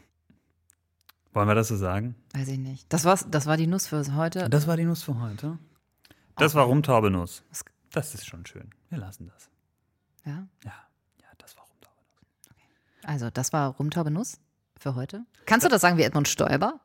Wollen 1.36 1.50
wir 1.50 1.56
das 1.56 1.68
so 1.68 1.76
sagen? 1.76 2.16
Weiß 2.34 2.48
ich 2.48 2.58
nicht. 2.58 2.92
Das, 2.94 3.04
war's, 3.04 3.28
das 3.30 3.46
war 3.46 3.58
die 3.58 3.68
Nuss 3.68 3.88
für 3.88 4.16
heute. 4.16 4.50
Das 4.50 4.68
war 4.68 4.78
die 4.78 4.86
Nuss 4.86 5.04
für 5.04 5.20
heute. 5.20 5.60
Das 6.38 6.56
war 6.56 6.64
Rumtaubenuss. 6.64 7.44
Das 7.92 8.14
ist 8.14 8.26
schon 8.26 8.46
schön. 8.46 8.70
Wir 8.90 9.00
lassen 9.00 9.28
das. 9.28 9.50
Ja? 10.26 10.48
Ja, 10.64 10.72
ja, 11.20 11.28
das 11.38 11.58
war 11.58 11.66
Rumtaubenuss. 11.66 13.04
Also, 13.04 13.30
das 13.32 13.52
war 13.52 13.72
Rumtaube 13.72 14.12
Nuss 14.12 14.40
für 14.80 14.96
heute. 14.96 15.26
Kannst 15.46 15.66
du 15.66 15.70
das 15.70 15.82
sagen 15.82 15.98
wie 15.98 16.04
Edmund 16.04 16.30
Stoiber? 16.30 16.80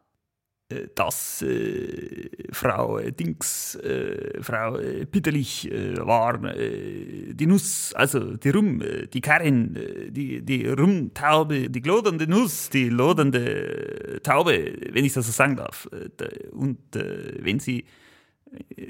Äh, 0.70 0.88
Das, 0.94 1.42
äh, 1.42 2.30
Frau 2.52 2.98
äh, 2.98 3.12
Dings, 3.12 3.74
äh, 3.76 4.42
Frau 4.42 4.76
äh, 4.78 5.04
Pitterlich 5.06 5.70
äh, 5.70 5.96
war 5.98 6.42
äh, 6.44 7.34
die 7.34 7.46
Nuss, 7.46 7.92
also 7.94 8.36
die 8.36 8.50
Rum, 8.50 8.80
äh, 8.80 9.06
die 9.08 9.20
Karin, 9.20 9.76
äh, 9.76 10.10
die, 10.10 10.42
die 10.42 10.66
Rumtaube, 10.66 11.68
die 11.70 11.80
lodernde 11.80 12.26
Nuss, 12.26 12.70
die 12.70 12.88
lodernde 12.88 14.20
Taube, 14.22 14.74
wenn 14.92 15.04
ich 15.04 15.12
das 15.12 15.26
so 15.26 15.32
sagen 15.32 15.56
darf. 15.56 15.88
Da- 16.16 16.28
Und 16.52 16.78
wenn 16.92 17.60
Sie 17.60 17.84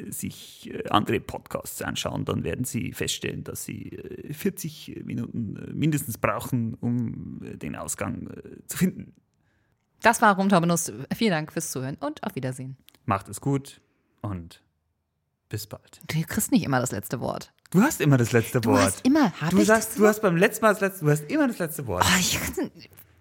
sich 0.09 0.73
andere 0.89 1.21
Podcasts 1.21 1.83
anschauen, 1.83 2.25
dann 2.25 2.45
werden 2.45 2.65
Sie 2.65 2.93
feststellen, 2.93 3.45
dass 3.45 3.65
Sie 3.65 3.91
äh, 3.93 4.33
40 4.33 5.03
Minuten 5.05 5.59
mindestens 5.75 6.17
brauchen, 6.17 6.75
um 6.81 7.41
den 7.43 7.77
Ausgang 7.77 8.29
zu 8.67 8.79
finden. 8.79 9.13
Das 10.03 10.23
war 10.23 10.35
Rumtaube 10.37 10.67
Nuss. 10.67 10.93
Vielen 11.15 11.31
Dank 11.33 11.53
fürs 11.53 11.71
Zuhören 11.71 11.97
und 12.01 12.23
auf 12.25 12.35
Wiedersehen. 12.35 12.77
Macht 13.05 13.29
es 13.29 13.41
gut 13.41 13.81
und 14.23 14.63
Bis 15.49 15.67
bald. 15.67 16.01
Du 16.07 16.23
kriegst 16.23 16.53
nicht 16.53 16.65
immer 16.65 16.81
das 16.81 16.93
letzte 16.93 17.21
Wort. 17.21 17.53
Du 17.73 17.83
hast 17.83 18.01
immer 18.01 18.17
das 18.17 18.33
letzte 18.33 18.61
Du 18.61 18.71
Wort. 18.71 18.83
hast 18.83 19.05
immer, 19.05 19.33
hab 19.41 19.51
du 19.51 19.59
ich 19.59 19.67
sagst, 19.67 19.99
du 19.99 20.07
hast 20.07 20.21
beim 20.23 20.37
letzten 20.37 20.65
Mal 20.65 20.73
das 20.73 20.81
letzte, 20.81 21.05
du 21.05 21.11
hast 21.11 21.31
immer 21.31 21.49
das 21.49 21.59
letzte 21.59 21.87
Wort. 21.87 22.05
Oh, 22.07 22.19
ich 22.19 22.39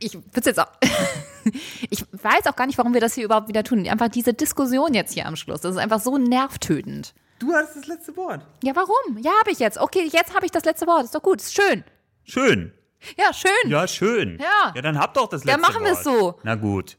ich 0.01 0.13
will's 0.31 0.45
jetzt 0.45 0.59
auch. 0.59 0.71
ich 1.89 2.05
weiß 2.11 2.45
auch 2.47 2.55
gar 2.55 2.65
nicht, 2.67 2.77
warum 2.77 2.93
wir 2.93 3.01
das 3.01 3.15
hier 3.15 3.25
überhaupt 3.25 3.47
wieder 3.47 3.63
tun. 3.63 3.87
Einfach 3.87 4.07
diese 4.09 4.33
Diskussion 4.33 4.93
jetzt 4.93 5.13
hier 5.13 5.25
am 5.25 5.35
Schluss. 5.35 5.61
Das 5.61 5.71
ist 5.73 5.77
einfach 5.77 5.99
so 5.99 6.17
nervtötend. 6.17 7.13
Du 7.39 7.53
hattest 7.53 7.77
das 7.77 7.87
letzte 7.87 8.15
Wort. 8.15 8.45
Ja, 8.63 8.75
warum? 8.75 9.17
Ja, 9.21 9.31
habe 9.39 9.51
ich 9.51 9.59
jetzt. 9.59 9.77
Okay, 9.77 10.09
jetzt 10.11 10.33
habe 10.35 10.45
ich 10.45 10.51
das 10.51 10.65
letzte 10.65 10.87
Wort. 10.87 11.03
Ist 11.05 11.15
doch 11.15 11.21
gut. 11.21 11.41
Ist 11.41 11.53
schön. 11.53 11.83
Schön. 12.23 12.71
Ja, 13.17 13.33
schön. 13.33 13.51
Ja, 13.71 13.87
schön. 13.87 14.37
Ja. 14.39 14.73
Ja, 14.75 14.81
dann 14.81 14.97
hab 14.99 15.13
doch 15.13 15.27
das 15.29 15.43
Ja, 15.43 15.55
letzte 15.55 15.61
machen 15.71 15.83
wir 15.83 15.91
Wort. 15.91 15.97
es 15.99 16.03
so. 16.03 16.39
Na 16.43 16.55
gut. 16.55 16.97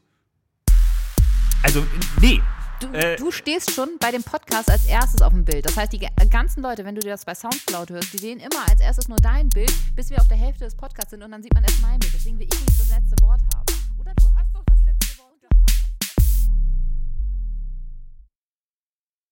Also, 1.63 1.83
nee. 2.19 2.41
Du, 2.79 2.87
Äh. 2.93 3.15
du 3.17 3.29
stehst 3.29 3.69
schon 3.75 3.89
bei 3.99 4.09
dem 4.09 4.23
Podcast 4.23 4.67
als 4.71 4.85
erstes 4.87 5.21
auf 5.21 5.31
dem 5.31 5.45
Bild. 5.45 5.63
Das 5.67 5.77
heißt, 5.77 5.93
die 5.93 5.99
ga- 5.99 6.09
ganzen 6.31 6.63
Leute, 6.63 6.83
wenn 6.83 6.95
du 6.95 7.01
dir 7.01 7.11
das 7.11 7.23
bei 7.25 7.35
Soundcloud 7.35 7.91
hörst, 7.91 8.11
die 8.13 8.17
sehen 8.17 8.39
immer 8.39 8.67
als 8.67 8.81
erstes 8.81 9.07
nur 9.07 9.17
dein 9.19 9.49
Bild, 9.49 9.71
bis 9.95 10.09
wir 10.09 10.19
auf 10.19 10.27
der 10.27 10.37
Hälfte 10.37 10.63
des 10.65 10.75
Podcasts 10.75 11.11
sind 11.11 11.21
und 11.21 11.29
dann 11.29 11.43
sieht 11.43 11.53
man 11.53 11.63
erst 11.63 11.79
mein 11.83 11.99
Bild. 11.99 12.11
Deswegen 12.15 12.39
will 12.39 12.47
ich 12.51 12.59
nicht 12.59 12.79
das 12.79 12.89
letzte 12.89 13.21
Wort 13.21 13.39
haben. 13.53 13.70